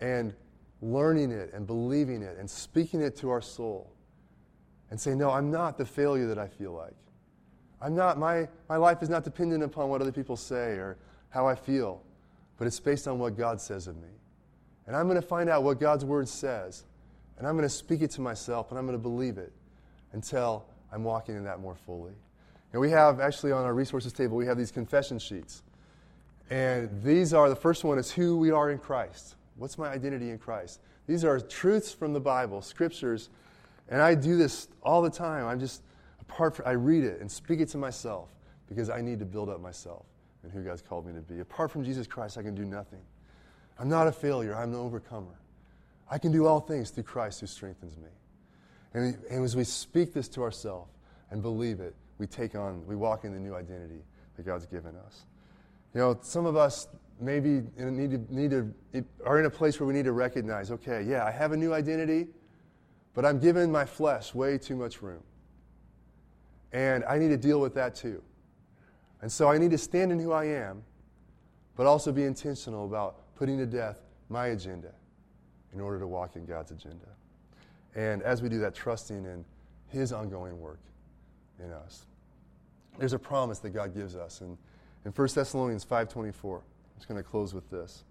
and 0.00 0.34
learning 0.80 1.30
it 1.30 1.52
and 1.52 1.66
believing 1.66 2.22
it 2.22 2.36
and 2.38 2.48
speaking 2.48 3.00
it 3.00 3.16
to 3.16 3.30
our 3.30 3.40
soul 3.40 3.90
and 4.90 5.00
say, 5.00 5.14
No, 5.14 5.30
I'm 5.30 5.50
not 5.50 5.76
the 5.76 5.84
failure 5.84 6.26
that 6.28 6.38
I 6.38 6.46
feel 6.46 6.72
like. 6.72 6.94
I'm 7.80 7.94
not, 7.94 8.18
my, 8.18 8.48
my 8.68 8.76
life 8.76 9.02
is 9.02 9.08
not 9.08 9.24
dependent 9.24 9.62
upon 9.62 9.88
what 9.88 10.00
other 10.00 10.12
people 10.12 10.36
say 10.36 10.72
or 10.72 10.96
how 11.34 11.46
I 11.46 11.54
feel, 11.54 12.00
but 12.56 12.66
it's 12.66 12.80
based 12.80 13.06
on 13.08 13.18
what 13.18 13.36
God 13.36 13.60
says 13.60 13.88
of 13.88 13.96
me. 13.96 14.08
And 14.86 14.96
I'm 14.96 15.08
going 15.08 15.20
to 15.20 15.26
find 15.26 15.50
out 15.50 15.64
what 15.64 15.80
God's 15.80 16.04
word 16.04 16.28
says, 16.28 16.84
and 17.36 17.46
I'm 17.46 17.56
going 17.56 17.68
to 17.68 17.74
speak 17.74 18.00
it 18.00 18.10
to 18.12 18.20
myself, 18.20 18.70
and 18.70 18.78
I'm 18.78 18.86
going 18.86 18.96
to 18.96 19.02
believe 19.02 19.36
it 19.36 19.52
until 20.12 20.64
I'm 20.92 21.04
walking 21.04 21.36
in 21.36 21.44
that 21.44 21.60
more 21.60 21.74
fully. 21.74 22.12
And 22.72 22.80
we 22.80 22.90
have, 22.90 23.20
actually, 23.20 23.52
on 23.52 23.64
our 23.64 23.74
resources 23.74 24.12
table, 24.12 24.36
we 24.36 24.46
have 24.46 24.56
these 24.56 24.70
confession 24.70 25.18
sheets. 25.18 25.62
And 26.50 26.88
these 27.02 27.34
are 27.34 27.48
the 27.48 27.56
first 27.56 27.84
one 27.84 27.98
is 27.98 28.10
who 28.12 28.36
we 28.38 28.50
are 28.50 28.70
in 28.70 28.78
Christ. 28.78 29.34
What's 29.56 29.76
my 29.76 29.88
identity 29.88 30.30
in 30.30 30.38
Christ? 30.38 30.80
These 31.06 31.24
are 31.24 31.40
truths 31.40 31.92
from 31.92 32.12
the 32.12 32.20
Bible, 32.20 32.62
scriptures 32.62 33.28
and 33.88 34.00
I 34.00 34.14
do 34.14 34.36
this 34.36 34.68
all 34.82 35.02
the 35.02 35.10
time. 35.10 35.46
I'm 35.46 35.60
just, 35.60 35.82
apart 36.20 36.56
from, 36.56 36.66
I 36.66 36.72
read 36.72 37.04
it 37.04 37.20
and 37.20 37.30
speak 37.30 37.60
it 37.60 37.68
to 37.70 37.78
myself 37.78 38.30
because 38.66 38.88
I 38.88 39.00
need 39.00 39.18
to 39.18 39.24
build 39.24 39.48
up 39.48 39.60
myself 39.60 40.06
and 40.44 40.52
who 40.52 40.62
God's 40.62 40.82
called 40.82 41.06
me 41.06 41.12
to 41.14 41.20
be. 41.20 41.40
Apart 41.40 41.70
from 41.70 41.84
Jesus 41.84 42.06
Christ, 42.06 42.38
I 42.38 42.42
can 42.42 42.54
do 42.54 42.64
nothing. 42.64 43.00
I'm 43.78 43.88
not 43.88 44.06
a 44.06 44.12
failure, 44.12 44.54
I'm 44.54 44.70
an 44.70 44.78
overcomer. 44.78 45.40
I 46.10 46.18
can 46.18 46.30
do 46.30 46.46
all 46.46 46.60
things 46.60 46.90
through 46.90 47.04
Christ 47.04 47.40
who 47.40 47.46
strengthens 47.46 47.96
me. 47.96 48.10
And, 48.92 49.18
and 49.28 49.44
as 49.44 49.56
we 49.56 49.64
speak 49.64 50.12
this 50.12 50.28
to 50.28 50.42
ourselves 50.42 50.92
and 51.30 51.42
believe 51.42 51.80
it, 51.80 51.94
we 52.18 52.26
take 52.26 52.54
on, 52.54 52.86
we 52.86 52.94
walk 52.94 53.24
in 53.24 53.32
the 53.32 53.40
new 53.40 53.54
identity 53.54 54.04
that 54.36 54.46
God's 54.46 54.66
given 54.66 54.94
us. 55.06 55.24
You 55.94 56.00
know, 56.00 56.18
some 56.22 56.46
of 56.46 56.56
us 56.56 56.86
maybe 57.20 57.62
need 57.76 58.10
to, 58.10 58.34
need 58.34 58.50
to, 58.50 58.74
are 59.24 59.40
in 59.40 59.46
a 59.46 59.50
place 59.50 59.80
where 59.80 59.86
we 59.86 59.94
need 59.94 60.04
to 60.04 60.12
recognize 60.12 60.70
okay, 60.70 61.02
yeah, 61.02 61.24
I 61.24 61.30
have 61.30 61.52
a 61.52 61.56
new 61.56 61.72
identity, 61.72 62.28
but 63.14 63.24
I'm 63.24 63.38
giving 63.38 63.72
my 63.72 63.84
flesh 63.84 64.34
way 64.34 64.58
too 64.58 64.76
much 64.76 65.02
room. 65.02 65.22
And 66.72 67.04
I 67.04 67.18
need 67.18 67.28
to 67.28 67.36
deal 67.36 67.60
with 67.60 67.74
that 67.74 67.94
too. 67.94 68.22
And 69.24 69.32
so 69.32 69.48
I 69.48 69.56
need 69.56 69.70
to 69.70 69.78
stand 69.78 70.12
in 70.12 70.18
who 70.18 70.32
I 70.32 70.44
am, 70.44 70.82
but 71.76 71.86
also 71.86 72.12
be 72.12 72.24
intentional 72.24 72.84
about 72.84 73.34
putting 73.36 73.56
to 73.56 73.64
death 73.64 74.02
my 74.28 74.48
agenda 74.48 74.90
in 75.72 75.80
order 75.80 75.98
to 75.98 76.06
walk 76.06 76.36
in 76.36 76.44
God's 76.44 76.72
agenda. 76.72 77.06
And 77.94 78.22
as 78.22 78.42
we 78.42 78.50
do 78.50 78.58
that, 78.58 78.74
trusting 78.74 79.24
in 79.24 79.42
His 79.88 80.12
ongoing 80.12 80.60
work 80.60 80.80
in 81.58 81.72
us. 81.72 82.04
There's 82.98 83.14
a 83.14 83.18
promise 83.18 83.60
that 83.60 83.70
God 83.70 83.94
gives 83.94 84.14
us. 84.14 84.42
And 84.42 84.58
in 85.06 85.12
1 85.12 85.28
Thessalonians 85.34 85.86
5.24, 85.86 86.56
I'm 86.56 86.62
just 86.98 87.08
going 87.08 87.16
to 87.16 87.26
close 87.26 87.54
with 87.54 87.70
this. 87.70 88.04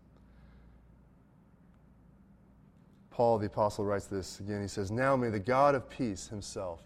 Paul 3.11 3.37
the 3.37 3.45
Apostle 3.45 3.85
writes 3.85 4.07
this 4.07 4.39
again. 4.39 4.63
He 4.63 4.67
says, 4.67 4.89
Now 4.89 5.15
may 5.15 5.29
the 5.29 5.39
God 5.39 5.75
of 5.75 5.87
peace 5.91 6.27
himself 6.27 6.81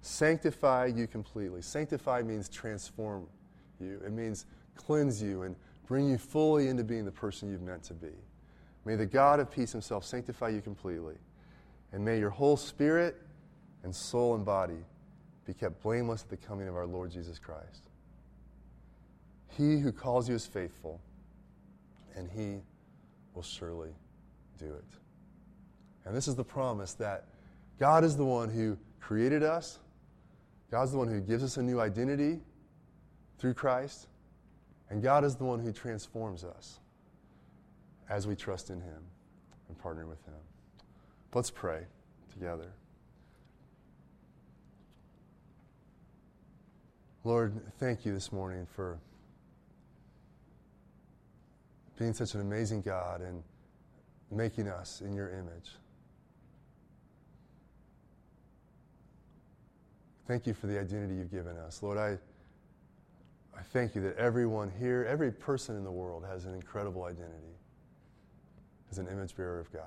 sanctify 0.00 0.86
you 0.86 1.06
completely. 1.06 1.62
Sanctify 1.62 2.22
means 2.22 2.48
transform 2.48 3.28
you, 3.80 4.00
it 4.04 4.12
means 4.12 4.46
cleanse 4.76 5.22
you 5.22 5.42
and 5.42 5.56
bring 5.86 6.08
you 6.08 6.18
fully 6.18 6.68
into 6.68 6.84
being 6.84 7.04
the 7.04 7.10
person 7.10 7.50
you've 7.50 7.62
meant 7.62 7.82
to 7.84 7.94
be. 7.94 8.12
May 8.84 8.94
the 8.94 9.06
God 9.06 9.40
of 9.40 9.50
peace 9.50 9.72
himself 9.72 10.04
sanctify 10.04 10.48
you 10.48 10.60
completely. 10.60 11.16
And 11.92 12.04
may 12.04 12.18
your 12.18 12.30
whole 12.30 12.56
spirit 12.56 13.16
and 13.82 13.94
soul 13.94 14.34
and 14.34 14.44
body 14.44 14.84
be 15.46 15.54
kept 15.54 15.82
blameless 15.82 16.22
at 16.22 16.28
the 16.28 16.36
coming 16.36 16.68
of 16.68 16.76
our 16.76 16.86
Lord 16.86 17.10
Jesus 17.10 17.38
Christ. 17.38 17.88
He 19.56 19.78
who 19.78 19.90
calls 19.92 20.28
you 20.28 20.34
is 20.34 20.46
faithful, 20.46 21.00
and 22.14 22.28
he 22.30 22.60
will 23.34 23.42
surely 23.42 23.90
do 24.58 24.66
it. 24.66 24.84
And 26.04 26.14
this 26.14 26.28
is 26.28 26.36
the 26.36 26.44
promise 26.44 26.92
that 26.94 27.24
God 27.78 28.04
is 28.04 28.16
the 28.16 28.24
one 28.24 28.50
who 28.50 28.76
created 29.00 29.42
us, 29.42 29.78
God's 30.70 30.92
the 30.92 30.98
one 30.98 31.08
who 31.08 31.20
gives 31.20 31.42
us 31.42 31.56
a 31.56 31.62
new 31.62 31.80
identity 31.80 32.40
through 33.38 33.54
Christ, 33.54 34.08
and 34.90 35.02
God 35.02 35.24
is 35.24 35.36
the 35.36 35.44
one 35.44 35.60
who 35.60 35.72
transforms 35.72 36.44
us 36.44 36.80
as 38.08 38.26
we 38.26 38.34
trust 38.34 38.70
in 38.70 38.80
Him 38.80 39.02
and 39.68 39.78
partner 39.78 40.06
with 40.06 40.24
Him. 40.26 40.34
Let's 41.34 41.50
pray 41.50 41.82
together. 42.32 42.72
Lord, 47.24 47.60
thank 47.78 48.06
you 48.06 48.14
this 48.14 48.32
morning 48.32 48.66
for 48.74 48.98
being 51.98 52.14
such 52.14 52.34
an 52.34 52.40
amazing 52.40 52.80
God 52.80 53.20
and 53.20 53.42
making 54.30 54.68
us 54.68 55.00
in 55.00 55.12
your 55.12 55.30
image. 55.30 55.72
Thank 60.26 60.46
you 60.46 60.54
for 60.54 60.66
the 60.66 60.78
identity 60.78 61.16
you've 61.16 61.30
given 61.30 61.56
us. 61.56 61.82
Lord, 61.82 61.98
I, 61.98 62.18
I 63.58 63.62
thank 63.62 63.96
you 63.96 64.02
that 64.02 64.16
everyone 64.16 64.70
here, 64.78 65.04
every 65.08 65.32
person 65.32 65.76
in 65.76 65.82
the 65.82 65.90
world 65.90 66.24
has 66.24 66.44
an 66.44 66.54
incredible 66.54 67.04
identity 67.04 67.56
as 68.90 68.98
an 68.98 69.08
image 69.08 69.36
bearer 69.36 69.58
of 69.58 69.72
God. 69.72 69.82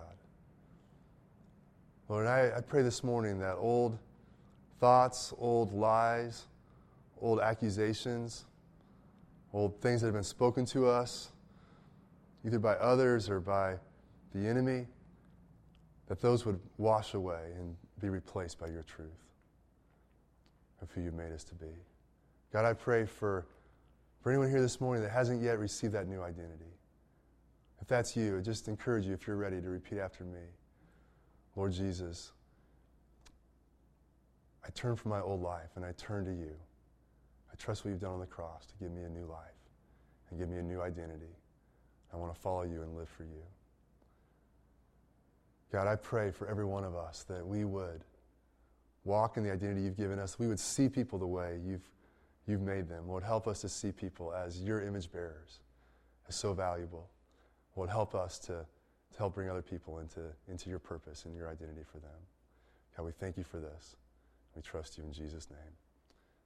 Lord, 2.09 2.27
I, 2.27 2.51
I 2.57 2.61
pray 2.61 2.81
this 2.81 3.03
morning 3.03 3.39
that 3.39 3.55
old 3.55 3.97
thoughts, 4.81 5.33
old 5.37 5.71
lies, 5.73 6.47
old 7.21 7.39
accusations, 7.39 8.45
old 9.53 9.79
things 9.79 10.01
that 10.01 10.07
have 10.07 10.15
been 10.15 10.23
spoken 10.23 10.65
to 10.65 10.87
us, 10.87 11.29
either 12.45 12.59
by 12.59 12.73
others 12.73 13.29
or 13.29 13.39
by 13.39 13.77
the 14.35 14.45
enemy, 14.45 14.87
that 16.07 16.19
those 16.19 16.45
would 16.45 16.59
wash 16.77 17.13
away 17.13 17.51
and 17.57 17.75
be 18.01 18.09
replaced 18.09 18.59
by 18.59 18.67
your 18.67 18.83
truth 18.83 19.07
of 20.81 20.91
who 20.91 21.01
you 21.01 21.11
made 21.11 21.31
us 21.31 21.45
to 21.45 21.55
be. 21.55 21.71
God, 22.51 22.65
I 22.65 22.73
pray 22.73 23.05
for, 23.05 23.45
for 24.21 24.31
anyone 24.31 24.49
here 24.49 24.61
this 24.61 24.79
morning 24.79 25.03
that 25.03 25.11
hasn't 25.11 25.41
yet 25.41 25.59
received 25.59 25.93
that 25.93 26.07
new 26.07 26.21
identity. 26.21 26.65
If 27.81 27.87
that's 27.87 28.15
you, 28.15 28.37
I 28.37 28.41
just 28.41 28.67
encourage 28.67 29.05
you, 29.05 29.13
if 29.13 29.25
you're 29.25 29.35
ready, 29.35 29.59
to 29.61 29.69
repeat 29.69 29.97
after 29.97 30.23
me 30.23 30.41
Lord 31.55 31.73
Jesus, 31.73 32.31
I 34.65 34.69
turn 34.73 34.95
from 34.95 35.11
my 35.11 35.19
old 35.19 35.41
life 35.41 35.71
and 35.75 35.83
I 35.83 35.91
turn 35.97 36.23
to 36.25 36.31
you. 36.31 36.55
I 37.51 37.55
trust 37.57 37.83
what 37.83 37.91
you've 37.91 37.99
done 37.99 38.13
on 38.13 38.19
the 38.19 38.25
cross 38.25 38.65
to 38.67 38.73
give 38.79 38.91
me 38.91 39.03
a 39.03 39.09
new 39.09 39.25
life 39.25 39.39
and 40.29 40.39
give 40.39 40.49
me 40.49 40.57
a 40.57 40.63
new 40.63 40.81
identity. 40.81 41.35
I 42.13 42.17
want 42.17 42.33
to 42.33 42.39
follow 42.39 42.63
you 42.63 42.81
and 42.83 42.95
live 42.95 43.09
for 43.09 43.23
you. 43.23 43.43
God, 45.71 45.87
I 45.87 45.95
pray 45.95 46.31
for 46.31 46.47
every 46.47 46.65
one 46.65 46.83
of 46.83 46.95
us 46.95 47.23
that 47.23 47.45
we 47.45 47.65
would 47.65 48.03
walk 49.03 49.37
in 49.37 49.43
the 49.43 49.51
identity 49.51 49.81
you've 49.81 49.97
given 49.97 50.19
us. 50.19 50.37
We 50.37 50.47
would 50.47 50.59
see 50.59 50.89
people 50.89 51.17
the 51.17 51.27
way 51.27 51.59
you've, 51.65 51.87
you've 52.51 52.61
made 52.61 52.87
them. 52.87 53.07
Lord, 53.07 53.23
help 53.23 53.47
us 53.47 53.61
to 53.61 53.69
see 53.69 53.91
people 53.91 54.33
as 54.33 54.61
your 54.61 54.81
image 54.81 55.11
bearers, 55.11 55.59
as 56.27 56.35
so 56.35 56.53
valuable. 56.53 57.09
Lord, 57.75 57.89
help 57.89 58.13
us 58.13 58.37
to, 58.39 58.65
to 59.13 59.17
help 59.17 59.33
bring 59.33 59.49
other 59.49 59.61
people 59.61 59.99
into, 59.99 60.21
into 60.49 60.69
your 60.69 60.79
purpose 60.79 61.25
and 61.25 61.35
your 61.35 61.49
identity 61.49 61.81
for 61.89 61.99
them. 61.99 62.11
God, 62.95 63.05
we 63.05 63.11
thank 63.13 63.37
you 63.37 63.43
for 63.43 63.59
this. 63.59 63.95
We 64.55 64.61
trust 64.61 64.97
you 64.97 65.05
in 65.05 65.13
Jesus' 65.13 65.49
name. 65.49 65.59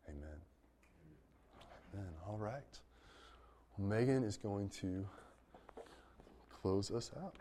Amen. 0.08 0.38
Amen. 1.94 2.10
All 2.30 2.38
right. 2.38 2.62
Well, 3.78 3.88
Megan 3.88 4.24
is 4.24 4.38
going 4.38 4.70
to 4.82 5.06
close 6.62 6.92
us 6.92 7.12
out. 7.18 7.36